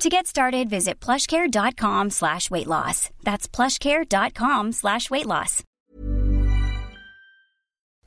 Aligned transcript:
To 0.00 0.08
get 0.08 0.28
started, 0.28 0.70
visit 0.70 1.00
plushcare.com 1.00 2.10
slash 2.10 2.50
weight 2.52 2.68
loss. 2.68 3.10
That's 3.24 3.48
plushcare.com 3.48 4.70
slash 4.72 5.10
weight 5.10 5.26
loss. 5.26 5.64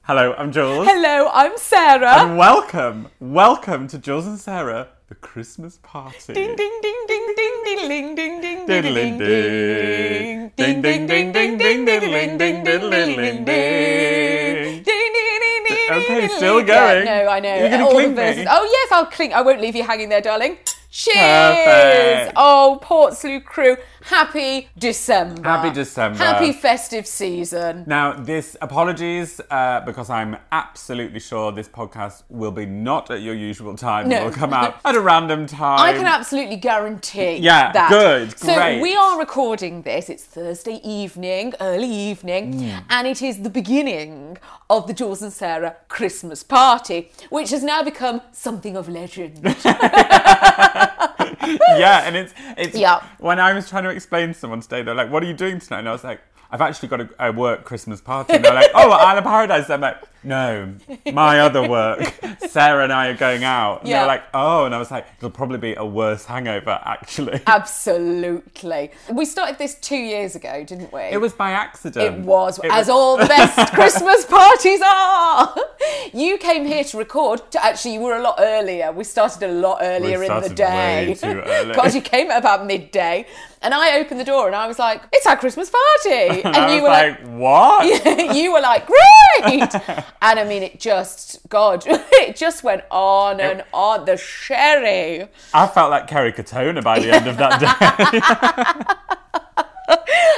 Hello, 0.04 0.34
I'm 0.38 0.54
Jules. 0.54 0.88
Hello, 0.88 1.30
I'm 1.34 1.52
Sarah. 1.58 2.22
And 2.23 2.38
welcome, 2.38 3.09
welcome 3.19 3.88
to 3.89 3.97
Jules 3.97 4.25
and 4.25 4.39
Sarah, 4.39 4.88
the 5.09 5.16
Christmas 5.16 5.80
party. 5.84 6.34
Ding 6.34 6.56
ding 6.56 6.80
ding 6.81 7.06
ding 7.08 7.34
ding 7.36 7.56
ding 7.67 7.88
ding 7.89 8.16
ding 8.16 8.42
ding 8.42 8.66
Diddling 8.67 9.17
ding. 9.17 10.52
Ding 10.56 10.81
ding 10.81 11.08
ding 11.08 11.31
ding 11.34 11.58
ding 11.58 11.86
diddling 11.86 12.38
ding 12.38 12.64
diddling 12.64 13.44
ding. 13.45 14.84
Ding 14.84 14.84
ding 14.84 15.64
ding 15.67 15.92
Okay, 15.92 16.28
still 16.38 16.64
going. 16.64 17.06
Yeah, 17.06 17.23
no, 17.23 17.30
I 17.30 17.39
know. 17.42 17.56
You're 17.56 17.69
gonna 17.69 17.84
All 17.84 17.89
the 17.89 17.95
clink 17.95 18.09
me. 18.12 18.16
verses. 18.16 18.47
Oh 18.50 18.64
yes, 18.64 18.92
I'll 18.94 19.06
clink. 19.08 19.34
I 19.34 19.42
won't 19.42 19.59
leave 19.59 19.75
you 19.75 19.84
hanging 19.84 20.08
there, 20.08 20.22
darling. 20.22 20.58
Cheers! 20.92 21.16
Perfect. 21.17 22.34
Oh, 22.36 22.80
Portslade 22.84 23.45
crew, 23.45 23.78
happy 24.03 24.69
December. 24.77 25.41
Happy 25.47 25.69
December. 25.73 26.17
Happy 26.17 26.52
festive 26.53 27.05
season. 27.07 27.83
Now, 27.88 28.13
this 28.13 28.55
apologies 28.61 29.39
uh, 29.49 29.81
because 29.85 30.09
I'm 30.09 30.38
absolutely 30.52 31.19
sure 31.19 31.52
this 31.52 31.67
podcast 31.67 32.23
will 32.29 32.52
be 32.52 32.66
not 32.66 33.09
at 33.11 33.22
your 33.22 33.35
usual 33.35 33.75
time. 33.75 34.09
No. 34.09 34.22
It 34.22 34.23
will 34.25 34.31
come 34.31 34.53
out 34.53 34.77
at 34.85 34.95
a 34.95 34.99
random 35.02 35.45
time. 35.47 35.79
I 35.79 35.94
can 35.94 36.05
absolutely 36.07 36.57
guarantee 36.57 37.38
Yeah, 37.38 37.72
that. 37.72 37.89
good, 37.89 38.38
So 38.38 38.53
great. 38.55 38.81
we 38.81 38.95
are 38.95 39.19
recording 39.19 39.81
this. 39.83 40.09
It's 40.09 40.23
Thursday 40.25 40.79
evening, 40.83 41.53
early 41.59 41.89
evening, 41.89 42.53
Mm. 42.53 42.83
and 42.89 43.07
it 43.07 43.22
is 43.22 43.41
the 43.41 43.49
beginning 43.49 44.38
of 44.69 44.88
the 44.88 44.94
Jules 44.94 45.22
and 45.22 45.31
Sarah 45.33 45.75
Christmas 45.88 46.44
party, 46.44 47.11
which 47.29 47.49
has 47.52 47.63
now 47.63 47.83
become 47.83 48.22
something 48.31 48.75
of 48.77 48.88
legend. 48.89 49.41
yeah, 51.78 52.03
and 52.08 52.16
it's 52.16 52.34
it's 52.58 52.75
Yeah. 52.78 53.03
when 53.20 53.39
I 53.39 53.53
was 53.53 53.70
trying 53.70 53.84
to 53.84 53.89
explain 53.89 54.30
to 54.30 54.34
someone 54.34 54.61
today, 54.61 54.81
they're 54.81 54.95
like, 54.95 55.11
"What 55.11 55.23
are 55.23 55.25
you 55.28 55.34
doing 55.34 55.59
tonight?" 55.59 55.80
And 55.80 55.89
I 55.89 55.92
was 55.92 56.03
like, 56.03 56.22
"I've 56.52 56.61
actually 56.61 56.89
got 56.89 57.02
a, 57.02 57.09
a 57.20 57.31
work 57.31 57.64
Christmas 57.64 58.02
party." 58.02 58.34
And 58.34 58.45
they're 58.45 58.53
like, 58.53 58.72
"Oh, 58.73 58.92
Isle 59.08 59.17
of 59.17 59.23
Paradise." 59.23 59.69
I'm 59.69 59.81
like, 59.81 59.97
"No, 60.23 60.73
my 61.11 61.39
other 61.39 61.67
work. 61.67 62.14
Sarah 62.50 62.83
and 62.83 62.94
I 62.94 63.08
are 63.08 63.16
going 63.17 63.44
out." 63.44 63.81
And 63.81 63.89
Yeah. 63.89 64.00
they're 64.00 64.08
like, 64.08 64.23
"Oh," 64.33 64.66
and 64.66 64.73
I 64.75 64.78
was 64.80 64.91
like, 64.91 65.05
"It'll 65.17 65.30
probably 65.30 65.57
be 65.57 65.75
a 65.75 65.85
worse 65.85 66.25
hangover, 66.25 66.79
actually." 66.85 67.41
Absolutely. 67.47 68.91
We 69.12 69.25
started 69.25 69.57
this 69.57 69.75
two 69.75 69.96
years 69.97 70.35
ago, 70.35 70.63
didn't 70.63 70.91
we? 70.94 71.01
It 71.01 71.19
was 71.22 71.34
by 71.34 71.51
accident. 71.51 72.06
It 72.06 72.19
was, 72.25 72.59
It 72.59 72.72
as 72.72 72.90
all 72.90 73.18
the 73.18 73.25
best 73.25 73.73
Christmas 73.73 74.25
parties 74.25 74.81
are. 74.85 75.56
You 76.13 76.38
came 76.38 76.66
here 76.66 76.84
to 76.85 76.97
record. 76.97 77.50
To, 77.51 77.63
actually, 77.66 77.94
you 77.96 78.01
were 78.01 78.16
a 78.17 78.22
lot 78.22 78.35
earlier. 78.40 78.91
We 78.91 79.03
started 79.03 79.44
a 79.44 79.51
lot 79.51 79.79
earlier 79.81 80.23
in 80.23 80.41
the 80.41 80.50
day. 80.50 81.07
way 81.09 81.13
too 81.16 81.41
early. 81.46 81.73
God, 81.75 81.94
you 81.94 82.01
came 82.01 82.29
at 82.31 82.38
about 82.40 82.66
midday, 82.66 83.25
and 83.62 83.73
I 83.73 83.97
opened 84.00 84.19
the 84.19 84.23
door 84.25 84.47
and 84.47 84.56
I 84.56 84.67
was 84.67 84.79
like, 84.79 85.01
"It's 85.12 85.25
our 85.28 85.38
Christmas 85.38 85.69
party," 85.69 86.41
And 86.44 86.46
and, 86.46 86.56
I 86.56 86.75
you 86.75 86.81
was 86.81 86.84
were 86.84 86.88
like. 86.90 87.19
like, 87.22 87.28
"What?" 87.40 88.35
you 88.35 88.51
were 88.53 88.62
like, 88.62 88.85
great! 88.88 89.72
And 90.22 90.39
I 90.39 90.44
mean, 90.44 90.63
it 90.63 90.79
just, 90.79 91.47
God, 91.49 91.83
it 91.88 92.35
just 92.35 92.63
went 92.63 92.83
on 92.89 93.39
and 93.39 93.63
on. 93.73 94.05
The 94.05 94.17
sherry. 94.17 95.27
I 95.53 95.67
felt 95.67 95.91
like 95.91 96.07
Kerry 96.07 96.33
Katona 96.33 96.83
by 96.83 96.99
the 96.99 97.11
end 97.11 97.27
of 97.27 97.38
that 97.38 97.59
day. 97.59 99.17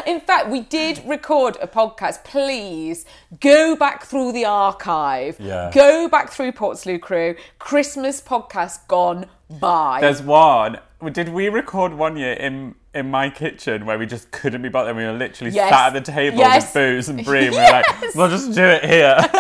In 0.11 0.19
fact, 0.19 0.49
we 0.49 0.61
did 0.61 1.01
record 1.05 1.57
a 1.61 1.67
podcast. 1.67 2.23
Please 2.23 3.05
go 3.39 3.75
back 3.75 4.03
through 4.03 4.33
the 4.33 4.45
archive. 4.45 5.37
Yeah. 5.39 5.71
Go 5.73 6.09
back 6.09 6.29
through 6.29 6.51
Portslade 6.51 7.01
Crew. 7.01 7.35
Christmas 7.59 8.21
podcast 8.21 8.87
gone 8.87 9.27
by. 9.49 10.01
There's 10.01 10.21
one. 10.21 10.79
Did 11.11 11.29
we 11.29 11.47
record 11.49 11.93
one 11.93 12.17
year 12.17 12.33
in 12.33 12.75
in 12.93 13.09
my 13.09 13.29
kitchen 13.29 13.85
where 13.85 13.97
we 13.97 14.05
just 14.05 14.31
couldn't 14.31 14.61
be 14.61 14.69
bothered? 14.69 14.95
We 14.95 15.03
were 15.03 15.13
literally 15.13 15.51
Yes. 15.53 15.69
sat 15.69 15.95
at 15.95 16.05
the 16.05 16.11
table 16.11 16.37
Yes. 16.39 16.65
with 16.65 16.73
booze 16.73 17.09
and 17.09 17.23
brie. 17.25 17.47
and 17.47 17.51
We 17.55 17.57
were 17.57 17.63
like, 17.71 18.15
we'll 18.15 18.29
just 18.29 18.53
do 18.53 18.63
it 18.63 18.85
here. 18.85 19.17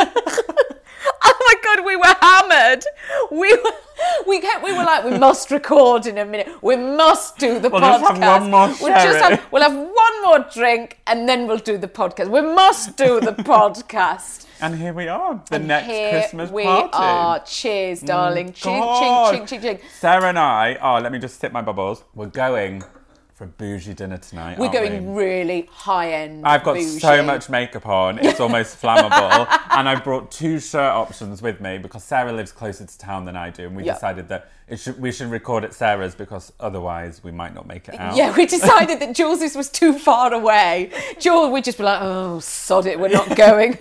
oh 1.25 1.35
my 1.39 1.53
god, 1.63 1.85
we 1.85 1.95
were 1.95 2.15
hammered. 2.21 2.83
We 3.31 3.53
were. 3.55 3.71
We 4.27 4.41
kept, 4.41 4.63
we 4.63 4.71
were 4.73 4.83
like, 4.83 5.05
we 5.05 5.17
must 5.17 5.49
record 5.49 6.05
in 6.07 6.17
a 6.17 6.25
minute. 6.25 6.49
We 6.61 6.75
must 6.75 7.37
do 7.37 7.57
the 7.59 7.69
We'll 7.69 7.79
podcast. 7.81 7.99
just 8.01 8.21
have 8.21 8.41
one 8.41 8.51
more 8.51 8.67
we'll, 8.81 8.93
just 9.03 9.19
have, 9.19 9.45
we'll 9.51 9.61
have 9.61 9.73
one 9.75 10.21
more 10.25 10.39
drink 10.53 10.99
and 11.07 11.27
then 11.27 11.47
we'll 11.47 11.57
do 11.57 11.77
the 11.77 11.87
podcast. 11.87 12.29
We 12.29 12.41
must 12.41 12.97
do 12.97 13.21
the 13.21 13.31
podcast. 13.53 14.45
and 14.61 14.75
here 14.77 14.93
we 14.93 15.07
are, 15.07 15.41
the 15.49 15.59
next 15.59 15.87
Here 15.87 16.09
Christmas 16.11 16.51
we 16.51 16.63
party. 16.63 16.89
are. 16.93 17.39
Cheers, 17.45 18.01
mm, 18.03 18.07
darling. 18.07 18.51
Ching, 18.51 18.81
ching, 18.81 19.31
ching, 19.31 19.45
ching, 19.47 19.61
ching. 19.61 19.79
Sarah 19.99 20.27
and 20.29 20.39
I, 20.39 20.75
oh, 20.81 20.99
let 21.01 21.11
me 21.11 21.19
just 21.19 21.39
sip 21.39 21.53
my 21.53 21.61
bubbles. 21.61 22.03
We're 22.13 22.27
going 22.27 22.83
for 23.43 23.49
a 23.49 23.67
bougie 23.67 23.93
dinner 23.93 24.17
tonight. 24.17 24.57
We're 24.57 24.71
going 24.71 25.13
we? 25.13 25.21
really 25.23 25.69
high 25.71 26.13
end. 26.13 26.45
I've 26.45 26.63
got 26.63 26.75
bougie. 26.75 26.99
so 26.99 27.21
much 27.23 27.49
makeup 27.49 27.85
on, 27.85 28.19
it's 28.19 28.39
almost 28.39 28.77
flammable. 28.81 29.47
and 29.71 29.89
I've 29.89 30.03
brought 30.03 30.31
two 30.31 30.59
shirt 30.59 30.79
options 30.93 31.41
with 31.41 31.59
me 31.59 31.77
because 31.77 32.03
Sarah 32.03 32.31
lives 32.31 32.51
closer 32.51 32.85
to 32.85 32.97
town 32.97 33.25
than 33.25 33.35
I 33.35 33.49
do. 33.49 33.67
And 33.67 33.75
we 33.75 33.83
Yeah. 33.83 33.93
decided 33.93 34.29
that 34.29 34.49
it 34.67 34.79
should, 34.79 34.99
we 34.99 35.11
should 35.11 35.29
record 35.29 35.63
at 35.65 35.73
Sarah's 35.73 36.15
because 36.15 36.53
otherwise 36.59 37.21
we 37.23 37.31
might 37.31 37.53
not 37.53 37.67
make 37.67 37.89
it 37.89 37.99
out. 37.99 38.15
Yeah, 38.15 38.33
we 38.35 38.45
decided 38.45 38.99
that 39.01 39.13
Jules's 39.13 39.55
was 39.55 39.69
too 39.69 39.97
far 39.99 40.33
away. 40.33 40.91
Jules 41.19 41.51
would 41.51 41.63
just 41.65 41.77
be 41.77 41.83
like, 41.83 41.99
oh, 42.01 42.39
sod 42.39 42.85
it, 42.85 42.97
we're 42.99 43.09
not 43.09 43.35
going. 43.35 43.77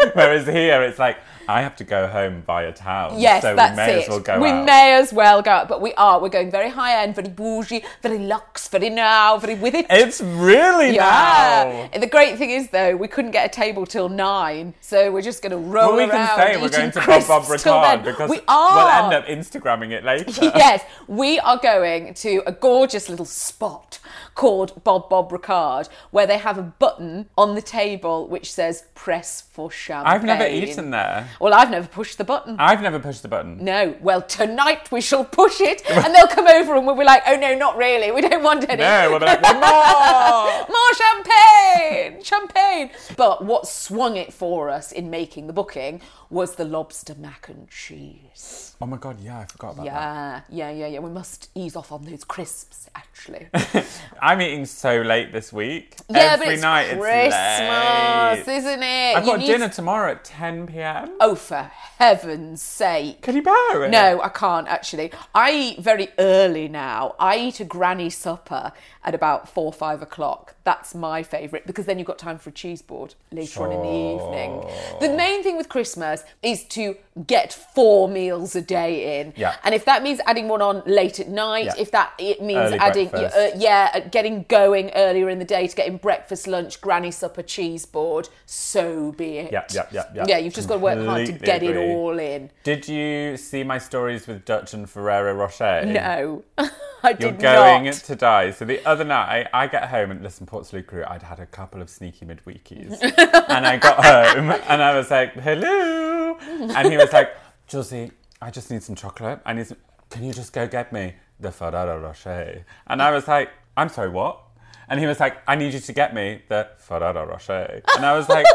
Whereas 0.14 0.46
here, 0.46 0.82
it's 0.82 0.98
like, 0.98 1.18
I 1.48 1.62
have 1.62 1.74
to 1.76 1.84
go 1.84 2.06
home 2.06 2.42
via 2.46 2.72
town. 2.72 3.18
yes, 3.18 3.42
so 3.42 3.56
that's 3.56 3.72
we 3.72 3.76
may 3.76 3.98
it. 3.98 4.02
as 4.04 4.08
well 4.08 4.20
go 4.20 4.40
we 4.40 4.50
out. 4.50 4.64
may 4.66 4.94
as 4.94 5.12
well 5.12 5.42
go 5.42 5.50
out, 5.50 5.68
but 5.68 5.80
we 5.80 5.92
are. 5.94 6.20
We're 6.20 6.28
going 6.28 6.48
very 6.48 6.70
high 6.70 7.02
end, 7.02 7.16
very 7.16 7.28
bougie, 7.28 7.82
very 8.02 8.18
luxe, 8.18 8.68
very 8.68 8.88
now, 8.88 9.36
very 9.36 9.56
with 9.56 9.74
it. 9.74 9.86
It's 9.90 10.20
really 10.20 10.94
yeah. 10.94 11.88
now. 11.92 11.98
The 11.98 12.06
great 12.06 12.38
thing 12.38 12.50
is, 12.50 12.68
though, 12.70 12.94
we 12.94 13.08
couldn't 13.08 13.32
get 13.32 13.46
a 13.46 13.48
table 13.48 13.84
till 13.84 14.08
nine, 14.08 14.74
so 14.80 15.10
we're 15.10 15.22
just 15.22 15.42
going 15.42 15.50
to 15.50 15.58
roll 15.58 15.88
Well, 15.88 15.96
we 15.96 16.02
around. 16.04 16.28
can 16.28 16.54
say 16.54 16.62
we're 16.62 16.68
going 16.68 16.92
to 16.92 17.00
Bob 17.00 17.26
Bob 17.26 17.42
Ricard 17.44 18.04
because 18.04 18.30
we 18.30 18.40
are. 18.46 19.08
we'll 19.08 19.12
end 19.12 19.14
up 19.14 19.26
Instagramming 19.26 19.90
it 19.90 20.04
later. 20.04 20.30
yes, 20.54 20.84
we 21.08 21.40
are 21.40 21.58
going 21.58 22.14
to 22.14 22.42
a 22.46 22.52
gorgeous 22.52 23.08
little 23.08 23.24
spot 23.26 23.98
called 24.36 24.84
Bob 24.84 25.10
Bob 25.10 25.30
Ricard, 25.32 25.88
where 26.12 26.26
they 26.28 26.38
have 26.38 26.56
a 26.58 26.62
button 26.62 27.28
on 27.36 27.56
the 27.56 27.62
table 27.62 28.28
which 28.28 28.52
says 28.52 28.84
"Press 28.94 29.40
for 29.50 29.68
champagne." 29.90 30.12
I've 30.14 30.24
never 30.24 30.46
eaten 30.46 30.90
there. 30.90 31.28
Well, 31.40 31.54
I've 31.54 31.70
never 31.70 31.86
pushed 31.88 32.18
the 32.18 32.24
button. 32.24 32.56
I've 32.58 32.82
never 32.82 32.98
pushed 32.98 33.22
the 33.22 33.28
button. 33.28 33.62
no. 33.64 33.94
Well, 34.00 34.22
tonight 34.22 34.90
we 34.92 35.00
shall 35.00 35.24
push 35.24 35.60
it, 35.60 35.82
and 35.90 36.14
they'll 36.14 36.26
come 36.28 36.46
over 36.46 36.74
and 36.76 36.86
we'll 36.86 36.96
be 36.96 37.04
like, 37.04 37.22
"Oh 37.26 37.36
no, 37.36 37.54
not 37.54 37.76
really. 37.76 38.10
We 38.10 38.20
don't 38.20 38.42
want 38.42 38.68
any." 38.68 38.82
No, 38.82 39.10
we'll 39.10 39.18
be 39.20 39.26
like, 39.26 39.42
more. 39.42 40.66
More 40.76 40.92
champagne! 41.02 42.22
Champagne! 42.22 42.90
But 43.16 43.44
what 43.44 43.66
swung 43.66 44.16
it 44.16 44.32
for 44.32 44.70
us 44.70 44.92
in 44.92 45.10
making 45.10 45.46
the 45.46 45.52
booking 45.52 46.00
was 46.30 46.54
the 46.54 46.64
lobster 46.64 47.14
mac 47.16 47.48
and 47.48 47.68
cheese. 47.68 48.76
Oh 48.80 48.86
my 48.86 48.96
god, 48.96 49.20
yeah, 49.20 49.40
I 49.40 49.44
forgot 49.46 49.74
about 49.74 49.84
that. 49.84 50.44
Yeah, 50.48 50.70
yeah, 50.70 50.70
yeah, 50.70 50.86
yeah. 50.86 50.98
We 51.00 51.10
must 51.10 51.50
ease 51.54 51.76
off 51.76 51.90
on 51.92 52.04
those 52.04 52.24
crisps, 52.24 52.88
actually. 52.94 53.48
I'm 54.22 54.40
eating 54.40 54.64
so 54.64 55.02
late 55.02 55.32
this 55.32 55.52
week. 55.52 55.96
Yeah, 56.08 56.32
Every 56.34 56.46
but 56.46 56.52
it's 56.54 56.62
night 56.62 56.98
Christmas, 56.98 58.38
it's 58.38 58.46
late. 58.48 58.56
isn't 58.58 58.82
it? 58.82 59.16
I've 59.16 59.24
You 59.26 59.30
got 59.36 59.40
dinner 59.40 59.68
tomorrow 59.68 60.12
at 60.12 60.24
10 60.24 60.68
p.m. 60.68 61.16
Oh, 61.20 61.34
for 61.34 61.70
heaven's 61.98 62.62
sake. 62.62 63.20
Can 63.22 63.34
you 63.36 63.42
bear 63.42 63.84
it? 63.84 63.90
No, 63.90 64.22
I 64.22 64.28
can't 64.28 64.68
actually. 64.68 65.12
I 65.34 65.50
eat 65.52 65.80
very 65.80 66.08
early 66.18 66.68
now. 66.68 67.16
I 67.18 67.38
eat 67.38 67.60
a 67.60 67.64
granny 67.64 68.08
supper 68.08 68.72
at 69.02 69.14
about 69.14 69.48
four, 69.48 69.66
or 69.66 69.72
five 69.72 70.02
o'clock. 70.02 70.54
That's 70.64 70.94
my 70.94 71.22
favourite 71.22 71.66
because 71.66 71.86
then 71.86 71.98
you've 71.98 72.06
got 72.06 72.18
time 72.18 72.38
for 72.38 72.50
a 72.50 72.52
cheese 72.52 72.82
board 72.82 73.14
later 73.32 73.62
on 73.62 73.72
in 73.72 73.80
the 73.80 73.88
evening. 73.88 74.64
The 75.00 75.16
main 75.16 75.42
thing 75.42 75.56
with 75.56 75.68
Christmas 75.70 76.22
is 76.42 76.64
to 76.68 76.96
get 77.26 77.52
four 77.52 78.08
meals 78.08 78.54
a 78.54 78.60
day 78.60 79.20
in. 79.20 79.32
Yeah. 79.36 79.56
And 79.64 79.74
if 79.74 79.84
that 79.86 80.02
means 80.02 80.20
adding 80.26 80.48
one 80.48 80.60
on 80.62 80.82
late 80.86 81.18
at 81.18 81.28
night, 81.28 81.64
Yeah. 81.66 81.74
if 81.78 81.90
that 81.92 82.12
it 82.18 82.42
means 82.42 82.58
Early 82.58 82.78
adding 82.78 83.08
breakfast. 83.08 83.36
uh, 83.36 83.58
yeah, 83.58 83.90
uh, 83.94 84.00
getting 84.10 84.44
going 84.48 84.90
earlier 84.94 85.28
in 85.30 85.38
the 85.38 85.44
day 85.46 85.66
to 85.66 85.74
getting 85.74 85.96
breakfast, 85.96 86.46
lunch, 86.46 86.80
granny 86.80 87.10
supper, 87.10 87.42
cheese 87.42 87.86
board, 87.86 88.28
so 88.44 89.12
be 89.12 89.38
it. 89.38 89.52
Yeah, 89.52 89.64
yeah, 89.72 89.86
yeah, 89.92 90.04
yeah. 90.14 90.24
Yeah, 90.28 90.38
you've 90.38 90.54
just 90.54 90.68
got 90.68 90.74
to 90.74 90.80
work 90.80 90.98
hard 91.04 91.26
to 91.26 91.32
Completely 91.32 91.46
get 91.46 91.62
it 91.62 91.70
agree. 91.70 91.90
all 91.94 92.18
in. 92.18 92.50
Did 92.64 92.86
you 92.88 93.36
see 93.38 93.64
my 93.64 93.78
stories 93.78 94.26
with 94.26 94.44
Dutch 94.44 94.74
and 94.74 94.88
Ferrero 94.88 95.32
Rocher? 95.34 95.84
No, 95.86 96.42
I 96.58 97.10
You're 97.18 97.30
did 97.32 97.40
going 97.40 97.84
not. 97.86 97.94
to 97.94 98.14
die. 98.16 98.50
So 98.50 98.64
the 98.66 98.84
other 98.90 99.04
night, 99.04 99.48
I 99.52 99.66
get 99.66 99.88
home 99.88 100.10
and 100.10 100.22
listen, 100.22 100.46
Portslade 100.46 100.86
crew. 100.86 101.04
I'd 101.06 101.22
had 101.22 101.40
a 101.40 101.46
couple 101.46 101.80
of 101.80 101.88
sneaky 101.88 102.26
midweekies, 102.26 103.00
and 103.48 103.66
I 103.66 103.76
got 103.76 104.04
home 104.04 104.50
and 104.50 104.82
I 104.82 104.94
was 104.96 105.10
like, 105.10 105.34
"Hello," 105.34 106.36
and 106.40 106.88
he 106.88 106.96
was 106.96 107.12
like, 107.12 107.30
"Josie, 107.66 108.12
I 108.42 108.50
just 108.50 108.70
need 108.70 108.82
some 108.82 108.96
chocolate. 108.96 109.40
I 109.46 109.52
need 109.52 109.66
some. 109.66 109.78
Can 110.10 110.24
you 110.24 110.32
just 110.32 110.52
go 110.52 110.66
get 110.66 110.92
me 110.92 111.14
the 111.38 111.52
Ferrero 111.52 112.00
Rocher?" 112.00 112.64
And 112.86 113.02
I 113.02 113.10
was 113.10 113.26
like, 113.28 113.50
"I'm 113.76 113.88
sorry, 113.88 114.10
what?" 114.10 114.40
And 114.88 115.00
he 115.00 115.06
was 115.06 115.20
like, 115.20 115.38
"I 115.46 115.54
need 115.56 115.72
you 115.72 115.80
to 115.80 115.92
get 115.92 116.14
me 116.14 116.42
the 116.48 116.68
Ferrero 116.78 117.26
Rocher." 117.26 117.82
And 117.96 118.04
I 118.04 118.16
was 118.16 118.28
like. 118.28 118.46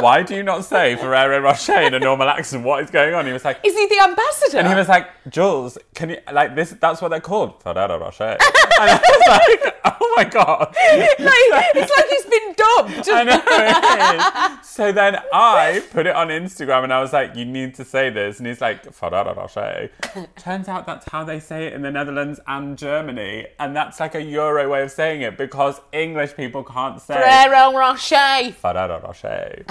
Why 0.00 0.22
do 0.22 0.34
you 0.34 0.42
not 0.42 0.64
say 0.64 0.96
Ferrero 0.96 1.40
Rocher 1.40 1.80
in 1.80 1.94
a 1.94 1.98
normal 1.98 2.28
accent? 2.28 2.64
What 2.64 2.82
is 2.84 2.90
going 2.90 3.14
on? 3.14 3.26
He 3.26 3.32
was 3.32 3.44
like, 3.44 3.60
Is 3.64 3.74
he 3.74 3.86
the 3.86 4.00
ambassador? 4.02 4.58
and 4.58 4.68
he 4.68 4.74
was 4.74 4.88
like, 4.88 5.08
Jules, 5.28 5.78
can 5.94 6.10
you 6.10 6.18
like 6.32 6.54
this? 6.54 6.70
That's 6.80 7.02
what 7.02 7.08
they're 7.08 7.20
called, 7.20 7.62
Ferrero 7.62 7.98
Rocher. 7.98 8.24
and 8.24 8.40
I 8.40 9.00
was 9.02 9.62
like, 9.64 9.74
oh 10.00 10.14
my 10.16 10.24
god. 10.24 10.68
like, 10.68 11.64
it's 11.74 11.96
like 11.96 12.08
he's 12.08 12.24
been 12.26 12.54
dubbed. 12.54 13.08
I 13.12 13.24
know 13.24 13.42
it 13.44 14.60
is. 14.62 14.68
So 14.68 14.92
then 14.92 15.16
I 15.32 15.82
put 15.90 16.06
it 16.06 16.14
on 16.14 16.28
Instagram 16.28 16.84
and 16.84 16.92
I 16.92 17.00
was 17.00 17.12
like, 17.12 17.34
you 17.34 17.44
need 17.44 17.74
to 17.76 17.84
say 17.84 18.10
this. 18.10 18.38
And 18.38 18.46
he's 18.46 18.60
like, 18.60 18.92
Ferrero 18.92 19.34
Rocher. 19.34 19.90
Turns 20.36 20.68
out 20.68 20.86
that's 20.86 21.08
how 21.10 21.24
they 21.24 21.40
say 21.40 21.66
it 21.66 21.72
in 21.72 21.82
the 21.82 21.90
Netherlands 21.90 22.40
and 22.46 22.78
Germany. 22.78 23.46
And 23.58 23.74
that's 23.74 23.98
like 24.00 24.14
a 24.14 24.22
Euro 24.22 24.68
way 24.70 24.82
of 24.82 24.90
saying 24.90 25.22
it 25.22 25.36
because 25.36 25.80
English 25.92 26.34
people 26.36 26.62
can't 26.62 27.00
say 27.00 27.14
Ferrero 27.14 27.76
Rocher. 27.76 28.52
Ferrero 28.52 29.00
Rocher. 29.00 29.64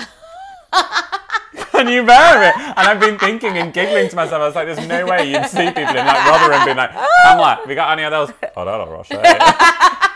Can 1.71 1.87
you 1.87 2.05
bear 2.05 2.49
it? 2.49 2.55
And 2.57 2.87
I've 2.87 2.99
been 2.99 3.19
thinking 3.19 3.57
and 3.57 3.73
giggling 3.73 4.09
to 4.09 4.15
myself. 4.15 4.41
I 4.41 4.45
was 4.47 4.55
like, 4.55 4.65
"There's 4.67 4.87
no 4.87 5.05
way 5.05 5.29
you'd 5.31 5.45
see 5.45 5.67
people 5.67 5.95
in 5.95 6.05
that 6.05 6.27
rubber 6.29 6.53
and 6.53 6.65
be 6.65 6.73
like 6.73 6.93
Rotherham 6.93 7.05
being 7.35 7.37
like, 7.37 7.55
Hamlet, 7.55 7.67
we 7.67 7.75
got 7.75 7.91
any 7.91 8.03
of 8.03 8.11
those 8.11 8.31
oh, 8.31 8.47
Ferrero 8.53 8.89
Rocher?" 8.89 10.13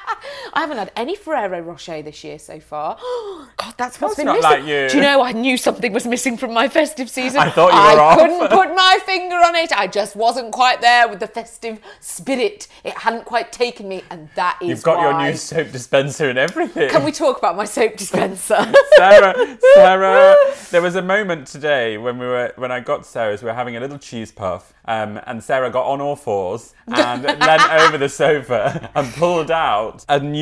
I 0.53 0.61
haven't 0.61 0.77
had 0.77 0.91
any 0.95 1.15
Ferrero 1.15 1.59
Rocher 1.61 2.01
this 2.01 2.23
year 2.23 2.39
so 2.39 2.59
far. 2.59 2.95
God, 3.57 3.73
that's 3.77 3.99
what's 4.01 4.15
That's 4.15 4.17
been 4.17 4.25
not 4.25 4.35
missing. 4.37 4.49
like 4.51 4.65
you. 4.65 4.89
Do 4.89 4.97
you 4.97 5.03
know 5.03 5.21
I 5.23 5.31
knew 5.33 5.57
something 5.57 5.93
was 5.93 6.05
missing 6.07 6.37
from 6.37 6.53
my 6.53 6.67
festive 6.67 7.09
season? 7.09 7.39
I 7.39 7.49
thought 7.49 7.71
you 7.73 7.79
I 7.79 7.93
were 7.95 8.01
off. 8.01 8.17
couldn't 8.19 8.49
put 8.49 8.75
my 8.75 8.99
finger 9.05 9.35
on 9.35 9.55
it. 9.55 9.71
I 9.71 9.87
just 9.87 10.15
wasn't 10.15 10.51
quite 10.51 10.81
there 10.81 11.07
with 11.07 11.19
the 11.19 11.27
festive 11.27 11.79
spirit. 11.99 12.67
It 12.83 12.93
hadn't 12.97 13.25
quite 13.25 13.51
taken 13.51 13.87
me, 13.87 14.03
and 14.09 14.29
that 14.35 14.57
is 14.61 14.69
You've 14.69 14.83
got 14.83 15.01
your 15.01 15.21
new 15.21 15.35
soap 15.37 15.71
dispenser 15.71 16.29
and 16.29 16.39
everything. 16.39 16.89
Can 16.89 17.03
we 17.03 17.11
talk 17.11 17.37
about 17.37 17.55
my 17.55 17.65
soap 17.65 17.97
dispenser? 17.97 18.57
Sarah, 18.95 19.57
Sarah, 19.75 20.35
there 20.71 20.81
was 20.81 20.95
a 20.95 21.01
moment 21.01 21.47
today 21.47 21.97
when 21.97 22.17
we 22.17 22.25
were 22.25 22.53
when 22.55 22.71
I 22.71 22.79
got 22.79 23.05
Sarah's, 23.05 23.41
we 23.41 23.47
were 23.47 23.53
having 23.53 23.75
a 23.77 23.79
little 23.79 23.99
cheese 23.99 24.31
puff, 24.31 24.73
um, 24.85 25.19
and 25.27 25.43
Sarah 25.43 25.69
got 25.69 25.85
on 25.85 26.01
all 26.01 26.15
fours 26.15 26.73
and 26.87 27.23
leant 27.39 27.71
over 27.71 27.97
the 27.97 28.09
sofa 28.09 28.89
and 28.95 29.13
pulled 29.13 29.51
out 29.51 30.03
a 30.09 30.19
new 30.19 30.40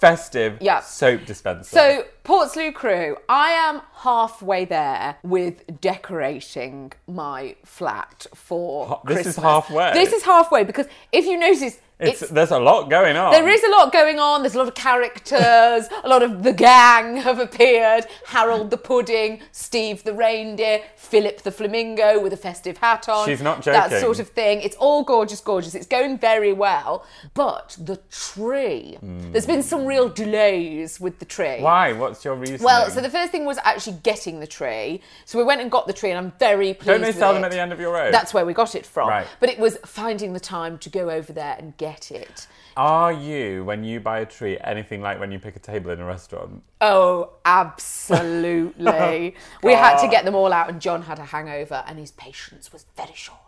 festive 0.00 0.58
Yeah. 0.60 0.80
soap 0.80 1.24
dispenser. 1.26 1.76
So, 1.76 2.04
Portslade 2.26 2.74
crew, 2.74 3.16
I 3.28 3.50
am 3.50 3.82
halfway 3.98 4.64
there 4.64 5.16
with 5.22 5.80
decorating 5.80 6.92
my 7.06 7.54
flat 7.64 8.26
for 8.34 8.86
Ha- 8.86 9.00
this 9.04 9.28
is 9.28 9.36
halfway? 9.36 9.92
This 9.92 10.12
is 10.12 10.24
halfway 10.24 10.64
because 10.64 10.86
if 11.12 11.24
you 11.24 11.38
notice, 11.38 11.78
it's, 11.98 12.20
it's, 12.20 12.30
there's 12.30 12.50
a 12.50 12.58
lot 12.58 12.90
going 12.90 13.16
on. 13.16 13.32
there 13.32 13.48
is 13.48 13.62
a 13.62 13.70
lot 13.70 13.90
going 13.90 14.18
on. 14.18 14.42
There's 14.42 14.54
a 14.54 14.58
lot 14.58 14.68
of 14.68 14.74
characters. 14.74 15.88
a 16.04 16.08
lot 16.08 16.22
of 16.22 16.42
the 16.42 16.52
gang 16.52 17.16
have 17.16 17.38
appeared. 17.38 18.04
Harold 18.26 18.70
the 18.70 18.76
pudding, 18.76 19.40
Steve 19.50 20.04
the 20.04 20.12
reindeer, 20.12 20.82
Philip 20.96 21.40
the 21.40 21.50
flamingo 21.50 22.20
with 22.20 22.34
a 22.34 22.36
festive 22.36 22.76
hat 22.76 23.08
on. 23.08 23.26
She's 23.26 23.40
not 23.40 23.62
joking. 23.62 23.88
That 23.88 24.00
sort 24.02 24.18
of 24.18 24.28
thing. 24.28 24.60
It's 24.60 24.76
all 24.76 25.04
gorgeous, 25.04 25.40
gorgeous. 25.40 25.74
It's 25.74 25.86
going 25.86 26.18
very 26.18 26.52
well. 26.52 27.06
But 27.32 27.78
the 27.80 27.96
tree, 28.10 28.98
hmm. 29.00 29.32
there's 29.32 29.46
been 29.46 29.62
some 29.62 29.86
real 29.86 30.10
delays 30.10 31.00
with 31.00 31.18
the 31.18 31.24
tree. 31.24 31.62
Why? 31.62 31.94
What's 31.94 32.15
your 32.24 32.34
reason? 32.34 32.62
Well, 32.62 32.90
so 32.90 33.00
the 33.00 33.10
first 33.10 33.32
thing 33.32 33.44
was 33.44 33.58
actually 33.64 33.98
getting 34.02 34.40
the 34.40 34.46
tree. 34.46 35.00
So 35.24 35.38
we 35.38 35.44
went 35.44 35.60
and 35.60 35.70
got 35.70 35.86
the 35.86 35.92
tree, 35.92 36.10
and 36.10 36.18
I'm 36.18 36.32
very 36.38 36.74
pleased. 36.74 36.86
Don't 36.86 37.00
they 37.00 37.12
sell 37.12 37.32
them 37.32 37.42
it. 37.42 37.46
at 37.46 37.52
the 37.52 37.60
end 37.60 37.72
of 37.72 37.80
your 37.80 37.92
road? 37.92 38.12
That's 38.12 38.34
where 38.34 38.46
we 38.46 38.52
got 38.52 38.74
it 38.74 38.86
from. 38.86 39.08
Right. 39.08 39.26
But 39.40 39.48
it 39.48 39.58
was 39.58 39.78
finding 39.84 40.32
the 40.32 40.40
time 40.40 40.78
to 40.78 40.90
go 40.90 41.10
over 41.10 41.32
there 41.32 41.56
and 41.58 41.76
get 41.76 42.10
it. 42.10 42.46
Are 42.76 43.12
you, 43.12 43.64
when 43.64 43.84
you 43.84 44.00
buy 44.00 44.20
a 44.20 44.26
tree, 44.26 44.58
anything 44.62 45.00
like 45.00 45.18
when 45.18 45.32
you 45.32 45.38
pick 45.38 45.56
a 45.56 45.58
table 45.58 45.90
in 45.90 46.00
a 46.00 46.04
restaurant? 46.04 46.62
Oh, 46.82 47.30
absolutely. 47.46 49.34
we 49.62 49.72
had 49.72 49.98
to 50.02 50.08
get 50.08 50.26
them 50.26 50.34
all 50.34 50.52
out, 50.52 50.68
and 50.68 50.80
John 50.80 51.02
had 51.02 51.18
a 51.18 51.24
hangover, 51.24 51.82
and 51.86 51.98
his 51.98 52.10
patience 52.10 52.72
was 52.72 52.84
very 52.94 53.14
short. 53.14 53.45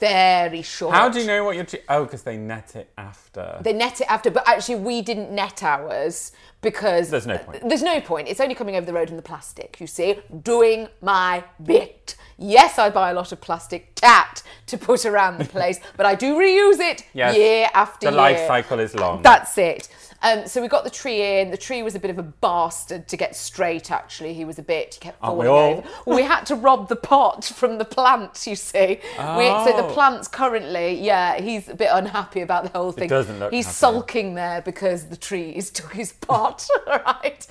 Very 0.00 0.62
short. 0.62 0.94
How 0.94 1.08
do 1.10 1.20
you 1.20 1.26
know 1.26 1.44
what 1.44 1.56
your 1.56 1.64
tree? 1.64 1.80
Oh, 1.88 2.04
because 2.04 2.22
they 2.22 2.36
net 2.38 2.74
it 2.74 2.90
after. 2.96 3.58
They 3.62 3.72
net 3.74 4.00
it 4.00 4.10
after, 4.10 4.30
but 4.30 4.48
actually 4.48 4.76
we 4.76 5.02
didn't 5.02 5.30
net 5.30 5.62
ours 5.62 6.32
because 6.62 7.10
There's 7.10 7.26
no 7.26 7.38
point. 7.38 7.68
There's 7.68 7.82
no 7.82 8.00
point. 8.00 8.28
It's 8.28 8.40
only 8.40 8.54
coming 8.54 8.76
over 8.76 8.86
the 8.86 8.92
road 8.94 9.10
in 9.10 9.16
the 9.16 9.22
plastic. 9.22 9.78
You 9.78 9.86
see, 9.86 10.16
doing 10.42 10.88
my 11.02 11.44
bit. 11.62 12.16
Yes, 12.38 12.78
I 12.78 12.88
buy 12.88 13.10
a 13.10 13.14
lot 13.14 13.32
of 13.32 13.40
plastic 13.42 13.94
tat 13.94 14.42
to 14.66 14.78
put 14.78 15.04
around 15.04 15.38
the 15.38 15.44
place, 15.56 15.78
but 15.98 16.06
I 16.06 16.14
do 16.14 16.34
reuse 16.36 16.80
it 16.80 17.04
Yes. 17.12 17.36
year 17.36 17.68
after 17.74 18.06
the 18.06 18.12
year. 18.12 18.20
life 18.22 18.46
cycle 18.46 18.80
is 18.80 18.94
long. 18.94 19.20
That's 19.20 19.56
it. 19.58 19.88
Um, 20.22 20.46
so 20.46 20.60
we 20.62 20.68
got 20.68 20.84
the 20.84 20.90
tree 20.90 21.40
in. 21.40 21.50
The 21.50 21.56
tree 21.56 21.82
was 21.82 21.94
a 21.94 21.98
bit 21.98 22.10
of 22.10 22.18
a 22.18 22.22
bastard 22.22 23.08
to 23.08 23.16
get 23.16 23.34
straight. 23.34 23.90
Actually, 23.90 24.34
he 24.34 24.44
was 24.44 24.58
a 24.58 24.62
bit. 24.62 24.94
He 24.94 25.00
kept 25.00 25.20
falling 25.20 25.38
we 25.38 25.46
all? 25.46 25.70
over. 25.78 25.88
Well, 26.06 26.16
we 26.16 26.22
had 26.22 26.44
to 26.46 26.54
rob 26.54 26.88
the 26.88 26.96
pot 26.96 27.44
from 27.44 27.78
the 27.78 27.84
plant. 27.84 28.46
You 28.46 28.54
see, 28.56 29.00
we, 29.18 29.46
so 29.46 29.72
the 29.76 29.84
Oh. 29.84 29.90
plant's 29.92 30.28
currently, 30.28 30.94
yeah, 30.94 31.40
he's 31.40 31.68
a 31.68 31.74
bit 31.74 31.88
unhappy 31.90 32.42
about 32.42 32.64
the 32.64 32.78
whole 32.78 32.92
thing. 32.92 33.08
doesn't 33.08 33.38
look 33.40 33.52
He's 33.52 33.66
happy. 33.66 33.74
sulking 33.74 34.34
there 34.34 34.60
because 34.62 35.06
the 35.06 35.16
tree 35.16 35.40
trees 35.40 35.70
took 35.70 35.92
his 35.92 36.12
pot. 36.12 36.66
right. 36.86 37.46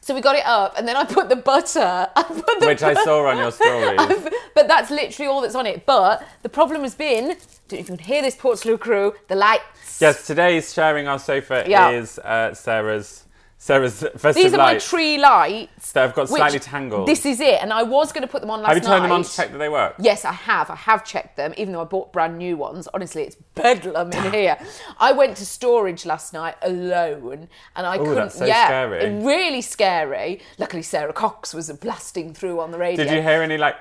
So 0.00 0.14
we 0.14 0.20
got 0.20 0.34
it 0.36 0.46
up, 0.46 0.74
and 0.78 0.88
then 0.88 0.96
I 0.96 1.04
put 1.04 1.28
the 1.28 1.36
butter. 1.36 1.80
I 2.16 2.22
put 2.22 2.60
the 2.60 2.66
Which 2.66 2.82
I 2.82 2.94
saw 2.94 3.26
on 3.26 3.36
your 3.38 3.52
stories. 3.52 4.28
but 4.54 4.66
that's 4.66 4.90
literally 4.90 5.28
all 5.28 5.40
that's 5.42 5.54
on 5.54 5.66
it. 5.66 5.86
But 5.86 6.26
the 6.42 6.48
problem 6.48 6.82
has 6.82 6.94
been, 6.94 7.36
don't 7.70 7.78
know 7.78 7.82
if 7.84 7.90
you 7.90 7.96
can 7.96 8.04
hear 8.04 8.22
this 8.22 8.36
Portslade 8.36 8.80
crew, 8.80 9.14
the 9.28 9.34
lights. 9.36 10.00
Yes, 10.00 10.26
today's 10.26 10.72
sharing 10.72 11.08
our 11.08 11.18
sofa 11.18 11.64
Yeah. 11.66 11.90
is 11.90 12.18
uh, 12.18 12.54
Sarah's 12.54 13.24
Sarah's 13.62 14.00
festive 14.16 14.36
These 14.42 14.54
are 14.54 14.56
lights 14.56 14.90
my 14.90 14.98
tree 14.98 15.18
lights. 15.18 15.92
that 15.92 16.00
have 16.00 16.14
got 16.14 16.30
which- 16.30 16.38
slightly 16.38 16.58
tangled. 16.58 17.06
This 17.06 17.26
is 17.26 17.40
it, 17.40 17.60
and 17.62 17.74
I 17.74 17.82
was 17.82 18.10
going 18.10 18.22
to 18.22 18.26
put 18.26 18.40
them 18.40 18.48
on 18.50 18.60
last 18.62 18.68
night. 18.68 18.74
have 18.76 18.82
you 18.82 18.88
turned 18.88 19.02
night. 19.02 19.08
them 19.08 19.16
on 19.16 19.22
to 19.22 19.36
check 19.36 19.52
that 19.52 19.58
they 19.58 19.68
work? 19.68 19.96
Yes, 19.98 20.24
I 20.24 20.32
have. 20.32 20.70
I 20.70 20.76
have 20.76 21.04
checked 21.04 21.36
them, 21.36 21.52
even 21.58 21.74
though 21.74 21.82
I 21.82 21.84
bought 21.84 22.10
brand 22.10 22.38
new 22.38 22.56
ones. 22.56 22.88
Honestly, 22.94 23.24
it's 23.24 23.36
bedlam 23.54 24.12
in 24.12 24.32
here. 24.32 24.56
I 24.98 25.12
went 25.12 25.36
to 25.36 25.44
storage 25.44 26.06
last 26.06 26.32
night 26.32 26.54
alone, 26.62 27.48
and 27.76 27.86
I 27.86 27.98
couldn't. 27.98 28.14
that's 28.14 28.38
so 28.38 28.46
yeah, 28.46 28.64
scary. 28.66 29.22
really 29.22 29.60
scary. 29.60 30.40
Luckily, 30.56 30.82
Sara 30.82 31.12
Cox 31.12 31.52
was 31.52 31.70
blasting 31.72 32.32
through 32.32 32.60
on 32.60 32.70
the 32.70 32.78
radio. 32.78 33.04
Did 33.04 33.12
you 33.14 33.20
hear 33.20 33.42
any 33.42 33.58
like? 33.58 33.76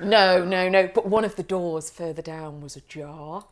No, 0.00 0.44
no, 0.44 0.68
no. 0.68 0.88
But 0.94 1.06
one 1.06 1.24
of 1.24 1.36
the 1.36 1.42
doors 1.42 1.90
further 1.90 2.22
down 2.22 2.60
was 2.60 2.76
ajar. 2.76 3.44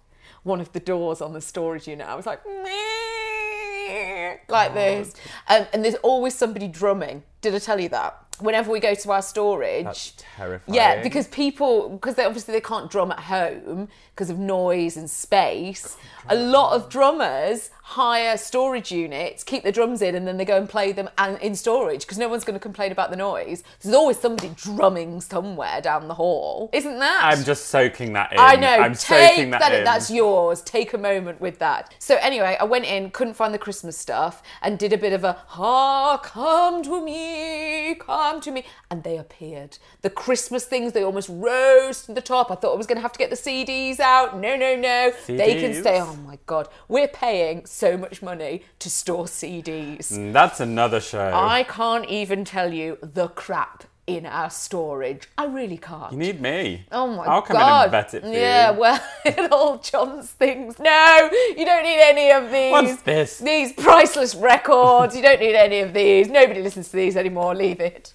One 0.43 0.61
of 0.61 0.73
the 0.73 0.81
doors 0.81 1.21
on 1.21 1.33
the 1.33 1.41
storage 1.41 1.87
unit. 1.87 2.07
I 2.07 2.15
was 2.15 2.27
like, 2.27 2.45
"Meh," 2.47 4.37
like 4.49 4.75
this. 4.75 5.15
Um, 5.49 5.67
and 5.73 5.85
there's 5.85 5.95
always 5.97 6.35
somebody 6.35 6.69
drumming. 6.69 7.23
Did 7.41 7.55
I 7.55 7.59
tell 7.59 7.81
you 7.81 7.89
that? 7.91 8.32
Whenever 8.43 8.71
we 8.71 8.81
go 8.81 8.95
to 8.95 9.13
our 9.13 9.23
storage. 9.23 9.85
That's 9.85 10.13
terrifying. 10.17 10.75
Yeah, 10.75 11.03
because 11.03 11.29
people, 11.29 11.91
because 11.91 12.15
they 12.17 12.25
obviously 12.25 12.53
they 12.53 12.61
can't 12.61 12.91
drum 12.91 13.13
at 13.13 13.21
home 13.21 13.89
because 14.15 14.31
of 14.31 14.39
noise 14.39 14.97
and 14.97 15.09
space. 15.09 15.97
A 16.29 16.37
lot 16.37 16.75
of 16.75 16.89
drummers 16.89 17.71
hire 17.83 18.39
storage 18.39 18.93
units, 18.93 19.43
keep 19.43 19.65
the 19.65 19.73
drums 19.73 20.01
in, 20.01 20.15
and 20.15 20.27
then 20.27 20.37
they 20.37 20.45
go 20.45 20.57
and 20.57 20.69
play 20.69 20.93
them 20.93 21.11
and 21.19 21.37
in 21.41 21.55
storage 21.55 22.03
because 22.03 22.17
no 22.17 22.29
one's 22.29 22.45
going 22.45 22.55
to 22.55 22.61
complain 22.61 22.93
about 22.93 23.11
the 23.11 23.17
noise. 23.17 23.63
There's 23.81 23.95
always 23.95 24.19
somebody 24.19 24.53
drumming 24.57 25.21
somewhere 25.21 25.81
down 25.81 26.09
the 26.09 26.15
hall, 26.15 26.71
isn't 26.73 26.99
that? 26.99 27.21
I'm 27.25 27.45
just 27.45 27.67
soaking 27.67 28.13
that 28.15 28.33
in. 28.33 28.39
I 28.39 28.55
know. 28.55 28.69
I'm 28.69 28.95
take 28.95 29.31
soaking 29.33 29.51
that, 29.51 29.61
that. 29.61 29.75
in. 29.75 29.85
That's 29.85 30.11
yours. 30.11 30.63
Take 30.63 30.95
a 30.95 30.99
moment 30.99 31.41
with 31.41 31.59
that. 31.59 31.95
So 31.99 32.17
anyway, 32.21 32.57
I 32.59 32.65
went 32.65 32.85
in, 32.85 33.11
couldn't 33.11 33.35
find 33.35 33.53
the 33.53 33.59
Christmas 33.59 33.99
stuff, 33.99 34.43
and 34.63 34.79
did 34.79 34.93
a 34.93 34.99
bit 34.99 35.13
of 35.13 35.25
a 35.25 35.43
"Ah, 35.51 36.19
come 36.23 36.83
to 36.85 37.05
me, 37.05 37.97
come 37.97 38.32
come 38.33 38.41
to 38.41 38.51
me. 38.51 38.65
And 38.91 39.03
they 39.03 39.19
appeared. 39.19 39.79
The 40.03 40.11
Christmas 40.11 40.65
things, 40.65 40.93
they 40.93 41.03
almost 41.03 41.29
rose 41.29 42.05
to 42.07 42.15
the 42.15 42.21
top. 42.21 42.51
I 42.51 42.55
thought 42.55 42.75
I 42.75 42.77
was 42.77 42.87
going 42.87 42.97
to 42.97 43.03
have 43.03 43.13
to 43.13 43.19
get 43.19 43.31
the 43.31 43.37
CDs 43.37 44.01
out. 44.01 44.39
No, 44.39 44.57
no, 44.57 44.75
no. 44.77 45.13
They 45.27 45.61
can 45.61 45.75
stay. 45.75 46.01
Oh 46.01 46.17
my 46.17 46.39
God. 46.47 46.69
We're 46.89 47.09
paying 47.09 47.67
so 47.67 47.97
much 47.97 48.23
money 48.23 48.63
to 48.79 48.91
store 48.91 49.25
CDs. 49.25 50.13
Mm, 50.13 50.33
That's 50.33 50.61
another 50.61 51.01
show. 51.01 51.31
I 51.35 51.65
can't 51.65 52.07
even 52.07 52.45
tell 52.45 52.73
you 52.73 52.99
the 53.03 53.29
crap 53.29 53.85
in 54.07 54.27
our 54.27 54.51
storage. 54.51 55.29
I 55.39 55.45
really 55.45 55.77
can't. 55.77 56.13
you 56.13 56.19
need 56.19 56.41
me. 56.41 56.87
Oh 56.91 57.07
my 57.07 57.25
god. 57.25 57.29
I'll 57.29 57.43
come 57.43 57.57
in 57.57 57.63
and 57.63 57.91
vet 57.91 58.15
it 58.15 58.23
for 58.23 58.29
yeah, 58.33 58.73
you. 58.73 58.81
well, 58.81 59.05
it 59.25 59.53
all 59.53 59.79
John's 59.79 60.31
things. 60.31 60.79
No, 60.79 61.31
you 61.57 61.65
don't 61.65 61.85
need 61.85 62.01
any 62.01 62.31
of 62.33 62.51
these. 62.51 62.73
What's 62.73 63.03
this? 63.03 63.39
These 63.39 63.73
priceless 63.75 64.35
records. 64.35 65.15
You 65.15 65.23
don't 65.23 65.41
need 65.41 65.55
any 65.55 65.81
of 65.81 65.95
these. 65.95 66.29
Nobody 66.29 66.63
listens 66.63 66.89
to 66.89 66.97
these 66.97 67.17
anymore. 67.17 67.55
Leave 67.55 67.81
it. 67.81 68.15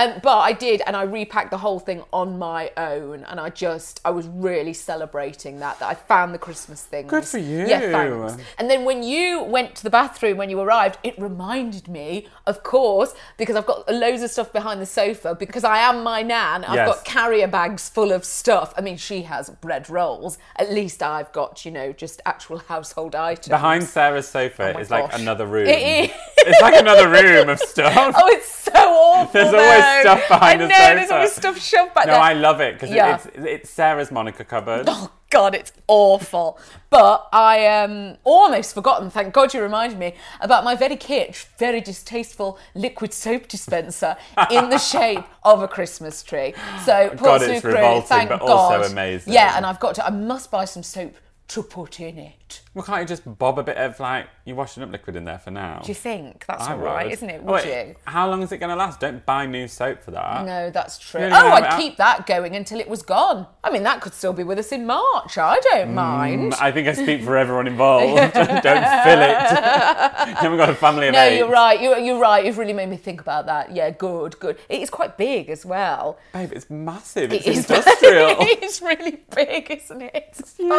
um, 0.00 0.20
but 0.22 0.38
I 0.38 0.52
did, 0.52 0.80
and 0.86 0.94
I 0.96 1.02
repacked 1.02 1.50
the 1.50 1.58
whole 1.58 1.80
thing 1.80 2.02
on 2.12 2.38
my 2.38 2.70
own, 2.76 3.24
and 3.24 3.40
I 3.40 3.50
just, 3.50 4.00
I 4.04 4.10
was 4.10 4.26
really 4.28 4.72
celebrating 4.72 5.58
that 5.60 5.78
that 5.80 5.88
I 5.88 5.94
found 5.94 6.32
the 6.34 6.38
Christmas 6.38 6.82
things. 6.82 7.10
Good 7.10 7.24
for 7.24 7.38
Yeah, 7.38 7.80
you. 7.80 7.90
thanks. 7.92 8.36
And 8.58 8.70
then 8.70 8.84
when 8.84 9.02
you 9.02 9.42
went 9.42 9.74
to 9.76 9.82
the 9.82 9.90
bathroom 9.90 10.36
when 10.38 10.50
you 10.50 10.60
arrived, 10.60 10.98
it 11.02 11.18
reminded 11.18 11.88
me, 11.88 12.28
of 12.46 12.62
course, 12.62 13.14
because 13.36 13.56
I've 13.56 13.66
got 13.66 13.88
loads 13.92 14.22
of 14.22 14.30
stuff 14.30 14.52
behind 14.52 14.80
the 14.80 14.86
sofa, 14.86 15.34
because 15.34 15.64
I 15.64 15.78
am 15.78 16.02
my 16.02 16.22
nan, 16.22 16.64
I've 16.64 16.76
Yes. 16.76 16.86
got 16.88 17.04
carrier 17.04 17.48
bags 17.48 17.88
full 17.88 18.12
of 18.12 18.24
stuff. 18.24 18.72
I 18.76 18.80
mean, 18.82 18.96
she 18.96 19.22
has 19.22 19.50
bread 19.50 19.90
rolls. 19.90 20.38
At 20.56 20.70
least 20.72 21.02
I've 21.02 21.32
got, 21.32 21.64
you 21.64 21.70
know, 21.72 21.92
just 21.92 22.20
actual 22.24 22.58
household 22.58 23.14
items. 23.16 23.48
Behind 23.48 23.82
Sarah's 23.84 24.28
sofa 24.28 24.74
Oh 24.76 24.78
is 24.78 24.90
like 24.90 25.12
another 25.14 25.46
room. 25.46 25.66
It 25.66 26.10
is. 26.10 26.16
It's 26.38 26.60
like 26.60 26.76
another 26.80 27.08
room 27.08 27.48
of 27.48 27.58
stuff. 27.72 28.14
Oh, 28.16 28.26
it's 28.28 28.48
so 28.48 28.72
awful. 28.72 29.32
There's 29.32 29.52
always 29.54 29.84
stuff 30.00 30.28
behind 30.28 30.62
I 30.62 30.66
the 30.66 30.68
know, 30.68 30.78
there's 30.78 31.00
sofa. 31.08 31.14
always 31.14 31.32
stuff 31.32 31.58
shoved 31.60 31.94
back 31.94 32.06
no, 32.06 32.12
there. 32.12 32.20
I 32.20 32.32
love 32.34 32.60
it 32.60 32.74
because 32.74 32.90
Yeah. 32.90 33.16
it's 33.16 33.26
it's 33.34 33.70
Sarah's 33.70 34.10
Monica 34.10 34.44
cupboard. 34.44 34.84
Oh 34.88 35.10
God, 35.30 35.54
it's 35.54 35.72
awful. 35.88 36.58
But 36.90 37.28
I 37.32 37.66
um, 37.66 38.16
almost 38.24 38.74
forgotten. 38.74 39.10
Thank 39.10 39.34
God 39.34 39.52
you 39.52 39.60
reminded 39.62 39.98
me 39.98 40.14
about 40.40 40.64
my 40.64 40.74
very 40.74 40.96
kitsch, 40.96 41.46
very 41.58 41.80
distasteful 41.82 42.58
liquid 42.74 43.12
soap 43.12 43.46
dispenser 43.48 44.16
in 44.50 44.70
the 44.70 44.78
shape 44.92 45.24
of 45.42 45.62
a 45.62 45.68
Christmas 45.68 46.22
tree. 46.22 46.54
So, 46.84 47.14
God, 47.16 47.42
it's 47.42 47.62
revolting, 47.62 48.06
thank 48.08 48.30
but 48.30 48.40
God. 48.40 48.48
also 48.48 48.90
amazing. 48.90 49.32
Yeah, 49.34 49.56
and 49.56 49.66
I've 49.66 49.80
got 49.80 49.94
to. 49.96 50.06
I 50.06 50.10
must 50.10 50.50
buy 50.50 50.64
some 50.64 50.82
soap 50.82 51.14
to 51.48 51.62
put 51.62 52.00
in 52.00 52.18
it. 52.18 52.62
Well, 52.78 52.86
can't 52.86 53.00
you 53.00 53.08
just 53.08 53.38
bob 53.40 53.58
a 53.58 53.64
bit 53.64 53.76
of 53.76 53.98
like 53.98 54.28
you're 54.44 54.54
washing 54.54 54.84
up 54.84 54.92
liquid 54.92 55.16
in 55.16 55.24
there 55.24 55.40
for 55.40 55.50
now? 55.50 55.80
Do 55.82 55.88
you 55.88 55.96
think 55.96 56.44
that's 56.46 56.62
I 56.62 56.74
all 56.74 56.78
right, 56.78 57.06
would. 57.06 57.12
isn't 57.12 57.28
it? 57.28 57.40
Oh, 57.44 57.52
Would 57.52 57.64
wait, 57.64 57.88
you? 57.88 57.96
How 58.04 58.30
long 58.30 58.40
is 58.44 58.52
it 58.52 58.58
going 58.58 58.70
to 58.70 58.76
last? 58.76 59.00
Don't 59.00 59.26
buy 59.26 59.46
new 59.46 59.66
soap 59.66 60.00
for 60.00 60.12
that. 60.12 60.46
No, 60.46 60.70
that's 60.70 60.96
true. 60.96 61.22
You 61.22 61.26
Oh, 61.26 61.28
even 61.30 61.50
have 61.50 61.64
I'd 61.64 61.72
it 61.74 61.82
keep 61.82 61.96
that 61.96 62.26
going 62.28 62.54
until 62.54 62.78
it 62.78 62.88
was 62.88 63.02
gone. 63.02 63.48
I 63.64 63.70
mean, 63.72 63.82
that 63.82 64.00
could 64.00 64.14
still 64.14 64.32
be 64.32 64.44
with 64.44 64.58
us 64.60 64.70
in 64.70 64.86
March. 64.86 65.36
I 65.38 65.58
don't 65.58 65.88
mm, 65.88 65.94
mind. 65.94 66.54
I 66.60 66.70
think 66.70 66.86
I 66.86 66.92
speak 66.92 67.24
for 67.24 67.36
everyone 67.36 67.66
involved. 67.66 68.14
Don't 68.34 68.34
fill 68.34 69.22
it. 69.22 69.38
you 70.28 70.34
haven't 70.36 70.56
got 70.58 70.70
a 70.70 70.74
family 70.74 71.08
of 71.08 71.14
No, 71.14 71.22
eight. 71.22 71.36
you're 71.38 71.50
right. 71.50 71.80
You're, 71.82 71.98
you're 71.98 72.20
right. 72.20 72.46
You've 72.46 72.58
really 72.58 72.72
made 72.72 72.88
me 72.90 72.96
think 72.96 73.20
about 73.20 73.46
that. 73.46 73.74
Yeah, 73.74 73.90
good, 73.90 74.38
good. 74.38 74.56
It 74.68 74.80
is 74.82 74.88
quite 74.88 75.18
big 75.18 75.50
as 75.50 75.66
well. 75.66 76.16
Babe, 76.32 76.52
it's 76.52 76.70
massive. 76.70 77.32
It's 77.32 77.44
It 77.44 77.56
industrial. 77.56 78.36
it's 78.40 78.80
really 78.80 79.18
big, 79.34 79.68
isn't 79.70 80.00
it? 80.02 80.34
It's 80.38 80.56
huge. 80.56 80.70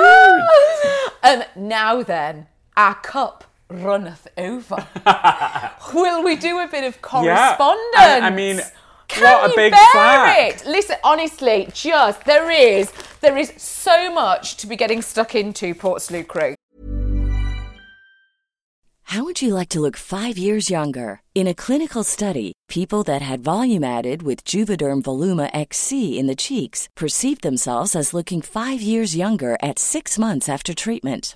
and 1.24 1.42
um, 1.44 1.48
now 1.68 1.89
then, 2.04 2.48
our 2.78 2.96
cup 2.96 3.44
runneth 3.70 4.28
over. 4.38 4.88
Will 5.94 6.24
we 6.24 6.36
do 6.36 6.60
a 6.60 6.68
bit 6.68 6.84
of 6.84 7.02
correspondence? 7.02 7.96
I- 7.98 8.20
I 8.24 8.30
mean, 8.30 8.60
Can 9.08 9.24
what 9.24 9.46
a 9.46 9.50
you 9.52 9.56
big 9.56 9.72
bear 9.74 9.92
sack. 9.94 10.38
it? 10.38 10.66
Listen, 10.66 10.96
honestly, 11.04 11.68
just 11.74 12.26
there 12.26 12.50
is 12.50 12.92
there 13.22 13.38
is 13.38 13.52
so 13.58 14.12
much 14.14 14.56
to 14.58 14.68
be 14.68 14.76
getting 14.76 15.02
stuck 15.02 15.36
into, 15.36 15.74
Portslade 15.76 16.28
Crew. 16.28 16.56
How 19.04 19.24
would 19.24 19.42
you 19.42 19.56
like 19.56 19.70
to 19.70 19.80
look 19.80 19.98
five 19.98 20.38
years 20.38 20.70
younger? 20.70 21.22
In 21.34 21.48
a 21.48 21.56
clinical 21.56 22.04
study, 22.04 22.54
people 22.68 23.02
that 23.04 23.24
had 23.24 23.44
volume 23.44 23.84
added 23.84 24.22
with 24.22 24.46
Juvederm 24.46 25.02
Voluma 25.02 25.50
XC 25.52 26.20
in 26.20 26.28
the 26.28 26.36
cheeks 26.36 26.88
perceived 26.96 27.42
themselves 27.42 27.96
as 27.96 28.14
looking 28.14 28.42
five 28.44 28.82
years 28.84 29.16
younger 29.16 29.58
at 29.64 29.80
six 29.80 30.20
months 30.20 30.48
after 30.48 30.76
treatment. 30.76 31.36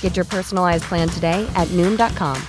Get 0.00 0.16
your 0.16 0.24
personalized 0.24 0.84
plan 0.84 1.08
today 1.08 1.48
at 1.54 1.68
Noom.com. 1.68 2.42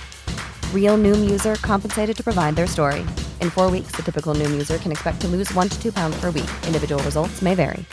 Real 0.74 0.98
Noom 0.98 1.30
user 1.30 1.54
compensated 1.56 2.16
to 2.16 2.24
provide 2.24 2.56
their 2.56 2.66
story. 2.66 3.02
In 3.40 3.50
four 3.50 3.70
weeks, 3.70 3.92
the 3.92 4.02
typical 4.02 4.34
Noom 4.34 4.50
user 4.50 4.78
can 4.78 4.90
expect 4.90 5.20
to 5.20 5.28
lose 5.28 5.54
one 5.54 5.68
to 5.68 5.80
two 5.80 5.92
pounds 5.92 6.20
per 6.20 6.32
week. 6.32 6.50
Individual 6.66 7.00
results 7.04 7.40
may 7.40 7.54
vary. 7.54 7.84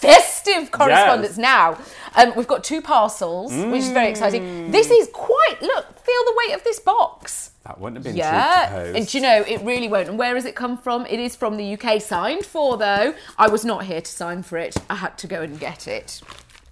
festive 0.00 0.70
correspondence 0.70 1.36
now. 1.36 1.78
Um, 2.16 2.32
we've 2.36 2.46
got 2.46 2.64
two 2.64 2.80
parcels, 2.80 3.52
which 3.52 3.82
is 3.82 3.90
very 3.90 4.08
exciting. 4.08 4.70
This 4.70 4.90
is 4.90 5.08
quite, 5.12 5.56
look, 5.60 5.98
feel 5.98 6.24
the 6.24 6.34
weight 6.44 6.54
of 6.54 6.64
this 6.64 6.80
box. 6.80 7.52
That 7.64 7.78
wouldn't 7.78 7.98
have 7.98 8.04
been 8.04 8.16
Yeah, 8.16 8.68
true 8.70 8.92
to 8.92 8.98
and 8.98 9.06
do 9.06 9.18
you 9.18 9.22
know, 9.22 9.44
it 9.46 9.62
really 9.62 9.88
won't. 9.88 10.08
And 10.08 10.18
where 10.18 10.34
has 10.34 10.44
it 10.44 10.54
come 10.56 10.78
from? 10.78 11.06
It 11.06 11.20
is 11.20 11.36
from 11.36 11.56
the 11.56 11.74
UK, 11.74 12.00
signed 12.00 12.44
for 12.46 12.76
though. 12.76 13.14
I 13.38 13.48
was 13.48 13.64
not 13.64 13.84
here 13.84 14.00
to 14.00 14.10
sign 14.10 14.42
for 14.42 14.56
it, 14.56 14.76
I 14.88 14.96
had 14.96 15.18
to 15.18 15.26
go 15.26 15.42
and 15.42 15.60
get 15.60 15.86
it. 15.86 16.22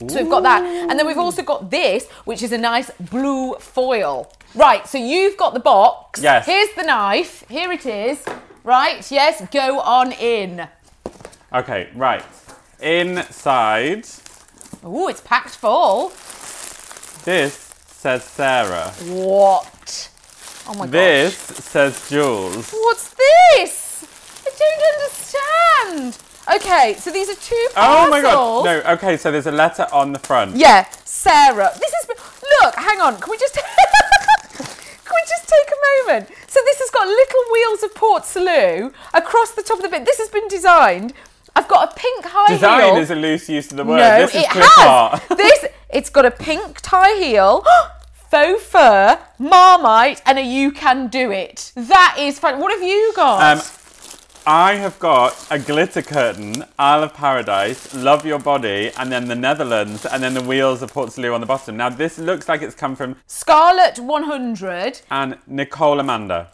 So 0.06 0.16
we've 0.22 0.30
got 0.30 0.44
that. 0.44 0.62
And 0.62 0.98
then 0.98 1.06
we've 1.06 1.18
also 1.18 1.42
got 1.42 1.70
this, 1.70 2.06
which 2.24 2.42
is 2.42 2.52
a 2.52 2.58
nice 2.58 2.90
blue 3.00 3.54
foil. 3.54 4.32
Right, 4.54 4.86
so 4.86 4.96
you've 4.96 5.36
got 5.36 5.54
the 5.54 5.60
box. 5.60 6.22
Yes. 6.22 6.46
Here's 6.46 6.72
the 6.76 6.84
knife. 6.84 7.44
Here 7.48 7.72
it 7.72 7.84
is. 7.84 8.24
Right, 8.64 9.10
yes, 9.10 9.42
go 9.50 9.80
on 9.80 10.12
in. 10.12 10.68
Okay, 11.52 11.88
right. 11.94 12.24
Inside, 12.80 14.06
Oh, 14.84 15.08
it's 15.08 15.20
packed 15.20 15.56
full. 15.56 16.10
this 17.24 17.54
says 17.88 18.22
Sarah. 18.22 18.90
What? 19.08 20.10
Oh 20.68 20.74
my 20.74 20.84
god. 20.86 20.90
This 20.92 21.34
says 21.36 22.08
Jules. 22.08 22.70
What's 22.70 23.08
this? 23.14 24.06
I 24.46 24.50
don't 24.58 26.02
understand. 26.04 26.18
Okay, 26.56 26.96
so 26.98 27.10
these 27.10 27.28
are 27.28 27.34
two 27.34 27.68
parcels. 27.74 28.06
Oh 28.06 28.10
my 28.10 28.22
god. 28.22 28.64
No, 28.64 28.92
okay, 28.94 29.16
so 29.16 29.30
there's 29.30 29.46
a 29.46 29.52
letter 29.52 29.86
on 29.92 30.12
the 30.12 30.18
front. 30.18 30.56
Yeah, 30.56 30.86
Sarah. 31.04 31.70
This 31.78 31.92
is 31.92 32.08
look. 32.62 32.74
Hang 32.74 33.00
on. 33.00 33.20
Can 33.20 33.30
we 33.30 33.38
just 33.38 33.54
can 33.54 35.14
we 35.14 35.22
just 35.28 35.48
take 35.48 35.68
a 35.68 36.06
moment? 36.06 36.28
So 36.46 36.60
this 36.64 36.78
has 36.78 36.90
got 36.90 37.06
little 37.06 37.42
wheels 37.52 37.82
of 37.82 37.94
Port 37.94 38.24
Salut 38.24 38.92
across 39.14 39.52
the 39.52 39.62
top 39.62 39.78
of 39.78 39.82
the 39.82 39.88
bit. 39.88 40.04
This 40.04 40.18
has 40.18 40.28
been 40.28 40.48
designed. 40.48 41.12
I've 41.54 41.68
got 41.68 41.92
a 41.92 41.94
pink 41.96 42.24
high 42.24 42.54
Design 42.54 42.80
heel. 42.80 42.88
Design 42.94 43.02
is 43.02 43.10
a 43.10 43.14
loose 43.14 43.48
use 43.48 43.70
of 43.70 43.76
the 43.76 43.84
word. 43.84 43.98
no, 43.98 44.18
this 44.20 44.34
is 44.34 44.42
it 44.42 44.48
has. 44.48 44.86
art. 44.86 45.22
this 45.36 45.64
it's 45.90 46.10
got 46.10 46.24
a 46.24 46.30
pink 46.30 46.80
tie 46.80 47.16
heel. 47.16 47.64
Faux 48.30 48.62
fur, 48.62 49.18
Marmite, 49.38 50.20
and 50.26 50.38
a 50.38 50.42
you 50.42 50.70
can 50.70 51.08
do 51.08 51.30
it. 51.32 51.72
That 51.74 52.16
is 52.18 52.38
fun. 52.38 52.60
What 52.60 52.72
have 52.72 52.82
you 52.82 53.12
got? 53.16 53.56
Um, 53.56 53.64
I 54.50 54.76
have 54.76 54.98
got 54.98 55.46
a 55.50 55.58
glitter 55.58 56.00
curtain, 56.00 56.64
Isle 56.78 57.02
of 57.02 57.12
Paradise, 57.12 57.94
Love 57.94 58.24
Your 58.24 58.38
Body, 58.38 58.90
and 58.96 59.12
then 59.12 59.28
the 59.28 59.34
Netherlands, 59.34 60.06
and 60.06 60.22
then 60.22 60.32
the 60.32 60.40
wheels 60.40 60.80
of 60.80 60.90
Port 60.90 61.12
Salut 61.12 61.32
on 61.32 61.42
the 61.42 61.46
bottom. 61.46 61.76
Now, 61.76 61.90
this 61.90 62.18
looks 62.18 62.48
like 62.48 62.62
it's 62.62 62.74
come 62.74 62.96
from 62.96 63.16
Scarlet 63.26 63.98
100. 63.98 65.02
and 65.10 65.36
Nicole 65.46 66.00
Amanda. 66.00 66.48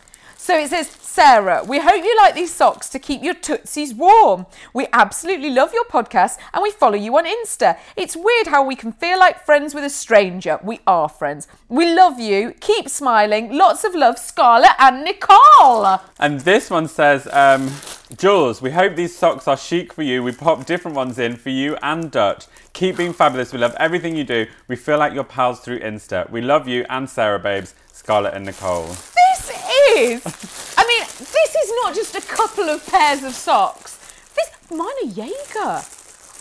So 0.45 0.59
it 0.59 0.69
says, 0.69 0.91
Sarah, 1.01 1.65
we 1.65 1.81
hope 1.81 2.05
you 2.05 2.15
like 2.19 2.35
these 2.35 2.53
socks 2.53 2.91
to 2.91 2.99
keep 2.99 3.23
your 3.23 3.33
tootsies 3.33 3.95
warm. 3.95 4.45
We 4.75 4.87
absolutely 4.93 5.49
love 5.49 5.73
your 5.73 5.87
podcast 5.87 6.37
and 6.53 6.63
we 6.63 6.71
follow 6.71 6.97
you 6.97 7.17
on 7.17 7.25
Insta. 7.25 7.79
It's 7.97 8.15
weird 8.15 8.49
how 8.49 8.63
we 8.63 8.77
can 8.77 8.93
feel 8.93 9.19
like 9.19 9.47
friends 9.47 9.75
with 9.75 9.85
a 9.85 9.89
stranger. 9.89 10.61
We 10.63 10.81
are 10.87 11.09
friends. 11.09 11.49
We 11.71 11.95
love 11.95 12.21
you. 12.21 12.53
Keep 12.61 12.91
smiling. 12.91 13.57
Lots 13.57 13.85
of 13.85 13.95
love, 13.95 14.19
Scarlett 14.19 14.73
and 14.79 15.03
Nicole. 15.03 15.99
And 16.19 16.41
this 16.41 16.69
one 16.69 16.89
says, 16.89 17.27
um, 17.33 17.71
Jules, 18.19 18.61
we 18.61 18.71
hope 18.71 18.97
these 18.97 19.17
socks 19.17 19.49
are 19.49 19.57
chic 19.57 19.95
for 19.95 20.03
you. 20.03 20.23
We 20.23 20.33
pop 20.33 20.67
different 20.67 20.95
ones 20.95 21.19
in 21.19 21.37
for 21.37 21.49
you 21.49 21.79
and 21.81 22.11
Dutch. 22.11 22.45
Keep 22.75 22.99
being 22.99 23.15
fabulous. 23.15 23.55
We 23.55 23.61
love 23.61 23.75
everything 23.79 24.15
you 24.15 24.25
do. 24.25 24.47
We 24.69 24.77
feel 24.77 24.99
like 24.99 25.15
your 25.15 25.25
pals 25.25 25.61
through 25.61 25.81
Insta. 25.81 26.29
We 26.29 26.43
love 26.43 26.69
you 26.69 26.85
and 26.91 27.09
Sarah, 27.09 27.39
babes. 27.39 27.75
Scarlett 27.95 28.35
and 28.35 28.45
Nicole. 28.45 28.89
This 28.89 29.64
is, 29.97 30.75
I 30.77 30.85
mean, 30.87 31.05
this 31.19 31.55
is 31.55 31.73
not 31.83 31.95
just 31.95 32.15
a 32.15 32.21
couple 32.21 32.65
of 32.69 32.87
pairs 32.87 33.23
of 33.23 33.33
socks. 33.35 33.99
This, 34.35 34.51
mine 34.71 34.89
are 35.03 35.09
Jaeger. 35.09 35.83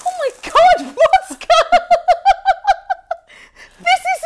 Oh 0.06 0.14
my 0.20 0.30
God, 0.44 0.96
what's 0.96 1.30
going 1.30 1.84
This 3.80 4.04
is 4.16 4.24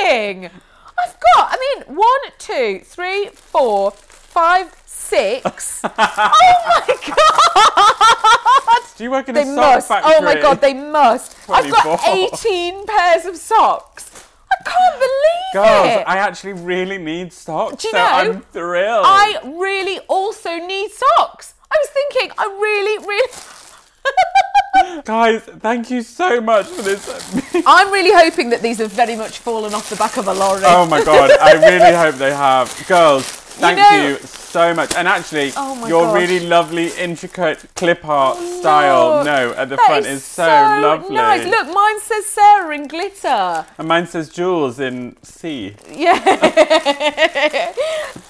amazing. 0.00 0.50
I've 0.98 1.16
got, 1.34 1.50
I 1.52 1.56
mean, 1.86 1.96
one, 1.96 2.20
two, 2.38 2.80
three, 2.84 3.28
four, 3.28 3.90
five, 3.92 4.74
six. 4.86 5.80
oh 5.84 5.90
my 5.96 6.86
God. 7.06 8.82
Do 8.96 9.04
you 9.04 9.10
work 9.10 9.28
in 9.28 9.34
They 9.34 9.42
a 9.42 9.44
sock 9.44 9.56
must. 9.56 9.88
factory? 9.88 10.12
Oh 10.16 10.22
my 10.22 10.34
God, 10.40 10.60
they 10.60 10.72
must. 10.74 11.36
I've 11.50 11.70
got 11.70 12.06
18 12.06 12.86
pairs 12.86 13.24
of 13.26 13.36
socks. 13.36 14.10
I 14.50 14.56
can't 14.64 14.98
believe 14.98 15.35
Girls, 15.52 15.86
it. 15.86 16.04
I 16.06 16.18
actually 16.18 16.52
really 16.54 16.98
need 16.98 17.32
socks, 17.32 17.82
Do 17.82 17.88
you 17.88 17.92
so 17.92 17.98
know, 17.98 18.04
I'm 18.06 18.40
thrilled. 18.42 19.04
I 19.06 19.38
really 19.58 20.00
also 20.08 20.56
need 20.58 20.90
socks. 20.90 21.54
I 21.70 21.76
was 21.80 21.88
thinking, 21.90 22.30
I 22.38 22.44
really, 22.60 23.06
really. 23.06 23.32
Guys, 25.04 25.42
thank 25.42 25.90
you 25.90 26.02
so 26.02 26.40
much 26.40 26.66
for 26.66 26.82
this. 26.82 27.08
I'm 27.66 27.90
really 27.92 28.12
hoping 28.12 28.50
that 28.50 28.60
these 28.62 28.78
have 28.78 28.92
very 28.92 29.16
much 29.16 29.38
fallen 29.38 29.72
off 29.74 29.88
the 29.88 29.96
back 29.96 30.16
of 30.16 30.28
a 30.28 30.34
lorry. 30.34 30.62
oh 30.66 30.86
my 30.86 31.02
god, 31.02 31.30
I 31.40 31.52
really 31.54 31.96
hope 32.04 32.16
they 32.16 32.32
have. 32.32 32.68
Girls, 32.86 33.24
thank 33.26 33.78
you, 33.78 34.12
know- 34.12 34.18
so 34.46 34.72
much. 34.74 34.94
And 34.94 35.06
actually, 35.08 35.52
Oh 35.56 35.86
your 35.86 36.04
gosh. 36.06 36.14
really 36.14 36.46
lovely, 36.46 36.88
intricate 36.98 37.66
clip 37.74 38.04
art 38.04 38.36
oh, 38.38 38.60
style 38.60 39.16
Look, 39.16 39.26
note 39.26 39.56
at 39.56 39.68
the 39.68 39.76
that 39.76 39.86
front 39.86 40.06
is, 40.06 40.24
so, 40.24 40.46
lovely. 40.46 41.14
Nice. 41.16 41.46
Look, 41.46 41.74
mine 41.74 42.00
says 42.00 42.26
Sarah 42.26 42.74
in 42.74 42.86
glitter. 42.88 43.66
And 43.78 43.88
mine 43.88 44.06
says 44.06 44.28
Jules 44.28 44.80
in 44.80 45.16
C. 45.22 45.74
Yeah. 45.90 46.18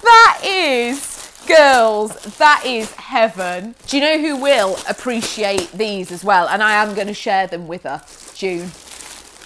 that 0.02 0.40
is, 0.44 1.32
girls, 1.46 2.14
that 2.38 2.62
is 2.64 2.92
heaven. 2.94 3.74
Do 3.86 3.96
you 3.98 4.02
know 4.02 4.18
who 4.18 4.36
will 4.42 4.78
appreciate 4.88 5.70
these 5.72 6.10
as 6.10 6.24
well? 6.24 6.48
And 6.48 6.62
I 6.62 6.82
am 6.82 6.94
going 6.94 7.06
to 7.08 7.14
share 7.14 7.46
them 7.46 7.68
with 7.68 7.84
her, 7.84 8.02
June. 8.34 8.70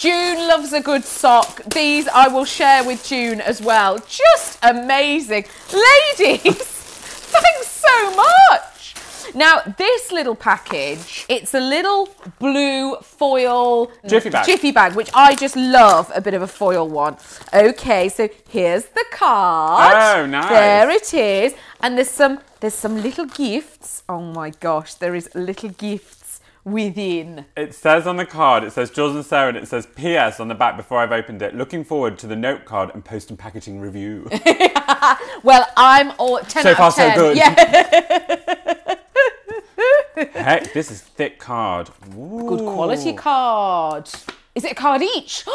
June 0.00 0.48
loves 0.48 0.72
a 0.72 0.80
good 0.80 1.04
sock. 1.04 1.62
These 1.74 2.08
I 2.08 2.26
will 2.28 2.46
share 2.46 2.82
with 2.82 3.06
June 3.06 3.38
as 3.38 3.60
well. 3.60 3.98
Just 3.98 4.58
amazing. 4.62 5.44
Ladies, 5.74 6.40
thanks 7.36 7.66
so 7.68 8.16
much. 8.16 8.94
Now, 9.34 9.60
this 9.76 10.10
little 10.10 10.34
package, 10.34 11.26
it's 11.28 11.52
a 11.52 11.60
little 11.60 12.08
blue 12.38 12.96
foil 13.02 13.92
Jiffy 14.08 14.30
bag. 14.30 14.46
Jiffy 14.46 14.72
bag, 14.72 14.94
which 14.94 15.10
I 15.12 15.34
just 15.34 15.54
love 15.54 16.10
a 16.14 16.22
bit 16.22 16.32
of 16.32 16.40
a 16.40 16.46
foil 16.46 16.88
one. 16.88 17.18
Okay, 17.52 18.08
so 18.08 18.30
here's 18.48 18.86
the 18.86 19.04
card. 19.12 19.92
Oh, 19.94 20.24
nice. 20.24 20.48
There 20.48 20.88
it 20.88 21.12
is. 21.12 21.54
And 21.82 21.98
there's 21.98 22.08
some 22.08 22.40
there's 22.60 22.72
some 22.72 23.02
little 23.02 23.26
gifts. 23.26 24.02
Oh 24.08 24.22
my 24.22 24.48
gosh, 24.48 24.94
there 24.94 25.14
is 25.14 25.28
little 25.34 25.68
gifts 25.68 26.19
within. 26.64 27.46
It 27.56 27.74
says 27.74 28.06
on 28.06 28.16
the 28.16 28.26
card, 28.26 28.64
it 28.64 28.72
says 28.72 28.90
Jules 28.90 29.14
and 29.16 29.24
Sarah, 29.24 29.48
and 29.48 29.56
it 29.56 29.66
says 29.68 29.86
PS 29.86 30.40
on 30.40 30.48
the 30.48 30.54
back 30.54 30.76
before 30.76 30.98
I've 30.98 31.12
opened 31.12 31.42
it. 31.42 31.54
Looking 31.54 31.84
forward 31.84 32.18
to 32.18 32.26
the 32.26 32.36
note 32.36 32.64
card 32.64 32.90
and 32.94 33.04
post 33.04 33.30
and 33.30 33.38
packaging 33.38 33.80
review. 33.80 34.28
Well, 35.42 35.66
I'm 35.76 36.12
all 36.18 36.38
10 36.38 36.62
So 36.62 36.70
out 36.72 36.76
far, 36.76 36.88
of 36.88 36.92
so 36.94 37.08
10. 37.08 37.16
good. 37.16 37.36
Yeah, 37.36 37.54
Heck, 40.34 40.72
this 40.74 40.90
is 40.90 41.00
thick 41.00 41.38
card. 41.38 41.88
good 42.10 42.60
quality 42.60 43.14
card. 43.14 44.10
Is 44.54 44.64
it 44.64 44.72
a 44.72 44.74
card 44.74 45.02
each? 45.02 45.44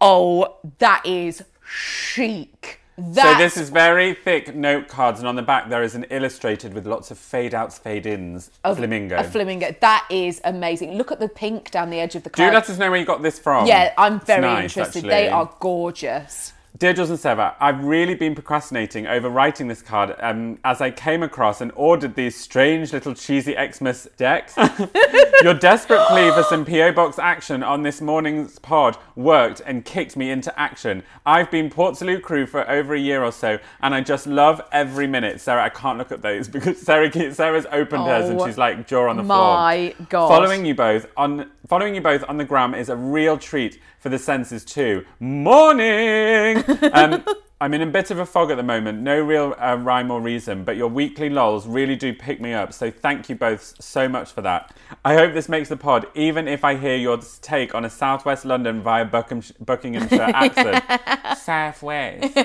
Oh, 0.00 0.56
that 0.78 1.04
is 1.06 1.44
chic. 1.66 2.80
That 2.96 3.36
So 3.36 3.42
this 3.42 3.56
is 3.56 3.70
very 3.70 4.14
thick 4.14 4.54
note 4.54 4.86
cards, 4.86 5.18
and 5.18 5.28
on 5.28 5.34
the 5.34 5.42
back 5.42 5.68
there 5.68 5.82
is 5.82 5.96
an 5.96 6.04
illustrated 6.10 6.74
with 6.74 6.86
lots 6.86 7.10
of 7.10 7.18
fade 7.18 7.52
outs, 7.52 7.76
fade 7.76 8.06
ins, 8.06 8.50
a 8.62 8.74
flamingo. 8.74 9.16
a 9.16 9.24
flamingo. 9.24 9.74
That 9.80 10.06
is 10.10 10.40
amazing. 10.44 10.96
Look 10.96 11.10
at 11.10 11.18
the 11.18 11.28
pink 11.28 11.72
down 11.72 11.90
the 11.90 11.98
edge 11.98 12.14
of 12.14 12.22
the 12.22 12.30
card. 12.30 12.50
Do 12.50 12.54
let 12.54 12.70
us 12.70 12.78
know 12.78 12.90
where 12.90 13.00
you 13.00 13.06
got 13.06 13.22
this 13.22 13.38
from. 13.38 13.66
yeah, 13.66 13.92
I'm 13.98 14.20
very 14.20 14.42
nice, 14.42 14.76
interested. 14.76 14.98
actually. 14.98 15.10
They 15.10 15.28
are 15.28 15.50
gorgeous. 15.58 16.52
Dear 16.76 16.92
Jules 16.92 17.10
and 17.10 17.20
Sarah, 17.20 17.54
I've 17.60 17.84
really 17.84 18.16
been 18.16 18.34
procrastinating 18.34 19.06
over 19.06 19.28
writing 19.30 19.68
this 19.68 19.80
card 19.80 20.16
um, 20.18 20.58
as 20.64 20.80
I 20.80 20.90
came 20.90 21.22
across 21.22 21.60
and 21.60 21.70
ordered 21.76 22.16
these 22.16 22.34
strange 22.34 22.92
little 22.92 23.14
cheesy 23.14 23.54
Xmas 23.54 24.08
decks. 24.16 24.56
Your 25.44 25.54
desperate 25.54 26.04
plea 26.08 26.32
for 26.32 26.42
some 26.42 26.64
PO 26.64 26.90
Box 26.90 27.16
action 27.20 27.62
on 27.62 27.84
this 27.84 28.00
morning's 28.00 28.58
pod 28.58 28.98
worked 29.14 29.62
and 29.64 29.84
kicked 29.84 30.16
me 30.16 30.32
into 30.32 30.58
action. 30.58 31.04
I've 31.24 31.48
been 31.48 31.70
Port 31.70 31.96
Salut 31.96 32.24
crew 32.24 32.44
for 32.44 32.68
over 32.68 32.92
a 32.92 32.98
year 32.98 33.22
or 33.22 33.30
so, 33.30 33.60
and 33.80 33.94
I 33.94 34.00
just 34.00 34.26
love 34.26 34.60
every 34.72 35.06
minute. 35.06 35.40
Sarah, 35.40 35.62
I 35.62 35.68
can't 35.68 35.96
look 35.96 36.10
at 36.10 36.22
those 36.22 36.48
because 36.54 36.80
Sarah, 36.80 37.32
Sarah's 37.32 37.66
opened 37.70 38.02
hers 38.02 38.28
and 38.28 38.40
Oh, 38.40 38.46
she's 38.46 38.58
like 38.58 38.88
jaw 38.88 39.08
on 39.08 39.16
the 39.16 39.22
my 39.22 39.36
floor. 39.36 39.54
My 39.54 40.06
God. 40.08 40.28
Following 40.28 40.66
you 40.66 40.74
both 40.74 41.06
on 41.16 41.52
following 41.66 41.94
you 41.94 42.00
both 42.00 42.24
on 42.28 42.36
the 42.36 42.44
gram 42.44 42.74
is 42.74 42.88
a 42.88 42.96
real 42.96 43.38
treat 43.38 43.80
for 43.98 44.08
the 44.08 44.18
senses 44.18 44.64
too. 44.64 45.04
Morning. 45.20 46.62
um, 46.92 47.24
I'm 47.60 47.72
in 47.72 47.80
a 47.80 47.86
bit 47.86 48.10
of 48.10 48.18
a 48.18 48.26
fog 48.26 48.50
at 48.50 48.56
the 48.56 48.62
moment, 48.62 49.00
no 49.00 49.18
real 49.20 49.54
uh, 49.58 49.76
rhyme 49.76 50.10
or 50.10 50.20
reason, 50.20 50.64
but 50.64 50.76
your 50.76 50.88
weekly 50.88 51.30
lols 51.30 51.66
really 51.66 51.96
do 51.96 52.12
pick 52.12 52.38
me 52.40 52.52
up. 52.52 52.74
So 52.74 52.90
thank 52.90 53.28
you 53.30 53.36
both 53.36 53.82
so 53.82 54.08
much 54.08 54.32
for 54.32 54.42
that. 54.42 54.76
I 55.04 55.14
hope 55.14 55.32
this 55.32 55.48
makes 55.48 55.70
the 55.70 55.76
pod, 55.76 56.06
even 56.14 56.46
if 56.46 56.64
I 56.64 56.74
hear 56.76 56.96
your 56.96 57.18
take 57.40 57.74
on 57.74 57.84
a 57.86 57.90
Southwest 57.90 58.44
London 58.44 58.82
via 58.82 59.04
Buckingham- 59.06 59.56
Buckinghamshire 59.64 60.20
accent. 60.34 60.84
Southwest. 61.38 62.36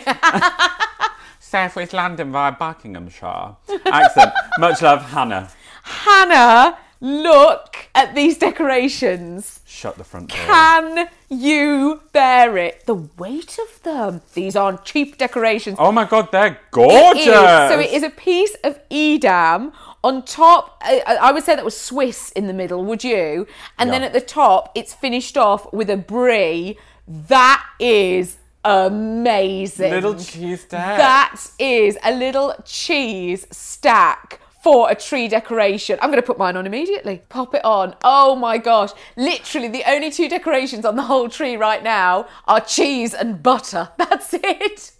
Southwest 1.39 1.91
London 1.91 2.32
via 2.32 2.51
Buckinghamshire 2.53 3.58
accent. 3.88 4.32
Much 4.60 4.82
love, 4.82 5.01
Hannah. 5.01 5.49
Hannah, 5.84 6.77
look 7.01 7.88
at 7.95 8.15
these 8.15 8.38
decorations. 8.38 9.62
Shut 9.65 9.97
the 9.97 10.03
front 10.03 10.29
door. 10.29 10.38
Can 10.38 11.09
you 11.29 12.01
bear 12.12 12.57
it? 12.57 12.85
The 12.85 12.95
weight 12.95 13.57
of 13.59 13.83
them. 13.83 14.21
These 14.33 14.55
aren't 14.55 14.83
cheap 14.83 15.17
decorations. 15.17 15.77
Oh 15.79 15.91
my 15.91 16.05
god, 16.05 16.31
they're 16.31 16.59
gorgeous! 16.71 17.25
is. 17.25 17.31
So 17.33 17.79
it 17.79 17.91
is 17.91 18.03
a 18.03 18.09
piece 18.09 18.55
of 18.63 18.79
Edam. 18.91 19.71
On 20.03 20.23
top, 20.23 20.81
I, 20.81 21.17
I 21.21 21.31
would 21.31 21.43
say 21.43 21.55
that 21.55 21.65
was 21.65 21.79
Swiss 21.79 22.31
in 22.31 22.47
the 22.47 22.53
middle, 22.53 22.85
would 22.85 23.03
you? 23.03 23.47
And 23.77 23.91
then 23.91 24.03
at 24.03 24.13
the 24.13 24.21
top, 24.21 24.71
it's 24.75 24.93
finished 24.93 25.38
off 25.38 25.71
with 25.73 25.89
a 25.89 25.97
brie. 25.97 26.77
That 27.07 27.65
is 27.79 28.38
amazing. 28.63 29.91
Little 29.91 30.15
cheese 30.15 30.62
stack. 30.62 30.97
That 30.97 31.41
is 31.59 31.97
a 32.03 32.13
little 32.13 32.55
cheese 32.65 33.45
stack 33.51 34.39
for 34.62 34.89
a 34.89 34.95
tree 34.95 35.28
decoration. 35.28 35.98
I'm 36.02 36.10
going 36.10 36.22
to 36.22 36.26
put 36.26 36.38
mine 36.38 36.58
on 36.58 36.65
immediately. 36.65 37.22
Pop 37.30 37.56
it 37.56 37.63
on. 37.63 37.95
Oh 38.04 38.36
my 38.36 38.58
gosh. 38.58 38.91
Literally, 39.15 39.69
the 39.69 39.84
only 39.89 40.12
two 40.12 40.28
decorations 40.28 40.86
on 40.86 40.95
the 40.95 41.04
whole 41.04 41.30
tree 41.30 41.56
right 41.56 41.82
now 41.82 42.28
are 42.48 42.60
cheese 42.60 43.13
and 43.13 43.41
butter. 43.41 43.89
That's 43.98 44.34
it. 44.34 44.91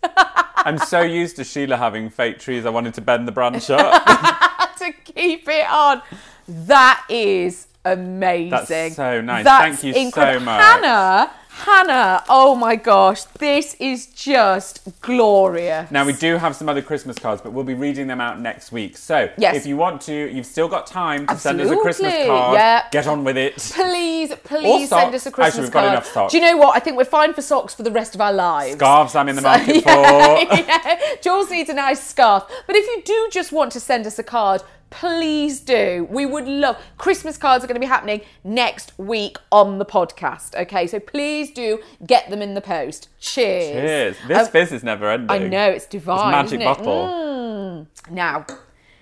I'm 0.56 0.78
so 0.78 1.02
used 1.02 1.36
to 1.38 1.44
Sheila 1.44 1.78
having 1.78 2.10
fake 2.10 2.40
trees, 2.40 2.66
I 2.66 2.70
wanted 2.70 2.94
to 2.96 3.02
bend 3.02 3.28
the 3.28 3.32
branch 3.32 3.70
up. 3.70 4.04
to 4.78 4.92
keep 5.04 5.48
it 5.48 5.70
on. 5.70 6.02
That 6.48 7.06
is 7.10 7.68
amazing. 7.86 8.50
That's 8.50 8.96
so 8.96 9.22
nice. 9.22 9.44
That's 9.44 9.82
Thank 9.82 9.96
you 9.96 10.12
so 10.12 10.40
much. 10.40 10.62
Hannah, 10.62 11.32
Hannah, 11.60 12.24
oh 12.30 12.56
my 12.56 12.78
gosh, 12.78 13.24
this 13.38 13.76
is 13.82 14.08
just 14.08 14.82
glorious. 15.02 15.92
Now 15.92 16.06
we 16.06 16.14
do 16.14 16.38
have 16.38 16.56
some 16.56 16.70
other 16.70 16.82
Christmas 16.82 17.18
cards, 17.20 17.42
but 17.42 17.52
we'll 17.52 17.66
be 17.66 17.74
reading 17.74 18.08
them 18.08 18.22
out 18.22 18.40
next 18.40 18.72
week. 18.72 18.96
So 18.96 19.30
Yes. 19.38 19.58
if 19.58 19.66
you 19.66 19.76
want 19.76 20.02
to, 20.04 20.14
you've 20.14 20.46
still 20.46 20.70
got 20.70 20.88
time 20.88 21.28
to 21.28 21.36
send 21.38 21.60
us 21.60 21.70
a 21.70 21.76
Christmas 21.78 22.14
card. 22.26 22.54
yeah. 22.56 22.88
Get 22.92 23.08
on 23.08 23.26
with 23.26 23.36
it. 23.36 23.58
Please, 23.58 24.34
please 24.46 24.88
send 24.88 25.14
us 25.14 25.26
a 25.26 25.32
Christmas 25.32 25.48
Actually, 25.56 25.64
we've 25.64 25.72
got 25.74 25.80
card. 25.82 25.92
enough 25.94 26.06
socks. 26.08 26.32
Do 26.32 26.38
you 26.40 26.44
know 26.46 26.56
what? 26.58 26.78
I 26.78 26.80
think 26.80 26.96
we're 26.96 27.04
fine 27.04 27.34
for 27.34 27.42
socks 27.42 27.74
for 27.74 27.84
the 27.84 27.92
rest 27.92 28.16
of 28.16 28.22
our 28.22 28.32
lives. 28.34 28.76
Scarves 28.76 29.14
I'm 29.16 29.28
in 29.28 29.36
the 29.36 29.42
So, 29.42 29.48
market 29.50 29.76
yeah, 29.86 30.36
for. 30.46 30.56
yeah. 30.56 31.16
Jules 31.22 31.52
needs 31.52 31.70
a 31.70 31.74
nice 31.74 32.02
scarf. 32.02 32.46
But 32.68 32.78
if 32.78 32.86
you 32.88 33.02
do 33.04 33.28
just 33.34 33.52
want 33.52 33.74
to 33.74 33.82
send 33.82 34.08
us 34.08 34.18
a 34.18 34.24
card, 34.24 34.64
please 34.90 35.60
do. 35.60 36.08
We 36.10 36.26
would 36.26 36.48
love 36.48 36.78
Christmas 36.98 37.38
cards 37.38 37.64
are 37.64 37.68
going 37.68 37.76
to 37.76 37.80
be 37.80 37.86
happening 37.88 38.22
next 38.44 38.98
week 38.98 39.38
on 39.52 39.78
the 39.80 39.86
podcast. 39.86 40.56
Okay, 40.56 40.88
so 40.88 41.00
please 41.00 41.52
do 41.52 41.80
get 42.06 42.30
them 42.30 42.42
in 42.42 42.54
the 42.54 42.62
post. 42.62 43.10
Cheers. 43.20 43.72
Cheers. 43.72 44.18
This 44.28 44.46
Um, 44.48 44.52
fizz 44.52 44.72
is 44.72 44.84
never 44.84 45.10
ending. 45.10 45.30
I 45.30 45.38
know 45.48 45.70
it's 45.70 45.86
divine. 45.86 46.32
magic 46.32 46.60
isn't 46.60 46.62
it? 46.62 46.66
bottle. 46.66 47.06
Mm. 47.08 47.88
Now, 48.12 48.46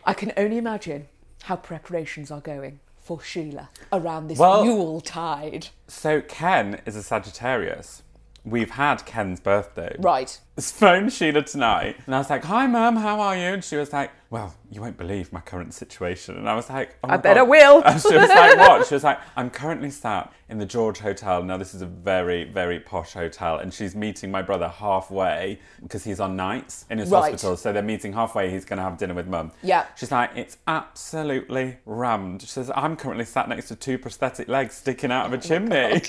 I 0.06 0.14
can 0.14 0.34
only 0.38 0.58
imagine 0.58 1.08
how 1.44 1.56
preparations 1.56 2.32
are 2.32 2.42
going 2.42 2.80
for 3.00 3.22
Sheila 3.22 3.70
around 3.94 4.28
this 4.28 4.38
Well- 4.38 4.66
Yule 4.66 5.00
tide. 5.02 5.68
So 5.88 6.22
Ken 6.22 6.82
is 6.86 6.96
a 6.96 7.04
Sagittarius. 7.04 8.04
We've 8.44 8.72
had 8.72 9.06
Ken's 9.06 9.40
birthday. 9.40 9.96
Right. 10.00 10.40
Phoned 10.60 11.14
Sheila 11.14 11.44
tonight 11.44 11.98
and 12.06 12.16
I 12.16 12.18
was 12.18 12.30
like, 12.30 12.44
Hi 12.46 12.66
mum, 12.68 12.96
how 12.96 13.20
are 13.20 13.36
you? 13.36 13.44
And 13.54 13.64
she 13.64 13.76
was 13.76 13.94
like, 13.94 14.12
Well, 14.30 14.56
you 14.72 14.82
won't 14.82 14.98
believe 14.98 15.32
my 15.32 15.40
current 15.40 15.74
situation. 15.74 16.36
And 16.36 16.50
I 16.50 16.56
was 16.56 16.70
like, 16.70 16.98
oh 17.04 17.10
I 17.10 17.18
bet 17.18 17.38
I 17.38 17.44
will. 17.44 17.84
And 17.84 18.02
she 18.02 18.16
was 18.16 18.28
like, 18.30 18.58
What? 18.58 18.88
She 18.88 18.96
was 18.96 19.04
like, 19.04 19.20
I'm 19.36 19.50
currently 19.50 19.92
sat 19.92 20.34
in 20.50 20.58
the 20.58 20.66
George 20.66 21.00
Hotel. 21.00 21.44
Now 21.44 21.58
this 21.58 21.74
is 21.76 21.82
a 21.82 21.86
very, 21.86 22.44
very 22.46 22.80
posh 22.80 23.14
hotel, 23.14 23.58
and 23.58 23.74
she's 23.74 23.96
meeting 23.96 24.32
my 24.32 24.42
brother 24.42 24.68
halfway 24.70 25.60
because 25.84 26.04
he's 26.06 26.20
on 26.20 26.36
nights 26.36 26.86
in 26.90 26.98
his 26.98 27.10
Right. 27.10 27.32
hospital. 27.32 27.56
So 27.58 27.72
they're 27.74 27.84
meeting 27.84 28.14
halfway, 28.14 28.50
he's 28.50 28.66
gonna 28.66 28.82
have 28.82 28.98
dinner 28.98 29.14
with 29.14 29.28
mum. 29.28 29.52
Yeah. 29.62 29.86
She's 29.96 30.12
like, 30.12 30.32
It's 30.36 30.58
absolutely 30.68 31.78
rammed. 31.86 32.42
She 32.42 32.48
says, 32.48 32.72
I'm 32.76 32.96
currently 32.96 33.26
sat 33.26 33.48
next 33.48 33.68
to 33.68 33.76
two 33.76 33.98
prosthetic 34.00 34.48
legs 34.48 34.74
sticking 34.76 35.12
out 35.12 35.28
of 35.28 35.34
a 35.34 35.38
oh 35.38 35.40
chimney. 35.40 35.76
and 35.76 36.02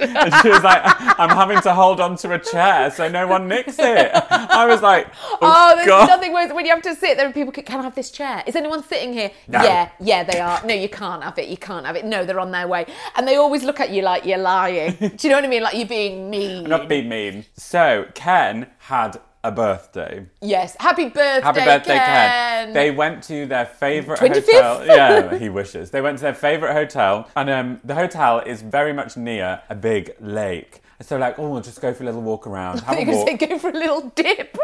she 0.42 0.48
was 0.48 0.62
like, 0.62 0.82
I'm 1.20 1.30
having 1.30 1.60
to 1.62 1.74
hold 1.74 2.00
on 2.00 2.16
to 2.18 2.32
a 2.32 2.38
chair 2.38 2.90
so 2.90 3.08
no 3.08 3.26
one 3.26 3.46
nicks 3.48 3.76
it. 3.78 4.12
I 4.50 4.66
was 4.66 4.82
like, 4.82 5.06
Oh, 5.22 5.38
Oh, 5.42 5.74
there's 5.76 5.86
God. 5.86 6.06
nothing 6.08 6.32
worse 6.32 6.52
when 6.52 6.64
you 6.64 6.72
have 6.72 6.82
to 6.82 6.94
sit 6.94 7.16
there 7.16 7.26
and 7.26 7.34
people 7.34 7.52
can, 7.52 7.64
can 7.64 7.80
I 7.80 7.82
have 7.82 7.94
this 7.94 8.10
chair? 8.10 8.42
Is 8.46 8.54
anyone 8.56 8.82
sitting 8.82 9.12
here? 9.12 9.30
No. 9.48 9.62
Yeah, 9.62 9.90
yeah, 10.00 10.24
they 10.24 10.40
are. 10.40 10.60
No, 10.64 10.74
you 10.74 10.88
can't 10.88 11.22
have 11.22 11.38
it. 11.38 11.48
You 11.48 11.56
can't 11.56 11.84
have 11.86 11.96
it. 11.96 12.04
No, 12.04 12.24
they're 12.24 12.40
on 12.40 12.50
their 12.50 12.68
way. 12.68 12.86
And 13.16 13.26
they 13.26 13.36
always 13.36 13.64
look 13.64 13.80
at 13.80 13.90
you 13.90 14.02
like 14.02 14.24
you're 14.24 14.38
lying. 14.38 14.92
Do 14.98 15.16
you 15.20 15.28
know 15.30 15.36
what 15.36 15.44
I 15.44 15.48
mean? 15.48 15.62
Like 15.62 15.74
you're 15.74 15.86
being 15.86 16.30
mean. 16.30 16.64
I'm 16.64 16.70
not 16.70 16.88
being 16.88 17.08
mean. 17.08 17.44
So 17.56 18.06
Ken 18.14 18.66
had 18.78 19.20
a 19.44 19.52
birthday. 19.52 20.26
yes. 20.40 20.76
Happy 20.80 21.04
birthday, 21.08 21.40
Happy 21.44 21.60
birthday, 21.64 21.94
Ken. 21.96 22.66
Ken. 22.66 22.72
They 22.74 22.90
went 22.90 23.22
to 23.24 23.46
their 23.46 23.66
favourite 23.66 24.20
25th? 24.20 24.52
hotel. 24.52 24.86
Yeah, 24.86 25.38
he 25.38 25.48
wishes. 25.48 25.90
They 25.92 26.00
went 26.00 26.18
to 26.18 26.22
their 26.22 26.34
favourite 26.34 26.72
hotel, 26.72 27.28
and 27.36 27.48
um, 27.48 27.80
the 27.84 27.94
hotel 27.94 28.40
is 28.40 28.62
very 28.62 28.92
much 28.92 29.16
near 29.16 29.62
a 29.70 29.74
big 29.76 30.14
lake. 30.20 30.82
So 31.00 31.16
like, 31.16 31.38
oh, 31.38 31.48
we'll 31.50 31.60
just 31.60 31.80
go 31.80 31.94
for 31.94 32.02
a 32.02 32.06
little 32.06 32.22
walk 32.22 32.46
around. 32.46 32.80
Have 32.84 32.98
a 32.98 33.04
walk. 33.04 33.28
say 33.28 33.36
go 33.36 33.58
for 33.58 33.70
a 33.70 33.72
little 33.72 34.10
dip. 34.14 34.58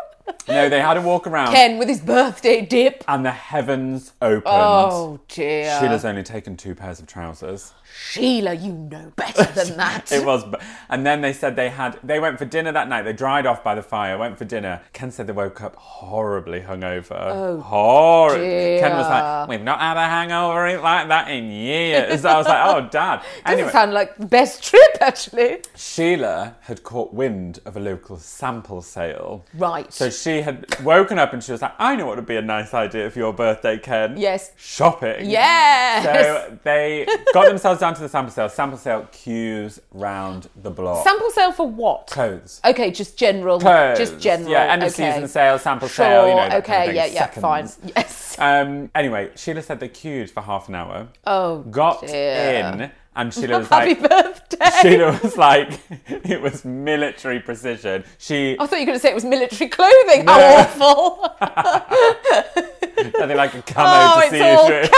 No, 0.49 0.69
they 0.69 0.81
had 0.81 0.97
a 0.97 1.03
walk 1.03 1.27
around, 1.27 1.53
Ken 1.53 1.79
with 1.79 1.89
his 1.89 2.01
birthday 2.01 2.61
dip. 2.65 3.03
and 3.09 3.25
the 3.25 3.31
heavens 3.31 4.13
opened. 4.23 4.43
Oh 4.47 5.21
dear. 5.29 5.79
Sheila's 5.81 6.05
only 6.05 6.23
taken 6.23 6.57
two 6.57 6.75
pairs 6.75 6.99
of 7.01 7.07
trousers. 7.07 7.73
Sheila, 8.11 8.55
you 8.55 8.73
know 8.73 9.13
better 9.17 9.45
than 9.53 9.77
that. 9.77 10.11
It 10.13 10.25
was, 10.25 10.45
and 10.89 11.07
then 11.07 11.21
they 11.21 11.33
said 11.33 11.55
they 11.57 11.69
had. 11.71 11.99
They 12.03 12.19
went 12.21 12.39
for 12.39 12.45
dinner 12.45 12.73
that 12.73 12.89
night. 12.89 13.03
They 13.03 13.13
dried 13.13 13.47
off 13.47 13.63
by 13.63 13.75
the 13.75 13.83
fire. 13.83 14.19
Went 14.19 14.37
for 14.37 14.45
dinner. 14.45 14.81
Ken 14.93 15.11
said 15.11 15.27
they 15.29 15.33
woke 15.33 15.61
up 15.63 15.77
horribly 15.77 16.61
hungover. 16.61 17.13
Oh, 17.31 17.61
horrible. 17.61 18.41
Ken 18.45 18.97
was 18.97 19.07
like, 19.09 19.49
"We've 19.49 19.63
not 19.63 19.79
had 19.81 19.97
a 19.97 20.09
hangover 20.09 20.81
like 20.81 21.09
that 21.09 21.31
in 21.31 21.51
years." 21.51 22.25
I 22.25 22.37
was 22.37 22.47
like, 22.47 22.61
"Oh, 22.65 22.81
Dad." 22.91 23.19
Doesn't 23.45 23.59
Anyway, 23.59 23.71
sound 23.71 23.93
like 23.95 24.17
the 24.17 24.27
best 24.27 24.63
trip 24.65 24.97
actually. 25.01 25.59
Sheila 25.77 26.57
had 26.63 26.83
caught 26.83 27.15
wind 27.15 27.61
of 27.65 27.77
a 27.77 27.81
local 27.81 28.17
sample 28.19 28.83
sale. 28.83 29.45
Right. 29.55 29.93
So 29.93 30.11
she 30.23 30.43
had 30.43 30.67
woken 30.83 31.19
up 31.19 31.33
and 31.33 31.43
she 31.43 31.53
was 31.53 31.63
like, 31.63 31.75
"I 31.79 31.97
know 31.97 32.07
what 32.07 32.17
would 32.17 32.27
be 32.27 32.37
a 32.37 32.43
nice 32.43 32.73
idea 32.75 33.11
for 33.11 33.19
your 33.19 33.33
birthday, 33.33 33.79
Ken." 33.79 34.17
Yes. 34.17 34.53
Shopping. 34.57 35.29
Yes. 35.31 36.05
So 36.05 36.59
they 36.63 37.07
got 37.33 37.47
themselves 37.49 37.81
down 37.81 37.95
to 37.95 38.01
the 38.01 38.09
sample 38.09 38.33
sale. 38.33 38.49
Sample 38.49 38.79
sale 38.79 39.09
queues 39.13 39.81
round 39.93 40.49
the 40.63 40.71
block. 40.71 41.05
Sample 41.05 41.31
sale 41.31 41.53
for 41.53 41.69
what? 41.69 42.07
Clothes. 42.09 42.61
Okay, 42.65 42.91
just 42.91 43.17
general. 43.19 43.61
Clothes. 43.61 43.99
Just 43.99 44.19
general. 44.19 44.51
Yeah, 44.51 44.73
end 44.73 44.83
of 44.83 44.93
okay. 44.93 45.13
season 45.13 45.29
sale, 45.29 45.59
sample 45.59 45.89
Sure. 45.89 46.05
sale, 46.07 46.29
you 46.29 46.35
know. 46.35 46.57
okay. 46.59 46.77
kind 46.87 46.91
of 46.91 46.97
yeah. 46.97 47.07
Yeah. 47.07 47.27
Fine. 47.27 47.69
Seconds. 47.69 47.93
Yes. 47.97 48.37
Um, 48.39 48.91
anyway, 48.95 49.31
Sheila 49.37 49.63
said 49.63 49.81
they 49.81 49.89
queued 49.89 50.31
for 50.31 50.41
half 50.43 50.69
an 50.69 50.75
hour. 50.75 51.09
Oh, 51.27 51.61
Got 51.63 52.07
dear. 52.07 52.73
in, 52.75 52.91
and 53.17 53.33
Sheila 53.33 53.59
was 53.59 53.69
Happy 53.69 53.95
like, 53.95 54.11
birthday. 54.11 54.71
Sheila 54.83 55.21
was 55.23 55.37
like, 55.37 55.81
it 56.09 56.41
was 56.41 56.65
military 56.65 57.41
precision. 57.41 58.05
She, 58.19 58.57
I 58.59 58.67
thought 58.67 58.77
you 58.77 58.83
were 58.83 58.87
going 58.87 58.99
to 58.99 59.03
say 59.03 59.11
it 59.11 59.15
was 59.15 59.25
military 59.25 59.71
clothing. 59.71 60.25
No. 60.25 60.33
How 60.33 60.41
awful. 60.41 61.37
I 61.41 63.27
think 63.27 63.35
like 63.37 63.55
a 63.55 63.63
camo 63.63 63.89
oh, 63.89 64.21
to 64.23 64.31
see 64.31 64.39
you 64.39 64.45
all 64.45 64.67
through. 64.67 64.89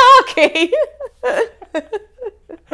khaki. 1.72 1.96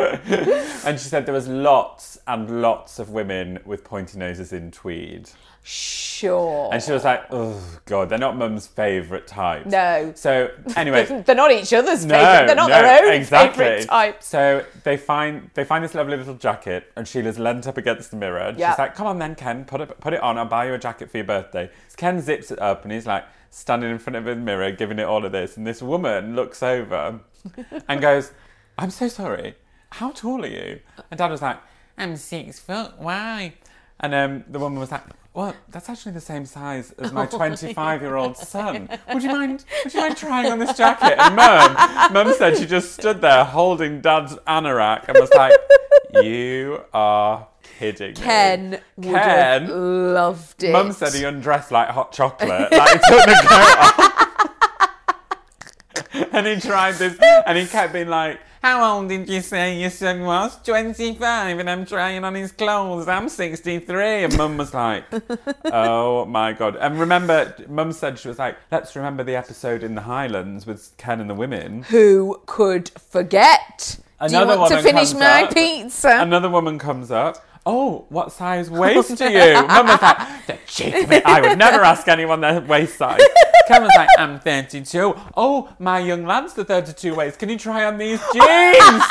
And 0.84 0.98
she 0.98 1.08
said 1.08 1.26
there 1.26 1.34
was 1.34 1.46
lots 1.48 2.18
and 2.26 2.60
lots 2.60 2.98
of 2.98 3.10
women 3.10 3.60
with 3.64 3.84
pointy 3.84 4.18
noses 4.18 4.52
in 4.52 4.70
tweed. 4.72 5.30
sure. 5.62 6.70
And 6.72 6.82
she 6.82 6.90
was 6.90 7.04
like, 7.04 7.24
oh, 7.30 7.60
God, 7.84 8.08
they're 8.08 8.18
not 8.18 8.36
mum's 8.36 8.66
favourite 8.66 9.26
types. 9.28 9.70
No. 9.70 10.12
So, 10.16 10.50
anyway. 10.76 11.22
They're 11.26 11.36
not 11.36 11.52
each 11.52 11.72
other's 11.72 12.04
No, 12.04 12.14
favourite. 12.14 12.46
They're 12.46 12.56
not 12.56 12.68
no, 12.70 12.82
their 12.82 13.06
own 13.06 13.12
exactly. 13.12 13.64
favourite 13.64 13.86
types. 13.88 14.26
So 14.26 14.64
they 14.84 14.96
find 14.96 15.50
they 15.54 15.62
find 15.64 15.84
this 15.84 15.94
lovely 15.94 16.16
little 16.16 16.34
jacket, 16.34 16.90
and 16.96 17.06
Sheila's 17.06 17.38
leant 17.38 17.66
up 17.68 17.76
against 17.78 18.10
the 18.10 18.16
mirror. 18.16 18.38
And 18.40 18.58
Yeah. 18.58 18.72
She's 18.72 18.78
like, 18.78 18.94
"Come 18.96 19.06
on, 19.06 19.18
then, 19.20 19.34
Ken, 19.36 19.64
put 19.64 19.80
it 19.80 20.00
put 20.00 20.12
it 20.14 20.20
on. 20.20 20.36
I'll 20.38 20.46
buy 20.46 20.66
you 20.66 20.74
a 20.74 20.78
jacket 20.78 21.10
for 21.10 21.18
your 21.18 21.26
birthday." 21.26 21.70
So 21.88 21.94
Ken 21.96 22.20
zips 22.20 22.50
it 22.50 22.58
up, 22.60 22.82
and 22.82 22.90
he's 22.92 23.06
like 23.06 23.24
standing 23.50 23.90
in 23.90 23.98
front 23.98 24.16
of 24.16 24.24
the 24.24 24.34
mirror, 24.34 24.70
giving 24.72 24.98
it 24.98 25.04
all 25.04 25.24
of 25.24 25.30
this. 25.32 25.56
And 25.56 25.64
this 25.66 25.80
woman 25.82 26.34
looks 26.34 26.62
over 26.62 27.20
and 27.88 28.00
goes, 28.00 28.32
"I'm 28.78 28.90
so 28.90 29.06
sorry. 29.08 29.54
How 29.92 30.11
tall 30.11 30.44
are 30.44 30.48
you?" 30.48 30.81
And 31.11 31.18
Dad 31.18 31.31
was 31.31 31.42
like, 31.42 31.59
"I'm 31.98 32.16
six 32.16 32.59
foot. 32.59 32.92
Why?" 32.98 33.55
And 34.00 34.14
um, 34.14 34.44
the 34.48 34.59
woman 34.59 34.81
was 34.81 34.90
like, 34.90 35.02
"Well, 35.35 35.55
that's 35.68 35.88
actually 35.88 36.12
the 36.12 36.20
same 36.20 36.44
size 36.46 36.92
as 36.92 37.12
my 37.12 37.26
25 37.38 38.02
year 38.02 38.16
old 38.16 38.37
son. 38.37 38.88
Would 39.12 39.22
you 39.22 39.31
mind? 39.31 39.64
Would 39.85 39.94
you 39.94 40.00
mind 40.00 40.16
trying 40.16 40.50
on 40.50 40.59
this 40.59 40.76
jacket?" 40.76 41.16
And 41.18 41.37
Mum, 41.37 42.12
Mum 42.12 42.35
said 42.37 42.57
she 42.59 42.66
just 42.66 42.92
stood 42.94 43.20
there 43.20 43.44
holding 43.44 44.00
Dad's 44.00 44.35
anorak 44.46 45.09
and 45.09 45.18
was 45.18 45.33
like, 45.35 45.52
"You 46.22 46.83
are 46.92 47.46
kidding 47.78 48.11
me." 48.14 48.14
Ken 48.14 48.81
would 48.96 49.14
Ken. 49.14 50.14
loved 50.14 50.62
it. 50.64 50.72
Mum 50.72 50.92
said 50.92 51.12
he 51.14 51.22
undressed 51.24 51.70
like 51.70 51.88
hot 51.88 52.12
chocolate. 52.12 52.72
Like 52.72 52.88
he 52.90 52.98
took 53.09 53.24
the 53.26 53.46
coat 53.46 53.78
off. 53.78 54.28
and 56.33 56.46
he 56.46 56.57
tried 56.61 56.96
this, 56.96 57.18
and 57.46 57.59
he 57.59 57.66
kept 57.66 57.92
being 57.92 58.09
like, 58.09 58.40
How 58.62 58.96
old 58.96 59.09
did 59.09 59.29
you 59.29 59.40
say 59.40 59.81
your 59.81 59.90
son 59.90 60.22
was? 60.22 60.57
25, 60.62 61.59
and 61.59 61.70
I'm 61.70 61.87
trying 61.87 62.25
on 62.25 62.35
his 62.35 62.53
clothes. 62.53 63.09
I'm 63.09 63.29
63. 63.29 64.25
And 64.25 64.37
Mum 64.37 64.57
was 64.57 64.75
like, 64.75 65.05
Oh 65.64 66.25
my 66.27 66.53
God. 66.53 66.77
And 66.77 66.98
remember, 67.01 67.55
Mum 67.68 67.92
said, 67.92 68.18
She 68.18 68.29
was 68.29 68.38
like, 68.38 68.57
Let's 68.70 68.94
remember 68.96 69.25
the 69.25 69.37
episode 69.37 69.83
in 69.83 69.94
the 69.94 70.03
Highlands 70.03 70.66
with 70.66 70.92
Ken 70.98 71.20
and 71.20 71.31
the 71.31 71.35
women. 71.35 71.85
Who 71.85 72.40
could 72.46 72.90
forget? 72.90 73.98
Another 74.20 74.46
Do 74.46 74.53
you 74.53 74.59
want 74.61 74.72
to 74.72 74.83
finish 74.83 75.14
my 75.14 75.44
up. 75.44 75.55
pizza? 75.55 76.20
Another 76.20 76.48
woman 76.48 76.79
comes 76.79 77.11
up. 77.11 77.44
Oh, 77.64 78.07
what 78.09 78.33
size 78.33 78.70
waist 78.83 79.16
do 79.16 79.31
you? 79.31 79.55
Mum 79.66 79.87
was 79.87 80.03
like, 80.03 80.46
the 80.46 80.59
cheek 80.66 80.94
of 81.05 81.12
it. 81.12 81.25
I 81.25 81.40
would 81.40 81.59
never 81.59 81.83
ask 81.85 82.09
anyone 82.09 82.40
their 82.40 82.61
waist 82.61 82.96
size. 82.96 83.20
Ken 83.68 83.83
was 83.83 83.92
like, 83.96 84.09
I'm 84.18 84.40
32. 84.40 85.14
Oh, 85.37 85.72
my 85.79 86.01
young 86.01 86.27
lad's 86.27 86.55
the 86.55 86.64
32 86.64 87.14
waist. 87.14 87.38
Can 87.38 87.48
you 87.48 87.59
try 87.59 87.85
on 87.85 87.98
these 87.98 88.20
jeans? 88.33 89.05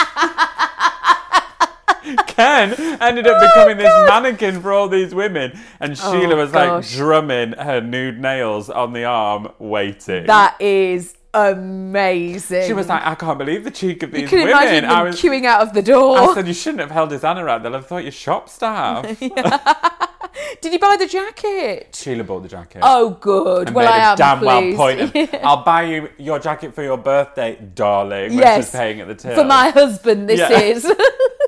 Ken 2.28 2.74
ended 3.00 3.28
up 3.28 3.38
oh 3.38 3.48
becoming 3.48 3.78
this 3.78 4.10
mannequin 4.10 4.62
for 4.62 4.74
all 4.74 4.90
these 4.90 5.14
women, 5.14 5.58
and 5.80 5.96
Sheila 5.96 6.34
oh 6.34 6.38
was 6.38 6.52
like 6.52 6.70
gosh. 6.70 6.96
drumming 6.96 7.52
her 7.54 7.80
nude 7.80 8.20
nails 8.20 8.70
on 8.72 8.94
the 8.94 9.04
arm, 9.04 9.50
waiting. 9.60 10.26
That 10.26 10.60
is 10.60 11.16
amazing. 11.34 12.67
She 12.67 12.74
was 12.74 12.88
like, 12.89 13.06
I 13.06 13.15
can't 13.15 13.38
believe 13.38 13.63
the 13.63 13.72
cheek 13.72 14.04
of 14.04 14.12
these 14.12 14.24
you 14.24 14.28
can 14.28 14.39
women. 14.39 14.52
imagine 14.52 14.84
them 14.84 14.91
I 14.91 15.04
was, 15.04 15.22
queuing 15.22 15.46
out 15.46 15.62
of 15.62 15.74
the 15.74 15.82
door. 15.82 16.17
I 16.17 16.34
said 16.34 16.48
you 16.48 16.54
shouldn't 16.54 16.82
have 16.82 16.91
held 16.91 17.12
his 17.12 17.24
Anna 17.24 17.46
out. 17.46 17.63
They'll 17.63 17.74
have 17.74 17.88
thought 17.88 18.04
you're 18.04 18.12
shop 18.12 18.50
staff. 18.50 19.06
Did 20.62 20.74
you 20.74 20.80
buy 20.80 20.96
the 20.98 21.08
jacket? 21.08 21.96
Sheila 21.96 22.24
bought 22.24 22.44
the 22.44 22.50
jacket. 22.50 22.80
Oh, 22.84 23.12
good. 23.22 23.67
and 23.67 23.76
well, 23.76 23.86
made 23.86 23.91
I 23.91 24.08
a 24.08 24.12
am 24.12 24.17
damn 24.17 24.39
pleased. 24.39 24.78
well 24.78 24.96
point. 25.12 25.34
Of, 25.34 25.39
I'll 25.44 25.63
buy 25.63 25.84
you 25.84 26.10
your 26.17 26.39
jacket 26.39 26.74
for 26.74 26.84
your 26.84 26.98
birthday, 26.98 27.58
darling. 27.76 28.34
Yes, 28.34 28.72
paying 28.72 29.02
at 29.02 29.08
the 29.08 29.15
till. 29.15 29.36
for 29.36 29.44
my 29.44 29.70
husband. 29.70 30.30
This 30.30 30.39
Yeah. 30.39 30.60
is. 30.60 30.84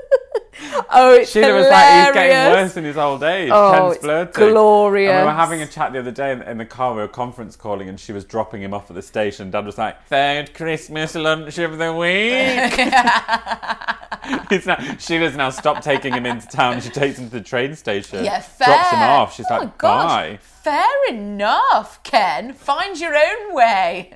oh, 0.91 1.13
it's 1.13 1.31
Sheila 1.31 1.47
hilarious. 1.47 1.65
was 1.65 1.71
like, 1.71 2.05
he's 2.05 2.13
getting 2.13 2.53
worse 2.53 2.77
in 2.77 2.83
his 2.83 2.97
old 2.97 3.23
age. 3.23 3.49
Oh, 3.53 3.71
Ken's 3.71 3.95
it's 3.95 4.03
flirting. 4.03 4.49
glorious. 4.49 5.11
And 5.11 5.21
we 5.21 5.25
were 5.25 5.37
having 5.37 5.61
a 5.61 5.67
chat 5.67 5.93
the 5.93 5.99
other 5.99 6.11
day 6.11 6.31
in, 6.31 6.41
in 6.43 6.57
the 6.57 6.65
car. 6.65 6.93
We 6.93 7.01
were 7.01 7.07
conference 7.07 7.55
calling, 7.55 7.89
and 7.89 7.99
she 7.99 8.11
was 8.11 8.25
dropping 8.25 8.61
him 8.61 8.73
off 8.73 8.89
at 8.89 8.95
the 8.95 9.01
station. 9.01 9.51
Dad 9.51 9.65
was 9.65 9.77
like, 9.77 10.05
third 10.07 10.53
Christmas 10.53 11.15
lunch 11.15 11.57
of 11.57 11.77
the 11.77 11.93
week. 11.93 12.73
He's 14.49 14.65
now, 14.65 14.77
Sheila's 14.97 15.35
now 15.35 15.49
stopped 15.49 15.83
taking 15.83 16.13
him 16.13 16.25
into 16.25 16.47
town. 16.47 16.81
She 16.81 16.89
takes 16.89 17.19
him 17.19 17.25
to 17.29 17.31
the 17.37 17.41
train 17.43 17.75
station. 17.75 18.23
Yeah, 18.23 18.39
fair. 18.39 18.67
Drops 18.67 18.89
him 18.91 18.99
off. 18.99 19.35
She's 19.35 19.45
oh 19.49 19.57
like, 19.57 19.77
gosh. 19.77 20.07
bye. 20.07 20.39
Fair 20.41 21.09
enough, 21.09 22.01
Ken. 22.03 22.53
Find 22.53 22.99
your 22.99 23.15
own 23.15 23.53
way. 23.53 24.13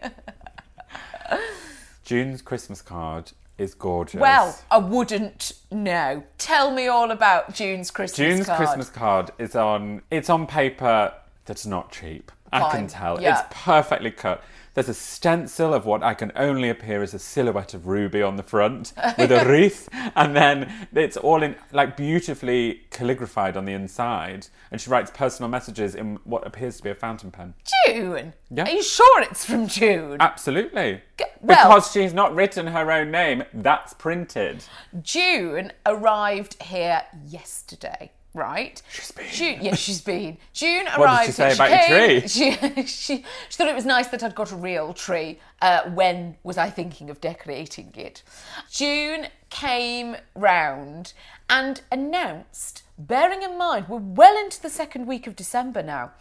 June's 2.06 2.42
Christmas 2.42 2.82
card 2.82 3.34
is 3.58 3.74
gorgeous. 3.74 4.20
Well, 4.20 4.58
I 4.70 4.78
wouldn't 4.78 5.54
know. 5.72 6.24
Tell 6.38 6.72
me 6.72 6.88
all 6.88 7.12
about 7.12 7.54
June's 7.54 7.92
Christmas 7.92 8.18
June's 8.18 8.46
card. 8.46 8.58
Christmas 8.58 8.90
card 8.90 9.32
is 9.40 9.56
on. 9.56 10.02
It's 10.12 10.30
on 10.30 10.48
paper 10.48 11.14
that's 11.46 11.66
not 11.66 11.92
cheap. 11.92 12.32
I 12.52 12.72
can 12.72 12.88
tell. 12.88 13.22
yeah. 13.22 13.40
It's 13.40 13.48
perfectly 13.64 14.12
cut. 14.12 14.44
There's 14.78 14.90
a 14.90 14.94
stencil 14.94 15.74
of 15.74 15.88
what 15.88 16.04
I 16.04 16.14
can 16.14 16.32
only 16.36 16.70
appear 16.70 17.02
as 17.02 17.12
a 17.16 17.18
silhouette 17.18 17.74
of 17.74 17.88
Ruby 17.88 18.22
on 18.22 18.36
the 18.36 18.44
front 18.44 18.94
with 19.18 19.32
a 19.32 19.44
wreath, 19.44 19.90
and 20.16 20.36
then 20.36 20.72
it's 20.94 21.18
all 21.18 21.42
in 21.42 21.56
like 21.72 21.98
beautifully 21.98 22.82
calligraphied 22.92 23.58
on 23.58 23.66
the 23.66 23.74
inside. 23.74 24.50
And 24.70 24.80
she 24.80 24.92
writes 24.92 25.10
personal 25.10 25.50
messages 25.50 25.96
in 25.96 26.20
what 26.26 26.46
appears 26.46 26.78
to 26.78 26.84
be 26.84 26.92
a 26.92 26.94
fountain 26.94 27.32
pen. 27.32 27.56
June. 27.88 28.34
Yeah. 28.52 28.66
Are 28.66 28.70
you 28.70 28.84
sure 28.84 29.24
it's 29.24 29.44
from 29.44 29.68
June? 29.68 30.18
Absolutely. 30.20 31.02
well- 31.42 31.68
because 31.70 31.92
she's 31.92 32.14
not 32.14 32.36
written 32.36 32.68
her 32.68 32.92
own 32.92 33.10
name, 33.10 33.46
that's 33.56 33.96
printed. 33.96 34.64
June 35.02 35.72
arrived 35.88 36.62
here 36.62 37.02
yesterday, 37.26 38.12
right? 38.38 38.82
She's 38.92 39.12
been. 39.12 39.26
June, 39.32 39.58
yes, 39.62 39.80
she's 39.80 40.02
been. 40.02 40.38
June 40.54 40.86
did 40.86 40.98
arrived. 40.98 41.26
she 41.28 41.32
say 41.34 41.54
about 41.54 41.70
your 41.70 41.80
came- 41.80 42.22
tree? 42.22 42.28
She, 42.28 42.52
she, 42.86 43.16
she 43.50 43.58
thought 43.58 43.68
it 43.68 43.76
was 43.76 43.86
nice 43.86 44.08
that 44.08 44.24
I'd 44.24 44.36
got 44.36 44.52
a 44.52 44.56
real 44.56 44.94
tree. 44.94 45.40
Uh, 45.62 45.90
when 45.90 46.38
was 46.44 46.58
I 46.58 46.70
thinking 46.70 47.10
of 47.10 47.20
decorating 47.20 47.92
it? 47.96 48.24
June 48.72 49.28
came 49.50 50.16
round 50.36 51.14
and 51.50 51.82
announced, 51.92 52.84
bearing 52.98 53.42
in 53.42 53.58
mind 53.58 53.88
we're 53.90 53.98
well 53.98 54.38
into 54.38 54.62
the 54.62 54.70
second 54.70 55.08
week 55.08 55.26
of 55.28 55.36
December 55.36 55.82
now, 55.82 56.12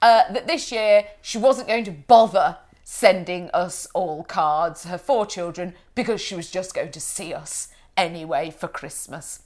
uh, 0.00 0.30
that 0.32 0.46
this 0.46 0.70
year 0.70 1.04
she 1.22 1.38
wasn't 1.38 1.66
going 1.68 1.84
to 1.84 1.90
bother 1.90 2.58
sending 2.84 3.48
us 3.54 3.86
all 3.94 4.22
cards, 4.22 4.84
her 4.84 4.98
four 4.98 5.24
children, 5.26 5.74
because 5.94 6.20
she 6.20 6.34
was 6.34 6.50
just 6.50 6.74
going 6.74 6.92
to 6.92 7.00
see 7.00 7.32
us 7.32 7.68
anyway 7.96 8.50
for 8.50 8.68
Christmas. 8.68 9.40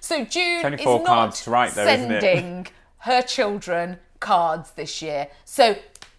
So 0.00 0.24
June 0.24 0.74
is 0.74 0.84
not 0.84 1.04
cards 1.04 1.44
to 1.44 1.50
write 1.50 1.72
though, 1.72 1.84
sending 1.84 2.66
her 2.98 3.22
children 3.22 3.98
cards 4.20 4.70
this 4.72 5.00
year. 5.02 5.28
So 5.44 5.76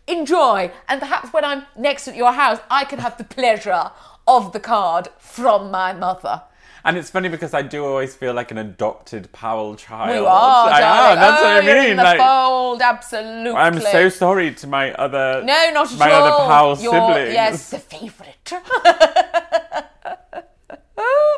enjoy, 0.07 0.71
and 0.87 0.99
perhaps 0.99 1.33
when 1.33 1.43
I'm 1.43 1.63
next 1.77 2.07
at 2.07 2.15
your 2.15 2.31
house, 2.31 2.59
I 2.69 2.85
can 2.85 2.99
have 2.99 3.17
the 3.17 3.23
pleasure 3.23 3.89
of 4.27 4.53
the 4.53 4.59
card 4.59 5.09
from 5.19 5.71
my 5.71 5.93
mother. 5.93 6.43
And 6.83 6.97
it's 6.97 7.09
funny 7.09 7.29
because 7.29 7.55
I 7.55 7.63
do 7.63 7.83
always 7.83 8.13
feel 8.15 8.33
like 8.35 8.51
an 8.51 8.59
adopted 8.59 9.31
Powell 9.31 9.75
child. 9.75 10.15
You 10.15 10.27
are, 10.27 10.69
I 10.69 10.79
darling. 10.81 11.17
am, 11.17 11.19
that's 11.19 11.41
oh, 11.41 11.43
what 11.43 11.51
I 11.51 11.57
oh, 11.57 11.61
you're 11.61 11.81
mean. 11.81 11.89
in 11.91 11.97
the 11.97 12.03
like, 12.03 12.19
fold, 12.19 12.81
absolutely. 12.81 13.51
I'm 13.53 13.79
so 13.81 14.09
sorry 14.09 14.53
to 14.53 14.67
my 14.67 14.93
other 14.93 15.41
No, 15.43 15.71
not 15.73 15.91
at 15.91 15.97
my 15.97 16.11
all. 16.11 16.23
other 16.23 16.45
Powell 16.45 16.77
You're- 16.77 16.99
siblings. 16.99 17.33
Yes, 17.33 17.69
the 17.71 17.79
favourite. 17.79 18.53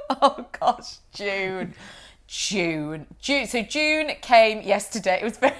oh 0.09 0.45
gosh, 0.59 0.97
June, 1.13 1.73
June, 2.27 3.07
June. 3.19 3.47
So 3.47 3.61
June 3.61 4.11
came 4.21 4.61
yesterday. 4.61 5.19
It 5.21 5.23
was 5.23 5.37
very. 5.37 5.53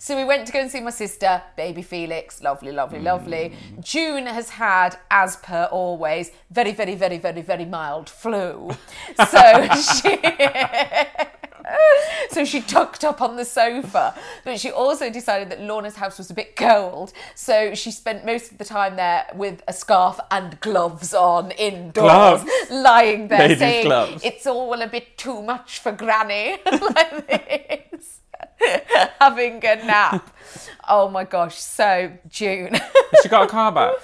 So 0.00 0.16
we 0.16 0.24
went 0.24 0.46
to 0.46 0.52
go 0.52 0.60
and 0.60 0.70
see 0.70 0.80
my 0.80 0.90
sister, 0.90 1.42
baby 1.56 1.82
Felix. 1.82 2.40
Lovely, 2.40 2.70
lovely, 2.70 3.00
lovely. 3.00 3.52
Mm. 3.74 3.84
June 3.84 4.26
has 4.26 4.48
had, 4.48 4.96
as 5.10 5.36
per 5.38 5.64
always, 5.64 6.30
very, 6.50 6.72
very, 6.72 6.94
very, 6.94 7.18
very, 7.18 7.42
very 7.42 7.64
mild 7.64 8.08
flu. 8.08 8.70
So 9.30 9.68
she. 9.74 10.18
so 12.30 12.44
she 12.44 12.60
tucked 12.60 13.04
up 13.04 13.20
on 13.20 13.36
the 13.36 13.44
sofa. 13.44 14.14
But 14.44 14.60
she 14.60 14.70
also 14.70 15.10
decided 15.10 15.50
that 15.50 15.60
Lorna's 15.60 15.96
house 15.96 16.18
was 16.18 16.30
a 16.30 16.34
bit 16.34 16.56
cold. 16.56 17.12
So 17.34 17.74
she 17.74 17.90
spent 17.90 18.24
most 18.24 18.52
of 18.52 18.58
the 18.58 18.64
time 18.64 18.96
there 18.96 19.26
with 19.34 19.62
a 19.68 19.72
scarf 19.72 20.18
and 20.30 20.58
gloves 20.60 21.14
on 21.14 21.50
indoors, 21.52 21.92
Gloves? 21.92 22.44
lying 22.70 23.28
there 23.28 23.40
Ladies' 23.40 23.58
saying, 23.58 23.86
gloves. 23.86 24.24
It's 24.24 24.46
all 24.46 24.80
a 24.80 24.86
bit 24.86 25.16
too 25.18 25.42
much 25.42 25.78
for 25.78 25.92
Granny. 25.92 26.58
like 26.66 27.26
this. 27.26 28.20
Having 29.20 29.64
a 29.64 29.76
nap. 29.86 30.36
Oh 30.88 31.08
my 31.08 31.24
gosh. 31.24 31.56
So, 31.56 32.12
June. 32.28 32.76
she 33.22 33.28
got 33.28 33.44
a 33.44 33.46
car 33.48 33.72
back. 33.72 33.94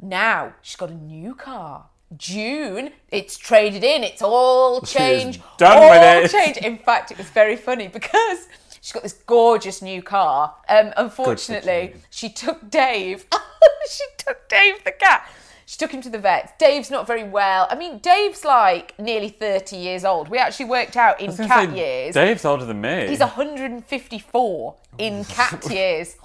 Now 0.00 0.54
she's 0.60 0.76
got 0.76 0.90
a 0.90 0.94
new 0.94 1.34
car. 1.34 1.86
June, 2.16 2.90
it's 3.10 3.36
traded 3.36 3.82
in. 3.82 4.04
It's 4.04 4.22
all 4.22 4.80
is 4.80 4.92
changed. 4.92 5.42
done 5.58 5.78
all 5.78 5.90
with 5.90 6.02
it. 6.02 6.30
changed. 6.30 6.58
In 6.58 6.78
fact, 6.78 7.10
it 7.10 7.18
was 7.18 7.28
very 7.30 7.56
funny 7.56 7.88
because 7.92 8.46
she's 8.80 8.92
got 8.92 9.02
this 9.02 9.12
gorgeous 9.12 9.82
new 9.82 10.02
car. 10.02 10.54
Um, 10.68 10.92
unfortunately, 10.96 11.94
she 12.10 12.28
took 12.28 12.70
Dave. 12.70 13.26
she 13.90 14.04
took 14.18 14.48
Dave 14.48 14.84
the 14.84 14.92
cat. 14.92 15.28
She 15.68 15.78
took 15.78 15.90
him 15.90 16.00
to 16.02 16.08
the 16.08 16.18
vet. 16.18 16.56
Dave's 16.60 16.92
not 16.92 17.08
very 17.08 17.24
well. 17.24 17.66
I 17.68 17.74
mean, 17.74 17.98
Dave's 17.98 18.44
like 18.44 18.96
nearly 19.00 19.30
30 19.30 19.76
years 19.76 20.04
old. 20.04 20.28
We 20.28 20.38
actually 20.38 20.66
worked 20.66 20.96
out 20.96 21.18
in 21.18 21.26
I 21.26 21.30
was 21.30 21.36
gonna 21.38 21.48
cat 21.48 21.70
say, 21.70 21.76
years. 21.76 22.14
Dave's 22.14 22.44
older 22.44 22.64
than 22.64 22.80
me. 22.80 23.08
He's 23.08 23.18
154 23.18 24.74
in 24.98 25.24
cat 25.28 25.68
years. 25.68 26.16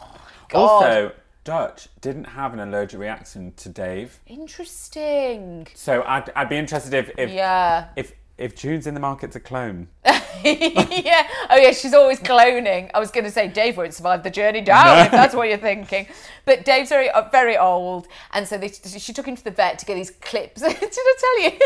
God. 0.48 0.60
also, 0.60 1.12
Dutch 1.44 1.88
didn't 2.02 2.26
have 2.26 2.54
an 2.54 2.60
allergic 2.60 3.00
reaction 3.00 3.54
to 3.58 3.70
Dave. 3.70 4.20
Interesting. 4.28 5.68
So 5.74 6.04
I'd, 6.04 6.30
I'd 6.36 6.50
be 6.50 6.58
interested 6.58 6.94
if 6.94 7.12
if, 7.18 7.30
Yeah. 7.32 7.90
if 7.96 8.14
if 8.42 8.56
June's 8.56 8.88
in 8.88 8.94
the 8.94 9.00
market 9.00 9.32
to 9.34 9.40
clone. 9.40 9.88
yeah. 10.06 11.28
Oh, 11.50 11.58
yeah. 11.58 11.72
She's 11.72 11.94
always 11.94 12.20
cloning. 12.20 12.90
I 12.94 13.00
was 13.00 13.12
going 13.12 13.26
to 13.26 13.32
say 13.32 13.48
Dave 13.48 13.78
won't 13.78 13.94
survive 13.94 14.24
the 14.24 14.30
journey 14.30 14.62
down 14.62 15.06
if 15.06 15.12
that's 15.12 15.36
what 15.36 15.48
you're 15.48 15.58
thinking. 15.58 16.08
But 16.46 16.66
Dave's 16.66 16.90
very, 16.90 17.10
uh, 17.10 17.30
very 17.30 17.58
old, 17.58 18.08
and 18.34 18.48
so 18.48 18.58
they, 18.58 18.70
she 18.70 19.14
took 19.14 19.28
him 19.28 19.36
to 19.36 19.44
the 19.44 19.52
vet 19.52 19.78
to 19.80 19.86
get 19.86 19.98
his 19.98 20.10
clips. 20.10 20.62
Did 20.62 20.76
I 20.82 21.16
tell 21.20 21.44
you? 21.44 21.60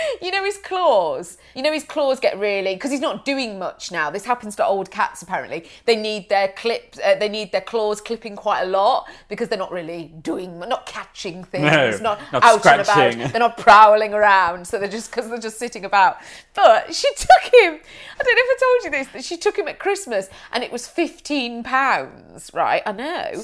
you 0.22 0.30
know 0.30 0.44
his 0.44 0.58
claws. 0.58 1.38
You 1.54 1.62
know 1.62 1.72
his 1.72 1.84
claws 1.84 2.20
get 2.20 2.38
really 2.38 2.74
because 2.74 2.90
he's 2.90 3.00
not 3.00 3.24
doing 3.24 3.58
much 3.58 3.92
now. 3.92 4.10
This 4.10 4.24
happens 4.24 4.56
to 4.56 4.64
old 4.64 4.90
cats 4.90 5.22
apparently. 5.22 5.68
They 5.84 5.96
need 5.96 6.28
their 6.28 6.48
clips. 6.48 6.98
Uh, 7.04 7.16
they 7.16 7.28
need 7.28 7.52
their 7.52 7.60
claws 7.60 8.00
clipping 8.00 8.36
quite 8.36 8.62
a 8.62 8.66
lot 8.66 9.08
because 9.28 9.48
they're 9.48 9.58
not 9.58 9.72
really 9.72 10.12
doing, 10.22 10.58
not 10.58 10.86
catching 10.86 11.44
things, 11.44 12.00
No, 12.00 12.16
not, 12.16 12.32
not 12.32 12.42
out 12.42 12.66
and 12.66 12.80
about. 12.80 13.32
They're 13.32 13.40
not 13.40 13.58
prowling 13.58 14.14
around. 14.14 14.66
So 14.66 14.78
they're 14.78 14.88
just 14.88 15.10
because 15.10 15.28
they're 15.28 15.38
just 15.38 15.58
sitting 15.58 15.81
about. 15.84 16.18
But 16.54 16.94
she 16.94 17.08
took 17.16 17.54
him. 17.54 17.80
I 18.18 18.22
don't 18.22 18.34
know 18.34 18.42
if 18.44 18.56
I 18.56 18.58
told 18.60 18.84
you 18.84 18.90
this. 18.90 19.08
That 19.12 19.24
she 19.24 19.36
took 19.36 19.56
him 19.56 19.68
at 19.68 19.78
Christmas 19.78 20.28
and 20.52 20.62
it 20.62 20.72
was 20.72 20.86
fifteen 20.86 21.62
pounds. 21.62 22.50
Right? 22.54 22.82
I 22.86 22.92
know. 22.92 23.42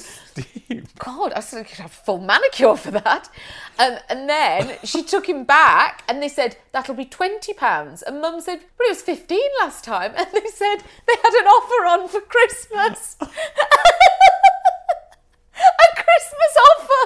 God, 0.99 1.33
I 1.33 1.39
said 1.39 1.59
I 1.59 1.63
could 1.63 1.79
have 1.79 1.91
a 1.91 2.03
full 2.05 2.19
manicure 2.19 2.75
for 2.75 2.91
that. 2.91 3.29
Um, 3.77 3.97
and 4.09 4.29
then 4.29 4.77
she 4.83 5.03
took 5.03 5.27
him 5.27 5.43
back 5.43 6.03
and 6.07 6.21
they 6.21 6.29
said, 6.29 6.57
that'll 6.71 6.95
be 6.95 7.05
£20. 7.05 8.03
And 8.03 8.21
mum 8.21 8.39
said, 8.41 8.59
but 8.77 8.85
it 8.85 8.89
was 8.91 9.01
15 9.01 9.39
last 9.61 9.83
time. 9.83 10.13
And 10.17 10.27
they 10.33 10.49
said 10.49 10.77
they 11.07 11.15
had 11.23 11.33
an 11.33 11.47
offer 11.47 11.85
on 11.85 12.07
for 12.07 12.21
Christmas 12.21 13.17
offer 16.59 17.03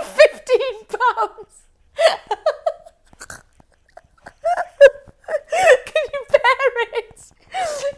of 0.00 0.04
£15. 0.06 0.98
Can 5.86 6.04
you 6.12 6.20
bear 6.30 6.70
it? 6.98 7.20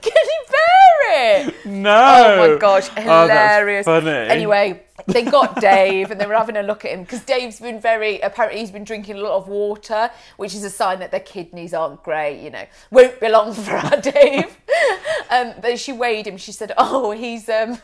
Can 0.03 0.25
you 0.25 0.41
bear 0.51 1.47
it? 1.49 1.55
No. 1.85 2.37
Oh 2.39 2.49
my 2.53 2.59
gosh, 2.59 2.89
Oh, 2.97 3.01
hilarious. 3.01 3.85
funny. 3.85 4.11
Anyway, 4.11 4.83
they 5.07 5.23
got 5.23 5.61
Dave 5.61 6.11
and 6.11 6.21
they 6.21 6.27
were 6.27 6.35
having 6.35 6.57
a 6.57 6.63
look 6.63 6.85
at 6.85 6.93
him 6.93 7.03
because 7.03 7.21
Dave's 7.21 7.61
been 7.61 7.81
very 7.81 8.21
apparently 8.21 8.61
he's 8.61 8.71
been 8.71 8.85
drinking 8.85 9.17
a 9.17 9.21
lot 9.21 9.37
of 9.37 9.49
water, 9.49 10.11
which 10.37 10.55
is 10.55 10.65
a 10.65 10.71
sign 10.71 10.99
that 11.01 11.11
their 11.11 11.21
kidneys 11.21 11.75
aren't 11.75 12.03
great. 12.03 12.41
You 12.41 12.51
know, 12.51 12.65
won't 12.91 13.21
be 13.21 13.29
long 13.29 13.53
for 13.65 13.73
our 13.77 14.01
Dave. 14.01 14.57
um, 15.31 15.55
but 15.61 15.79
she 15.79 15.93
weighed 15.93 16.27
him. 16.27 16.37
She 16.37 16.53
said, 16.53 16.73
"Oh, 16.79 17.11
he's 17.11 17.49
um, 17.49 17.79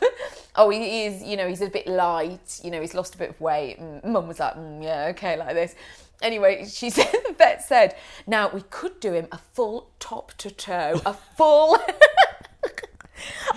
oh 0.55 0.69
he 0.69 1.05
is. 1.05 1.21
You 1.21 1.37
know, 1.37 1.47
he's 1.47 1.61
a 1.61 1.69
bit 1.69 1.87
light. 1.87 2.59
You 2.63 2.71
know, 2.71 2.81
he's 2.81 2.93
lost 2.93 3.15
a 3.15 3.17
bit 3.17 3.29
of 3.29 3.39
weight." 3.41 3.77
And 3.77 4.03
Mum 4.03 4.27
was 4.27 4.39
like, 4.39 4.55
mm, 4.55 4.83
"Yeah, 4.83 5.07
okay, 5.11 5.37
like 5.37 5.53
this." 5.55 5.75
Anyway, 6.21 6.65
she 6.65 6.89
said 6.89 7.11
the 7.27 7.33
vet 7.33 7.63
said, 7.63 7.95
"Now 8.27 8.49
we 8.53 8.61
could 8.69 8.99
do 8.99 9.13
him 9.13 9.27
a 9.31 9.37
full 9.53 9.89
top 9.99 10.33
to 10.39 10.49
toe, 10.51 11.01
a 11.05 11.13
full." 11.13 11.77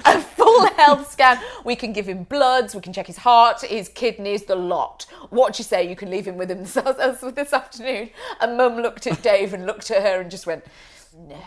A 0.04 0.20
full 0.20 0.66
health 0.74 1.10
scan. 1.10 1.40
We 1.64 1.76
can 1.76 1.92
give 1.92 2.08
him 2.08 2.24
bloods, 2.24 2.74
we 2.74 2.80
can 2.80 2.92
check 2.92 3.06
his 3.06 3.18
heart, 3.18 3.62
his 3.62 3.88
kidneys, 3.88 4.44
the 4.44 4.56
lot. 4.56 5.06
What 5.30 5.54
do 5.54 5.60
you 5.60 5.64
say? 5.64 5.88
You 5.88 5.96
can 5.96 6.10
leave 6.10 6.26
him 6.26 6.36
with 6.36 6.50
him 6.50 6.58
this, 6.64 6.74
this 7.34 7.52
afternoon. 7.52 8.10
And 8.40 8.56
Mum 8.56 8.76
looked 8.76 9.06
at 9.06 9.22
Dave 9.22 9.54
and 9.54 9.66
looked 9.66 9.90
at 9.90 10.02
her 10.02 10.20
and 10.20 10.30
just 10.30 10.46
went, 10.46 10.64
no, 11.16 11.38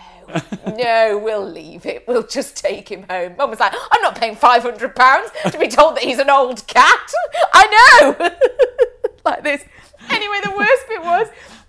no, 0.77 1.21
we'll 1.21 1.47
leave 1.47 1.85
it. 1.85 2.05
We'll 2.07 2.25
just 2.25 2.55
take 2.57 2.89
him 2.89 3.03
home. 3.09 3.35
Mum 3.37 3.49
was 3.49 3.59
like, 3.59 3.73
I'm 3.91 4.01
not 4.01 4.15
paying 4.15 4.35
£500 4.35 5.51
to 5.51 5.59
be 5.59 5.67
told 5.67 5.95
that 5.97 6.03
he's 6.03 6.19
an 6.19 6.29
old 6.29 6.65
cat. 6.67 7.11
I 7.53 8.15
know. 8.19 8.31
like 9.25 9.43
this. 9.43 9.63
Anyway, 10.09 10.37
the 10.43 10.53
worst 10.57 10.87
bit 10.87 11.01
was 11.01 11.27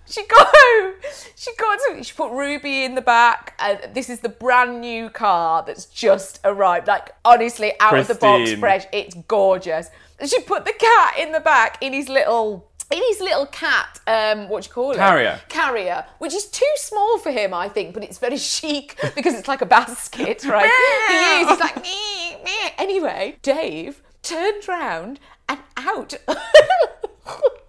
she 0.09 0.25
got 0.25 0.47
home. 0.51 0.93
She 1.35 1.55
got 1.55 1.79
to, 1.87 2.03
she 2.03 2.13
put 2.13 2.31
Ruby 2.31 2.83
in 2.83 2.95
the 2.95 3.01
back, 3.01 3.53
and 3.59 3.93
this 3.93 4.09
is 4.09 4.19
the 4.19 4.29
brand 4.29 4.81
new 4.81 5.09
car 5.09 5.63
that's 5.65 5.85
just 5.85 6.39
arrived. 6.43 6.87
Like 6.87 7.11
honestly, 7.23 7.73
out 7.79 7.97
of 7.97 8.07
the 8.07 8.15
box, 8.15 8.53
fresh. 8.53 8.85
It's 8.91 9.15
gorgeous. 9.27 9.89
And 10.19 10.29
she 10.29 10.41
put 10.41 10.65
the 10.65 10.73
cat 10.73 11.17
in 11.17 11.31
the 11.31 11.39
back 11.39 11.77
in 11.81 11.93
his 11.93 12.09
little. 12.09 12.65
In 12.91 13.03
his 13.07 13.19
little 13.19 13.45
cat, 13.45 13.99
um, 14.07 14.49
what 14.49 14.63
do 14.63 14.67
you 14.67 14.73
call 14.73 14.91
it? 14.93 14.97
Carrier. 14.97 15.39
Carrier, 15.47 16.05
which 16.17 16.33
is 16.33 16.45
too 16.45 16.65
small 16.77 17.19
for 17.19 17.29
him, 17.29 17.53
I 17.53 17.69
think, 17.69 17.93
but 17.93 18.03
it's 18.03 18.17
very 18.17 18.37
chic 18.55 18.97
because 19.15 19.35
it's 19.35 19.47
like 19.47 19.61
a 19.61 19.67
basket, 19.67 20.43
right? 20.43 20.67
he 21.07 21.41
is. 21.43 21.49
He's 21.49 21.59
like, 21.59 21.75
meh, 21.75 22.43
meh. 22.43 22.71
Anyway, 22.79 23.37
Dave 23.43 24.01
turned 24.23 24.67
round 24.67 25.19
and 25.47 25.59
out 25.77 26.15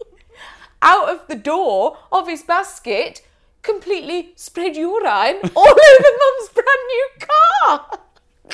out 0.83 1.09
of 1.09 1.27
the 1.29 1.37
door 1.37 1.97
of 2.11 2.27
his 2.29 2.43
basket, 2.43 3.23
completely 3.63 4.33
spread 4.37 4.75
urine 4.77 5.41
all 5.55 5.69
over 5.91 6.11
Mum's 6.21 6.49
brand 6.55 6.85
new 6.89 7.09
car. 7.21 7.99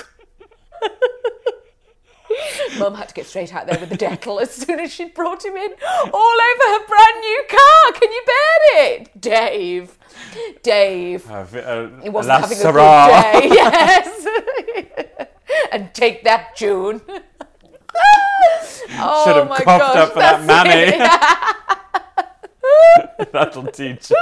Mum 2.78 2.94
had 2.96 3.08
to 3.08 3.14
get 3.14 3.24
straight 3.26 3.54
out 3.54 3.66
there 3.66 3.78
with 3.78 3.88
the 3.88 3.96
Dettol 3.96 4.42
as 4.42 4.50
soon 4.52 4.78
as 4.80 4.92
she'd 4.92 5.14
brought 5.14 5.42
him 5.44 5.56
in, 5.56 5.70
all 6.12 6.40
over 6.40 6.64
her 6.72 6.86
brand 6.86 7.20
new 7.20 7.44
car. 7.48 7.92
Can 7.92 8.10
you 8.12 8.22
bear 8.26 8.58
it, 8.92 9.20
Dave? 9.20 9.96
Dave. 10.62 11.30
Uh, 11.30 11.46
uh, 11.56 11.88
He 12.02 12.08
wasn't 12.10 12.40
having 12.40 12.58
Sarah. 12.58 12.82
a 12.82 13.32
good 13.32 13.42
day. 13.42 13.48
Yes. 13.54 14.26
and 15.72 15.94
take 15.94 16.24
that, 16.24 16.56
June. 16.56 17.00
oh 18.98 19.24
Should 19.24 19.36
have 19.36 19.48
my 19.48 19.60
coughed 19.60 19.94
gosh, 19.94 19.96
up 19.96 20.12
for 20.12 20.18
that 20.18 20.44
mammy. 20.44 20.98
That'll 23.32 23.66
teach 23.66 24.10
you. 24.10 24.16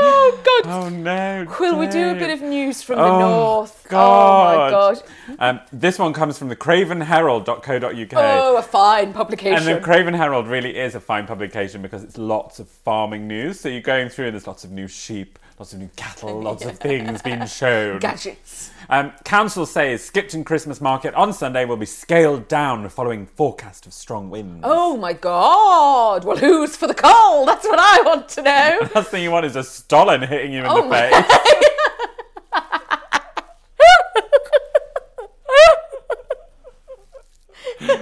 Oh 0.00 0.40
God. 0.44 0.70
Oh 0.70 0.88
no. 0.88 1.46
Will 1.58 1.78
we 1.78 1.86
do 1.88 2.10
a 2.10 2.14
bit 2.14 2.30
of 2.30 2.40
news 2.40 2.82
from 2.82 2.96
the 2.98 3.04
Oh, 3.04 3.18
north? 3.18 3.86
Oh 3.90 4.44
my 4.44 4.70
God! 4.70 5.02
Um, 5.38 5.60
this 5.72 5.98
one 5.98 6.12
comes 6.12 6.38
from 6.38 6.48
the 6.48 6.56
cravenherald.co.uk. 6.56 8.12
Oh, 8.14 8.56
a 8.56 8.62
fine 8.62 9.12
publication. 9.12 9.66
And 9.66 9.76
the 9.76 9.80
Craven 9.80 10.14
Herald 10.14 10.46
really 10.46 10.76
is 10.76 10.94
a 10.94 11.00
fine 11.00 11.26
publication 11.26 11.82
because 11.82 12.04
it's 12.04 12.16
lots 12.18 12.60
of 12.60 12.68
farming 12.68 13.26
news. 13.26 13.58
So 13.60 13.68
you're 13.68 13.80
going 13.80 14.08
through 14.08 14.26
and 14.26 14.34
there's 14.34 14.46
lots 14.46 14.62
of 14.64 14.70
new 14.70 14.86
sheep, 14.86 15.38
lots 15.58 15.72
of 15.72 15.80
new 15.80 15.90
cattle, 15.96 16.40
lots 16.40 16.64
of 16.64 16.78
things 16.78 17.20
being 17.22 17.44
shown. 17.46 17.98
Gadgets. 17.98 18.70
Um, 18.90 19.12
council 19.24 19.66
says 19.66 20.02
Skipton 20.02 20.44
Christmas 20.44 20.80
market 20.80 21.14
on 21.14 21.32
Sunday 21.32 21.64
will 21.64 21.76
be 21.76 21.84
scaled 21.86 22.48
down 22.48 22.88
following 22.88 23.26
forecast 23.26 23.86
of 23.86 23.92
strong 23.92 24.30
winds. 24.30 24.60
Oh 24.64 24.96
my 24.96 25.12
God. 25.12 26.24
Well, 26.24 26.36
who's 26.36 26.76
for 26.76 26.86
the 26.86 26.94
coal? 26.94 27.44
That's 27.44 27.66
what 27.66 27.78
I 27.78 28.02
want 28.02 28.28
to 28.30 28.42
know. 28.42 28.78
The 28.88 28.94
last 28.94 29.10
thing 29.10 29.22
you 29.22 29.30
want 29.30 29.44
is 29.46 29.56
a 29.56 29.64
Stalin 29.64 30.22
hitting 30.22 30.52
you 30.52 30.60
in 30.60 30.66
Oh 30.66 30.88
the 30.88 30.94
face. 30.94 31.24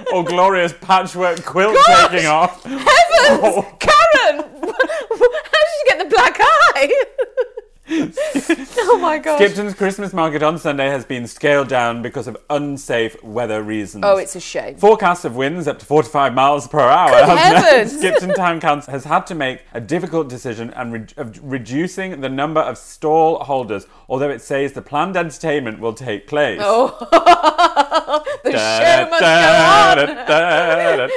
or 0.13 0.23
glorious 0.23 0.73
patchwork 0.79 1.43
quilt 1.43 1.75
Gosh! 1.75 2.11
taking 2.11 2.27
off. 2.27 2.63
Heavens! 2.63 2.87
Oh. 3.19 3.77
Karen! 3.79 4.37
How 4.61 5.63
did 5.63 5.73
you 5.79 5.85
get 5.87 5.99
the 5.99 6.05
black 6.09 6.37
eye? 6.39 7.03
Oh 7.89 8.99
my 9.01 9.17
gosh. 9.17 9.39
Skipton's 9.39 9.73
Christmas 9.73 10.13
market 10.13 10.43
on 10.43 10.57
Sunday 10.57 10.87
has 10.87 11.05
been 11.05 11.27
scaled 11.27 11.67
down 11.67 12.01
because 12.01 12.27
of 12.27 12.37
unsafe 12.49 13.21
weather 13.23 13.63
reasons. 13.63 14.03
Oh, 14.05 14.17
it's 14.17 14.35
a 14.35 14.39
shame. 14.39 14.75
Forecasts 14.77 15.25
of 15.25 15.35
winds 15.35 15.67
up 15.67 15.79
to 15.79 15.85
45 15.85 16.33
miles 16.33 16.67
per 16.67 16.79
hour 16.79 17.09
Good 17.25 17.37
heavens! 17.37 17.97
Skipton 17.97 18.33
Town 18.33 18.59
Council 18.59 18.91
has 18.91 19.05
had 19.05 19.25
to 19.27 19.35
make 19.35 19.61
a 19.73 19.79
difficult 19.79 20.27
decision 20.27 20.71
and 20.71 20.93
re- 20.93 21.05
of 21.17 21.39
reducing 21.41 22.21
the 22.21 22.29
number 22.29 22.61
of 22.61 22.77
stall 22.77 23.39
holders, 23.43 23.87
although 24.09 24.29
it 24.29 24.41
says 24.41 24.73
the 24.73 24.81
planned 24.81 25.15
entertainment 25.15 25.79
will 25.79 25.93
take 25.93 26.27
place. 26.27 26.59
Oh, 26.61 26.97
the 28.51 28.57
show 28.57 29.09
must 29.09 29.21
go 29.21 29.27
on. 29.27 29.97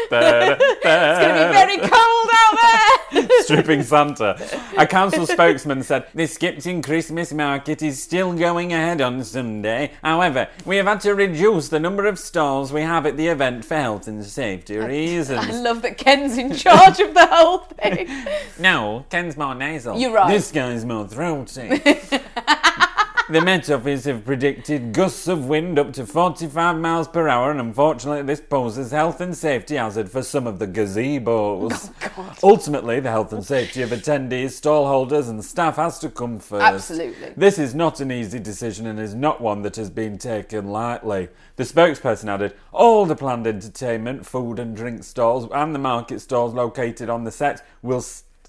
It's 0.03 1.19
going 1.21 1.35
to 1.35 1.47
be 1.47 1.53
very 1.53 1.79
cold 1.79 2.31
out 2.33 2.59
there. 2.61 3.29
Stripping 3.43 3.83
Santa. 3.83 4.37
A 4.79 4.87
council 4.87 5.27
spokesman 5.27 5.83
said, 5.83 6.07
The 6.15 6.27
Skipton 6.27 6.83
Christmas 6.83 7.33
market 7.33 7.83
is 7.83 8.03
still 8.03 8.33
going 8.33 8.73
ahead 8.73 9.01
on 9.01 9.25
Sunday. 9.25 9.93
However, 10.03 10.49
we 10.65 10.77
have 10.77 10.87
had 10.87 11.01
to 11.03 11.15
reduce 11.15 11.69
the 11.69 11.81
number 11.81 12.07
of 12.07 12.19
stalls 12.19 12.73
we 12.73 12.83
have 12.83 13.07
at 13.07 13.17
the 13.17 13.27
event 13.29 13.65
for 13.65 13.77
health 13.77 14.07
and 14.07 14.25
safety 14.25 14.77
reasons. 14.77 15.41
I 15.49 15.51
love 15.61 15.83
that 15.83 15.99
Ken's 15.99 16.39
in 16.39 16.55
charge 16.55 17.01
of 17.01 17.15
the 17.15 17.27
whole 17.27 17.59
thing. 17.59 18.09
No, 18.59 19.07
Ken's 19.09 19.37
more 19.37 19.55
nasal. 19.55 19.97
You're 19.99 20.13
right. 20.13 20.31
This 20.31 20.53
guy's 20.53 20.85
more 20.85 21.07
throaty. 21.09 21.81
the 23.31 23.41
Met 23.41 23.71
Office 23.71 24.07
have 24.07 24.25
predicted 24.25 24.93
gusts 24.93 25.29
of 25.29 25.47
wind 25.47 25.79
up 25.79 25.93
to 25.93 26.05
45 26.05 26.77
miles 26.79 27.07
per 27.07 27.29
hour, 27.29 27.53
and 27.53 27.61
unfortunately, 27.61 28.23
this 28.23 28.41
poses 28.41 28.91
health 28.91 29.21
and 29.21 29.37
safety 29.37 29.77
hazard 29.77 30.11
for 30.11 30.21
some 30.23 30.49
of 30.49 30.59
the 30.59 30.67
gazebos. 30.67 31.93
Oh, 32.17 32.35
Ultimately, 32.43 32.99
the 32.99 33.11
health 33.11 33.33
and 33.33 33.45
safety 33.45 33.83
of 33.83 33.91
attendees, 33.91 34.61
stallholders, 34.61 35.31
and 35.31 35.45
staff 35.45 35.77
has 35.77 35.99
to 36.01 36.11
come 36.11 36.41
first. 36.41 36.65
Absolutely. 36.65 37.33
This 37.37 37.57
is 37.57 37.73
not 37.73 38.01
an 38.01 38.11
easy 38.11 38.41
decision 38.41 38.87
and 38.87 38.99
is 38.99 39.15
not 39.15 39.41
one 39.41 39.63
that 39.63 39.77
has 39.77 39.91
been 39.91 40.19
taken 40.19 40.69
lightly. 40.69 41.29
The 41.55 41.63
spokesperson 41.63 42.29
added, 42.29 42.55
all 42.73 43.07
the 43.07 43.15
planned 43.15 43.47
entertainment, 43.47 44.27
food 44.27 44.59
and 44.59 44.75
drink 44.75 45.05
stalls, 45.05 45.49
and 45.53 45.73
the 45.73 45.79
market 45.79 46.21
stalls 46.21 46.53
located 46.53 47.09
on 47.09 47.23
the 47.23 47.31
set 47.31 47.65
will 47.81 48.03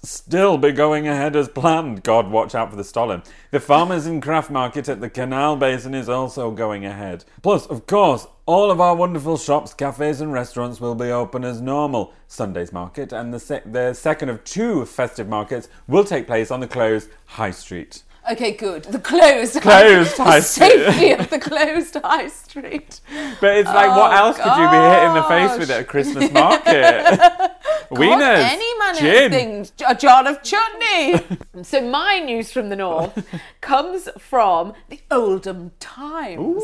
still 0.04 0.58
be 0.58 0.72
going 0.72 1.06
ahead 1.06 1.36
as 1.36 1.48
planned. 1.48 2.02
God, 2.02 2.28
watch 2.28 2.54
out 2.54 2.70
for 2.70 2.76
the 2.76 2.84
Stalin. 2.84 3.22
The 3.52 3.60
farmers 3.60 4.06
and 4.06 4.20
craft 4.22 4.50
market 4.50 4.88
at 4.88 5.00
the 5.00 5.08
Canal 5.08 5.56
Basin 5.56 5.94
is 5.94 6.08
also 6.08 6.50
going 6.50 6.84
ahead. 6.84 7.24
Plus, 7.40 7.66
of 7.66 7.86
course, 7.86 8.26
all 8.44 8.70
of 8.72 8.80
our 8.80 8.96
wonderful 8.96 9.36
shops, 9.36 9.72
cafes, 9.72 10.20
and 10.20 10.32
restaurants 10.32 10.80
will 10.80 10.96
be 10.96 11.10
open 11.10 11.44
as 11.44 11.60
normal. 11.60 12.12
Sunday's 12.26 12.72
market 12.72 13.12
and 13.12 13.32
the, 13.32 13.38
se- 13.38 13.62
the 13.64 13.94
second 13.94 14.28
of 14.28 14.42
two 14.42 14.84
festive 14.84 15.28
markets 15.28 15.68
will 15.86 16.04
take 16.04 16.26
place 16.26 16.50
on 16.50 16.60
the 16.60 16.66
closed 16.66 17.08
High 17.26 17.52
Street. 17.52 18.02
Okay, 18.30 18.52
good. 18.52 18.84
The 18.84 19.00
closed, 19.00 19.60
Closed 19.60 20.16
high 20.16 20.38
street. 20.40 20.70
safety 20.70 21.10
of 21.10 21.28
the 21.28 21.40
closed 21.40 21.96
high 22.04 22.28
street. 22.28 23.00
But 23.40 23.56
it's 23.56 23.68
like, 23.68 23.90
what 23.90 24.12
Oh, 24.12 24.16
else 24.16 24.36
could 24.36 24.44
you 24.46 24.70
be 24.70 24.76
hit 24.76 25.02
in 25.08 25.14
the 25.14 25.22
face 25.24 25.58
with 25.58 25.70
at 25.70 25.80
a 25.80 25.80
oh, 25.80 25.84
Christmas 25.84 26.30
market? 26.30 26.70
Wieners, 27.90 28.44
any 28.48 28.78
manner 28.78 28.98
gin. 29.00 29.24
of 29.24 29.32
things. 29.32 29.72
A 29.86 29.94
jar 29.96 30.26
of 30.28 30.40
chutney. 30.42 31.20
so 31.64 31.80
my 31.80 32.20
news 32.20 32.52
from 32.52 32.68
the 32.68 32.76
north 32.76 33.26
comes 33.60 34.08
from 34.18 34.72
the 34.88 35.00
Oldham 35.10 35.72
Times. 35.80 36.62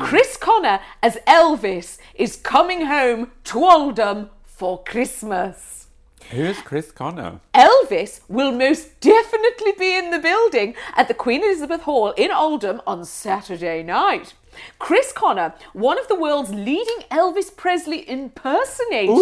Chris 0.00 0.36
Connor 0.38 0.80
as 1.02 1.16
Elvis 1.26 1.98
is 2.14 2.36
coming 2.36 2.86
home 2.86 3.32
to 3.44 3.58
Oldham 3.64 4.30
for 4.42 4.82
Christmas. 4.82 5.83
Who's 6.30 6.60
Chris 6.62 6.90
Connor? 6.90 7.40
Elvis 7.54 8.20
will 8.28 8.50
most 8.50 8.98
definitely 9.00 9.72
be 9.78 9.96
in 9.96 10.10
the 10.10 10.18
building 10.18 10.74
at 10.96 11.06
the 11.06 11.14
Queen 11.14 11.42
Elizabeth 11.42 11.82
Hall 11.82 12.12
in 12.12 12.30
Oldham 12.32 12.80
on 12.86 13.04
Saturday 13.04 13.82
night. 13.82 14.34
Chris 14.78 15.12
Connor, 15.12 15.54
one 15.72 15.98
of 15.98 16.08
the 16.08 16.14
world's 16.14 16.50
leading 16.50 16.98
Elvis 17.10 17.54
Presley 17.54 18.08
impersonators, 18.08 19.16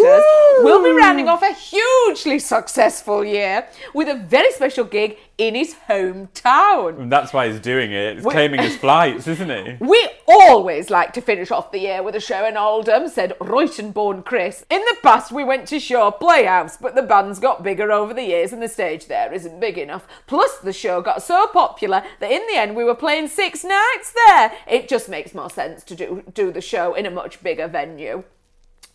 will 0.61 0.83
be 0.83 0.91
rounding 0.91 1.29
off 1.29 1.43
a 1.43 1.53
hugely 1.53 2.39
successful 2.39 3.25
year 3.25 3.67
with 3.95 4.09
a 4.09 4.15
very 4.15 4.53
special 4.53 4.85
gig 4.85 5.19
in 5.39 5.55
his 5.55 5.75
hometown. 5.89 6.99
And 6.99 7.13
that's 7.13 7.33
why 7.33 7.49
he's 7.49 7.61
doing 7.61 7.93
it. 7.93 8.19
It's 8.19 8.25
Wait. 8.25 8.33
claiming 8.33 8.61
his 8.61 8.77
flights, 8.77 9.27
isn't 9.27 9.51
he? 9.51 9.77
We 9.93 10.09
always 10.27 10.89
like 10.89 11.13
to 11.15 11.21
finish 11.21 11.51
off 11.51 11.71
the 11.71 11.81
year 11.81 12.03
with 12.03 12.15
a 12.15 12.21
show 12.21 12.47
in 12.47 12.57
Oldham, 12.57 13.09
said 13.09 13.35
Royton-born 13.41 14.23
Chris. 14.23 14.65
In 14.71 14.81
the 14.81 14.97
past, 15.03 15.33
we 15.33 15.45
went 15.45 15.69
to 15.69 15.79
Shaw 15.79 16.11
Playhouse, 16.11 16.79
but 16.79 16.95
the 16.95 17.03
band's 17.03 17.39
got 17.39 17.63
bigger 17.63 17.93
over 17.93 18.15
the 18.15 18.25
years 18.25 18.53
and 18.53 18.63
the 18.63 18.69
stage 18.69 19.07
there 19.07 19.33
isn't 19.33 19.61
big 19.61 19.77
enough. 19.77 20.07
Plus, 20.27 20.57
the 20.59 20.73
show 20.73 21.03
got 21.03 21.23
so 21.23 21.47
popular 21.49 22.03
that 22.21 22.31
in 22.31 22.47
the 22.47 22.57
end 22.57 22.75
we 22.75 22.85
were 22.85 22.95
playing 22.95 23.29
six 23.29 23.65
nights 23.65 24.15
there. 24.27 24.53
It 24.67 24.89
just 24.89 25.09
makes 25.09 25.22
more 25.35 25.51
sense 25.51 25.85
to 25.85 25.95
do, 25.95 26.25
do 26.33 26.51
the 26.53 26.61
show 26.61 26.95
in 26.95 27.07
a 27.07 27.11
much 27.11 27.43
bigger 27.43 27.69
venue. 27.69 28.25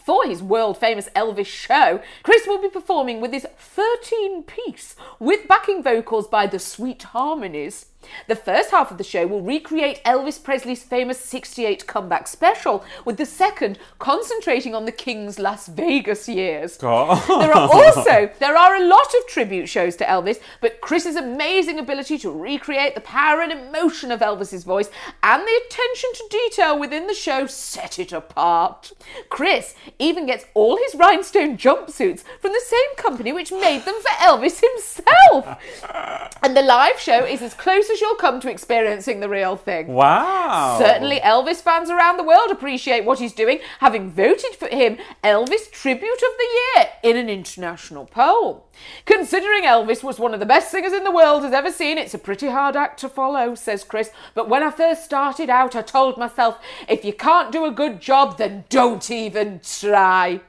For 0.04 0.26
his 0.26 0.42
world 0.42 0.78
famous 0.78 1.10
Elvis 1.16 1.48
show, 1.48 2.02
Chris 2.24 2.48
will 2.48 2.62
be 2.62 2.70
performing 2.70 3.20
with 3.20 3.34
his 3.34 3.46
13 3.58 4.44
piece 4.44 4.96
with 5.20 5.48
backing 5.48 5.84
vocals 5.84 6.28
by 6.28 6.48
the 6.48 6.60
Sweet 6.60 7.04
Harmonies. 7.04 7.88
The 8.28 8.36
first 8.36 8.72
half 8.72 8.92
of 8.92 8.98
the 8.98 9.04
show 9.04 9.26
will 9.26 9.42
recreate 9.42 10.04
Elvis 10.04 10.42
Presley's 10.42 10.84
famous 10.84 11.20
68 11.20 11.88
comeback 11.88 12.28
special, 12.28 12.84
with 13.06 13.18
the 13.18 13.26
second 13.26 13.80
concentrating 14.00 14.76
on 14.76 14.86
the 14.86 14.92
King's 14.92 15.40
Las 15.40 15.68
Vegas 15.68 16.28
years. 16.28 16.78
There 16.78 17.54
are 17.54 17.70
also 17.70 18.30
there 18.40 18.58
are 18.58 18.76
a 18.76 18.86
lot 18.86 19.14
of 19.14 19.28
tribute 19.28 19.68
shows 19.68 19.96
to 19.98 20.06
Elvis, 20.06 20.40
but 20.62 20.82
Chris's 20.82 21.16
amazing 21.16 21.80
ability 21.80 22.18
to 22.20 22.32
recreate 22.32 22.96
the 22.96 23.02
power 23.02 23.42
and 23.42 23.52
emotion 23.52 24.12
of 24.12 24.20
Elvis's 24.20 24.64
voice 24.64 24.90
and 25.24 25.44
the 25.44 25.62
attention 25.66 26.10
to 26.14 26.28
detail 26.30 26.80
within 26.80 27.08
the 27.08 27.14
show 27.14 27.46
set 27.46 28.00
it 28.00 28.12
apart. 28.12 28.92
Chris 29.30 29.76
even 30.00 30.26
gets 30.26 30.46
all 30.54 30.78
his 30.78 30.96
rhinestone 30.96 31.58
jumpsuits 31.58 32.24
from 32.40 32.52
the 32.52 32.62
same 32.66 32.96
company 32.98 33.32
which 33.32 33.52
made 33.52 33.84
them 33.86 33.96
for 34.02 34.14
Elvis 34.24 34.62
himself. 34.62 35.58
And 36.44 36.56
the 36.56 36.62
live 36.62 37.00
show 37.00 37.26
is 37.26 37.42
as 37.42 37.54
close 37.54 37.87
as 37.90 38.02
you'll 38.02 38.16
come 38.16 38.40
to 38.42 38.50
experiencing 38.50 39.20
the 39.20 39.30
real 39.30 39.56
thing. 39.56 39.88
Wow. 39.88 40.78
Certainly, 40.80 41.20
Elvis 41.20 41.62
fans 41.62 41.90
around 41.90 42.18
the 42.18 42.24
world 42.24 42.52
appreciate 42.52 43.06
what 43.06 43.20
he's 43.20 43.34
doing, 43.34 43.60
having 43.80 44.12
voted 44.12 44.56
for 44.56 44.68
him 44.68 44.98
Elvis 45.24 45.72
Tribute 45.72 46.12
of 46.12 46.38
the 46.38 46.48
Year 46.76 46.90
in 47.04 47.18
an 47.18 47.30
international 47.30 48.06
poll. 48.06 48.68
Considering 49.06 49.64
Elvis 49.64 50.04
was 50.04 50.20
one 50.20 50.34
of 50.34 50.40
the 50.40 50.46
best 50.46 50.72
singers 50.72 50.94
in 50.94 51.04
the 51.04 51.12
world 51.12 51.44
has 51.44 51.54
ever 51.54 51.72
seen, 51.72 51.98
it's 51.98 52.14
a 52.14 52.20
pretty 52.20 52.48
hard 52.48 52.76
act 52.76 53.00
to 53.00 53.10
follow, 53.10 53.56
says 53.56 53.84
Chris. 53.84 54.12
But 54.36 54.50
when 54.50 54.64
I 54.64 54.72
first 54.72 55.04
started 55.04 55.50
out, 55.50 55.76
I 55.76 55.82
told 55.82 56.18
myself, 56.18 56.60
if 56.88 57.04
you 57.04 57.14
can't 57.14 57.52
do 57.52 57.66
a 57.66 57.72
good 57.72 58.00
job, 58.00 58.38
then 58.38 58.66
don't 58.70 59.10
even 59.10 59.62
try. 59.64 60.42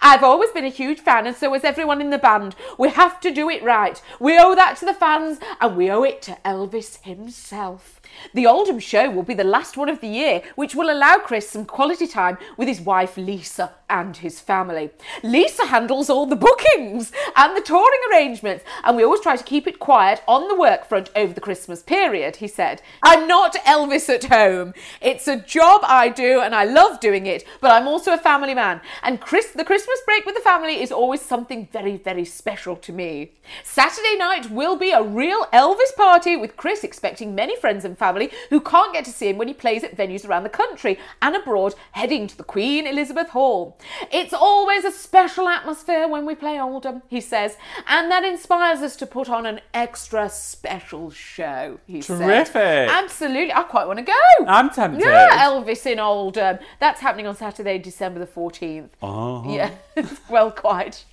I've 0.00 0.22
always 0.22 0.50
been 0.50 0.64
a 0.64 0.68
huge 0.68 1.00
fan, 1.00 1.26
and 1.26 1.36
so 1.36 1.52
has 1.52 1.64
everyone 1.64 2.00
in 2.00 2.10
the 2.10 2.18
band. 2.18 2.54
We 2.78 2.90
have 2.90 3.20
to 3.20 3.30
do 3.30 3.48
it 3.50 3.62
right. 3.62 4.00
We 4.20 4.38
owe 4.38 4.54
that 4.54 4.76
to 4.78 4.84
the 4.84 4.94
fans, 4.94 5.38
and 5.60 5.76
we 5.76 5.90
owe 5.90 6.02
it 6.02 6.22
to 6.22 6.38
Elvis 6.44 7.02
himself. 7.02 8.00
The 8.32 8.46
Oldham 8.46 8.78
show 8.78 9.10
will 9.10 9.22
be 9.22 9.34
the 9.34 9.44
last 9.44 9.76
one 9.76 9.88
of 9.88 10.00
the 10.00 10.08
year, 10.08 10.42
which 10.54 10.74
will 10.74 10.90
allow 10.90 11.18
Chris 11.18 11.48
some 11.48 11.64
quality 11.64 12.06
time 12.06 12.38
with 12.56 12.68
his 12.68 12.80
wife 12.80 13.16
Lisa 13.16 13.72
and 13.90 14.16
his 14.16 14.40
family. 14.40 14.90
Lisa 15.22 15.66
handles 15.66 16.08
all 16.08 16.26
the 16.26 16.36
bookings 16.36 17.12
and 17.36 17.56
the 17.56 17.60
touring 17.60 18.00
arrangements, 18.10 18.64
and 18.82 18.96
we 18.96 19.04
always 19.04 19.20
try 19.20 19.36
to 19.36 19.44
keep 19.44 19.66
it 19.66 19.78
quiet 19.78 20.22
on 20.26 20.48
the 20.48 20.54
work 20.54 20.86
front 20.86 21.10
over 21.16 21.32
the 21.32 21.40
Christmas 21.40 21.82
period, 21.82 22.36
he 22.36 22.48
said. 22.48 22.80
I'm 23.02 23.28
not 23.28 23.54
Elvis 23.66 24.08
at 24.08 24.24
home. 24.24 24.74
It's 25.00 25.28
a 25.28 25.40
job 25.40 25.82
I 25.84 26.08
do, 26.08 26.40
and 26.40 26.54
I 26.54 26.64
love 26.64 27.00
doing 27.00 27.26
it, 27.26 27.44
but 27.60 27.72
I'm 27.72 27.88
also 27.88 28.12
a 28.12 28.18
family 28.18 28.54
man, 28.54 28.80
and 29.02 29.20
Chris, 29.20 29.50
the 29.50 29.64
Christmas 29.64 30.00
break 30.06 30.24
with 30.24 30.34
the 30.34 30.40
family 30.40 30.80
is 30.80 30.92
always 30.92 31.20
something 31.20 31.68
very, 31.72 31.96
very 31.96 32.24
special 32.24 32.76
to 32.76 32.92
me. 32.92 33.32
Saturday 33.62 34.16
night 34.16 34.50
will 34.50 34.76
be 34.76 34.90
a 34.90 35.02
real 35.02 35.46
Elvis 35.52 35.94
party 35.96 36.36
with 36.36 36.56
Chris 36.56 36.84
expecting 36.84 37.34
many 37.34 37.56
friends 37.56 37.84
and 37.84 37.98
family 37.98 38.03
who 38.50 38.60
can't 38.60 38.92
get 38.92 39.04
to 39.04 39.10
see 39.10 39.28
him 39.28 39.38
when 39.38 39.48
he 39.48 39.54
plays 39.54 39.84
at 39.84 39.96
venues 39.96 40.26
around 40.26 40.42
the 40.42 40.48
country 40.48 40.98
and 41.22 41.34
abroad, 41.34 41.74
heading 41.92 42.26
to 42.26 42.36
the 42.36 42.44
Queen 42.44 42.86
Elizabeth 42.86 43.30
Hall. 43.30 43.78
It's 44.12 44.32
always 44.32 44.84
a 44.84 44.90
special 44.90 45.48
atmosphere 45.48 46.08
when 46.08 46.26
we 46.26 46.34
play 46.34 46.60
Oldham, 46.60 47.02
he 47.08 47.20
says, 47.20 47.56
and 47.88 48.10
that 48.10 48.24
inspires 48.24 48.80
us 48.80 48.96
to 48.96 49.06
put 49.06 49.28
on 49.28 49.46
an 49.46 49.60
extra 49.72 50.28
special 50.28 51.10
show, 51.10 51.78
he 51.86 52.00
said. 52.00 52.18
Terrific. 52.18 52.90
Absolutely. 52.90 53.52
I 53.52 53.62
quite 53.62 53.86
want 53.86 53.98
to 53.98 54.04
go. 54.04 54.46
I'm 54.46 54.70
tempted. 54.70 55.00
Yeah, 55.00 55.46
Elvis 55.46 55.86
in 55.86 55.98
Oldham. 55.98 56.58
That's 56.80 57.00
happening 57.00 57.26
on 57.26 57.36
Saturday, 57.36 57.78
December 57.78 58.20
the 58.20 58.26
14th. 58.26 58.90
Uh-huh. 59.02 59.50
Yeah, 59.50 59.70
well, 60.28 60.50
quite. 60.50 61.04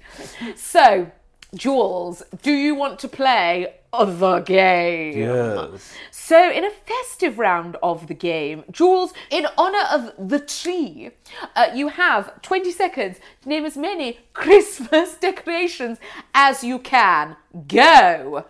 So, 0.56 1.12
Jules, 1.54 2.24
do 2.42 2.54
you 2.54 2.76
want 2.76 2.98
to 3.00 3.10
play 3.10 3.74
the 3.92 4.40
game? 4.40 5.18
Yes. 5.18 5.94
So, 6.10 6.50
in 6.50 6.64
a 6.64 6.72
festive 6.72 7.38
round 7.40 7.76
of 7.84 8.08
the 8.08 8.14
game, 8.14 8.64
Jules, 8.72 9.14
in 9.30 9.46
honour 9.58 9.86
of 9.92 10.30
the 10.30 10.40
tree, 10.40 11.12
uh, 11.58 11.68
you 11.76 11.90
have 11.90 12.42
20 12.42 12.72
seconds 12.72 13.20
to 13.42 13.50
name 13.50 13.66
as 13.66 13.76
many 13.76 14.20
Christmas 14.34 15.16
decorations 15.20 15.98
as 16.34 16.64
you 16.64 16.80
can. 16.80 17.36
Go! 17.68 18.46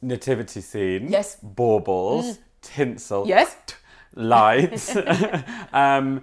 Nativity 0.00 0.62
scene. 0.62 1.08
Yes. 1.10 1.36
Baubles. 1.42 2.38
Tinsel. 2.62 3.28
Yes. 3.28 3.54
Lights. 4.14 4.96
um, 5.74 6.22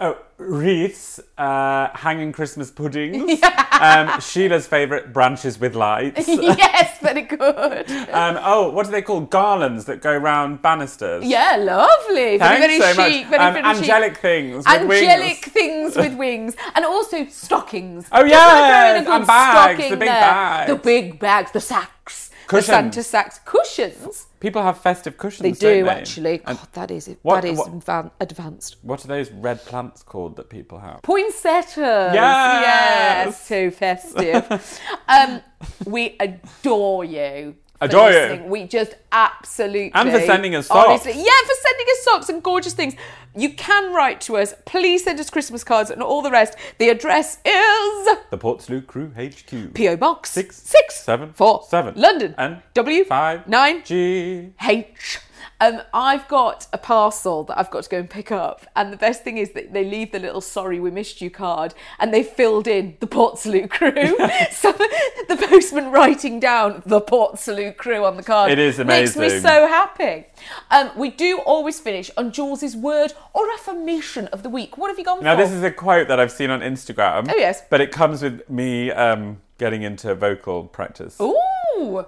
oh, 0.00 0.18
wreaths. 0.38 1.20
Uh, 1.38 1.88
hanging 1.94 2.32
Christmas 2.32 2.70
puddings. 2.70 3.42
um, 3.72 4.20
Sheila's 4.20 4.66
favourite 4.66 5.12
branches 5.12 5.58
with 5.58 5.74
lights. 5.74 6.28
yes, 6.28 6.98
very 7.00 7.22
good. 7.22 7.90
Um, 8.14 8.38
oh, 8.42 8.70
what 8.70 8.86
do 8.86 8.92
they 8.92 9.02
call 9.02 9.22
garlands 9.22 9.86
that 9.86 10.00
go 10.00 10.16
round 10.16 10.62
banisters? 10.62 11.24
Yeah, 11.24 11.56
lovely. 11.58 12.38
Very, 12.38 12.38
Thanks 12.38 12.66
very 12.66 12.78
so 12.80 12.86
chic. 12.88 12.96
much. 12.96 13.30
Very, 13.30 13.42
Um, 13.42 13.54
very 13.54 13.64
angelic 13.66 14.12
chic. 14.12 14.20
things 14.22 14.56
with 14.58 14.66
Angelic 14.68 15.18
wings. 15.20 15.38
things 15.46 15.96
with 15.96 16.14
wings. 16.14 16.56
And 16.76 16.84
also 16.84 17.26
stockings. 17.26 18.06
Oh, 18.12 18.26
Just 18.26 18.34
wanna 18.34 18.68
throw 18.68 18.90
in 18.90 18.94
a 18.94 18.98
yes, 18.98 19.04
good 19.06 19.14
and 19.14 19.26
bags, 19.26 19.78
the 19.90 19.96
big 19.96 19.98
there. 20.00 20.20
bags. 20.20 20.70
The 20.70 20.76
big 20.76 21.18
bags, 21.18 21.50
the 21.52 21.60
sacks. 21.60 22.30
Cushions. 22.46 22.66
The 22.66 22.72
Santa 22.72 23.02
sacks. 23.02 23.40
Cushions. 23.44 24.26
People 24.44 24.62
have 24.62 24.76
festive 24.76 25.16
cushions. 25.16 25.42
They 25.42 25.52
don't 25.52 25.78
do, 25.78 25.84
they? 25.84 25.90
actually. 25.90 26.42
And 26.44 26.58
God, 26.58 26.68
that 26.74 26.90
is, 26.90 27.08
What- 27.22 27.40
that 27.40 27.48
is 27.48 27.56
what- 27.58 27.68
advan- 27.72 28.10
advanced. 28.20 28.76
what 28.82 29.02
are 29.02 29.08
those 29.08 29.30
red 29.30 29.64
plants 29.64 30.02
called 30.02 30.36
that 30.36 30.50
people 30.50 30.78
have? 30.80 31.00
Poinsettias. 31.02 32.12
Yes. 32.12 33.24
Yes, 33.26 33.46
so 33.46 33.70
festive. 33.70 34.80
um, 35.08 35.40
we 35.86 36.14
adore 36.20 37.06
you. 37.06 37.54
for 37.78 37.84
Adore 37.86 38.10
you. 38.10 38.18
listening. 38.18 38.50
We 38.50 38.64
just 38.64 38.94
absolutely. 39.12 39.92
And 39.94 40.10
for 40.10 40.20
sending 40.20 40.54
us 40.54 40.66
socks. 40.66 40.88
honestly- 40.88 41.12
Yeah, 41.12 41.40
for 41.46 41.54
sending 41.68 41.86
us 41.92 42.04
socks 42.04 42.28
and 42.28 42.42
gorgeous 42.42 42.74
things. 42.74 42.94
You 43.36 43.52
can 43.54 43.92
write 43.92 44.20
to 44.22 44.36
us. 44.36 44.54
Please 44.64 45.02
send 45.04 45.18
us 45.18 45.28
Christmas 45.28 45.64
cards 45.64 45.90
and 45.90 46.02
all 46.02 46.22
the 46.22 46.30
rest. 46.30 46.56
The 46.78 46.88
address 46.88 47.38
is 47.44 48.08
The 48.30 48.38
Port 48.38 48.62
Salut 48.62 48.86
Crew 48.86 49.12
HQ. 49.16 49.74
P.O. 49.74 49.96
Box 49.96 50.30
Six, 50.30 50.56
six 50.56 51.02
seven, 51.02 51.32
four 51.32 51.64
seven. 51.68 51.94
London 51.96 52.34
And 52.38 52.62
W 52.74 53.04
five, 53.04 53.48
nine 53.48 53.82
G. 53.84 54.52
H. 54.62 55.18
Um, 55.60 55.82
I've 55.92 56.26
got 56.28 56.66
a 56.72 56.78
parcel 56.78 57.44
that 57.44 57.58
I've 57.58 57.70
got 57.70 57.84
to 57.84 57.90
go 57.90 57.98
and 57.98 58.10
pick 58.10 58.32
up, 58.32 58.66
and 58.74 58.92
the 58.92 58.96
best 58.96 59.22
thing 59.22 59.38
is 59.38 59.52
that 59.52 59.72
they 59.72 59.84
leave 59.84 60.12
the 60.12 60.18
little 60.18 60.40
"Sorry 60.40 60.80
we 60.80 60.90
missed 60.90 61.20
you" 61.20 61.30
card, 61.30 61.74
and 61.98 62.12
they 62.12 62.22
filled 62.22 62.66
in 62.66 62.96
the 63.00 63.06
Port 63.06 63.38
Salut 63.38 63.70
crew. 63.70 63.92
so 64.52 64.72
the 64.72 65.46
postman 65.48 65.90
writing 65.90 66.40
down 66.40 66.82
the 66.86 67.00
Port 67.00 67.38
Salut 67.38 67.76
crew 67.76 68.04
on 68.04 68.16
the 68.16 68.22
card. 68.22 68.50
It 68.50 68.58
is 68.58 68.78
amazing. 68.78 69.20
Makes 69.20 69.34
me 69.34 69.40
so 69.40 69.66
happy. 69.66 70.26
Um, 70.70 70.90
we 70.96 71.10
do 71.10 71.38
always 71.40 71.80
finish 71.80 72.10
on 72.16 72.32
Jules's 72.32 72.76
word 72.76 73.12
or 73.32 73.50
affirmation 73.52 74.26
of 74.28 74.42
the 74.42 74.48
week. 74.48 74.76
What 74.76 74.88
have 74.88 74.98
you 74.98 75.04
gone 75.04 75.22
Now, 75.22 75.34
for? 75.34 75.38
Now 75.38 75.44
this 75.44 75.52
is 75.52 75.62
a 75.62 75.70
quote 75.70 76.08
that 76.08 76.20
I've 76.20 76.32
seen 76.32 76.50
on 76.50 76.60
Instagram. 76.60 77.28
Oh, 77.30 77.36
yes. 77.36 77.62
But 77.70 77.80
it 77.80 77.92
comes 77.92 78.22
with 78.22 78.48
me 78.50 78.90
um, 78.90 79.40
getting 79.58 79.82
into 79.82 80.14
vocal 80.14 80.64
practice. 80.64 81.20
Ooh. 81.20 81.38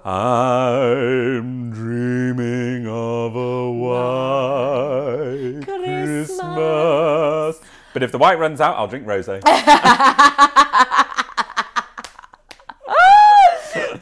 I'm 0.04 1.70
dreaming 1.70 2.86
of 2.86 3.34
a 3.34 3.70
white 3.72 5.62
Christmas. 5.64 6.28
Christmas. 6.28 7.60
But 7.92 8.02
if 8.02 8.12
the 8.12 8.18
white 8.18 8.38
runs 8.38 8.60
out, 8.60 8.76
I'll 8.76 8.86
drink 8.86 9.06
rosé. 9.06 9.42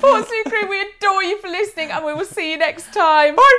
Port 0.01 0.27
Salut 0.29 0.45
crew, 0.47 0.69
we 0.69 0.81
adore 0.83 1.23
you 1.23 1.41
for 1.41 1.49
listening, 1.49 1.91
and 1.91 2.05
we 2.05 2.13
will 2.13 2.27
see 2.27 2.51
you 2.51 2.59
next 2.59 2.93
time. 2.93 3.37
Bye. 3.37 3.59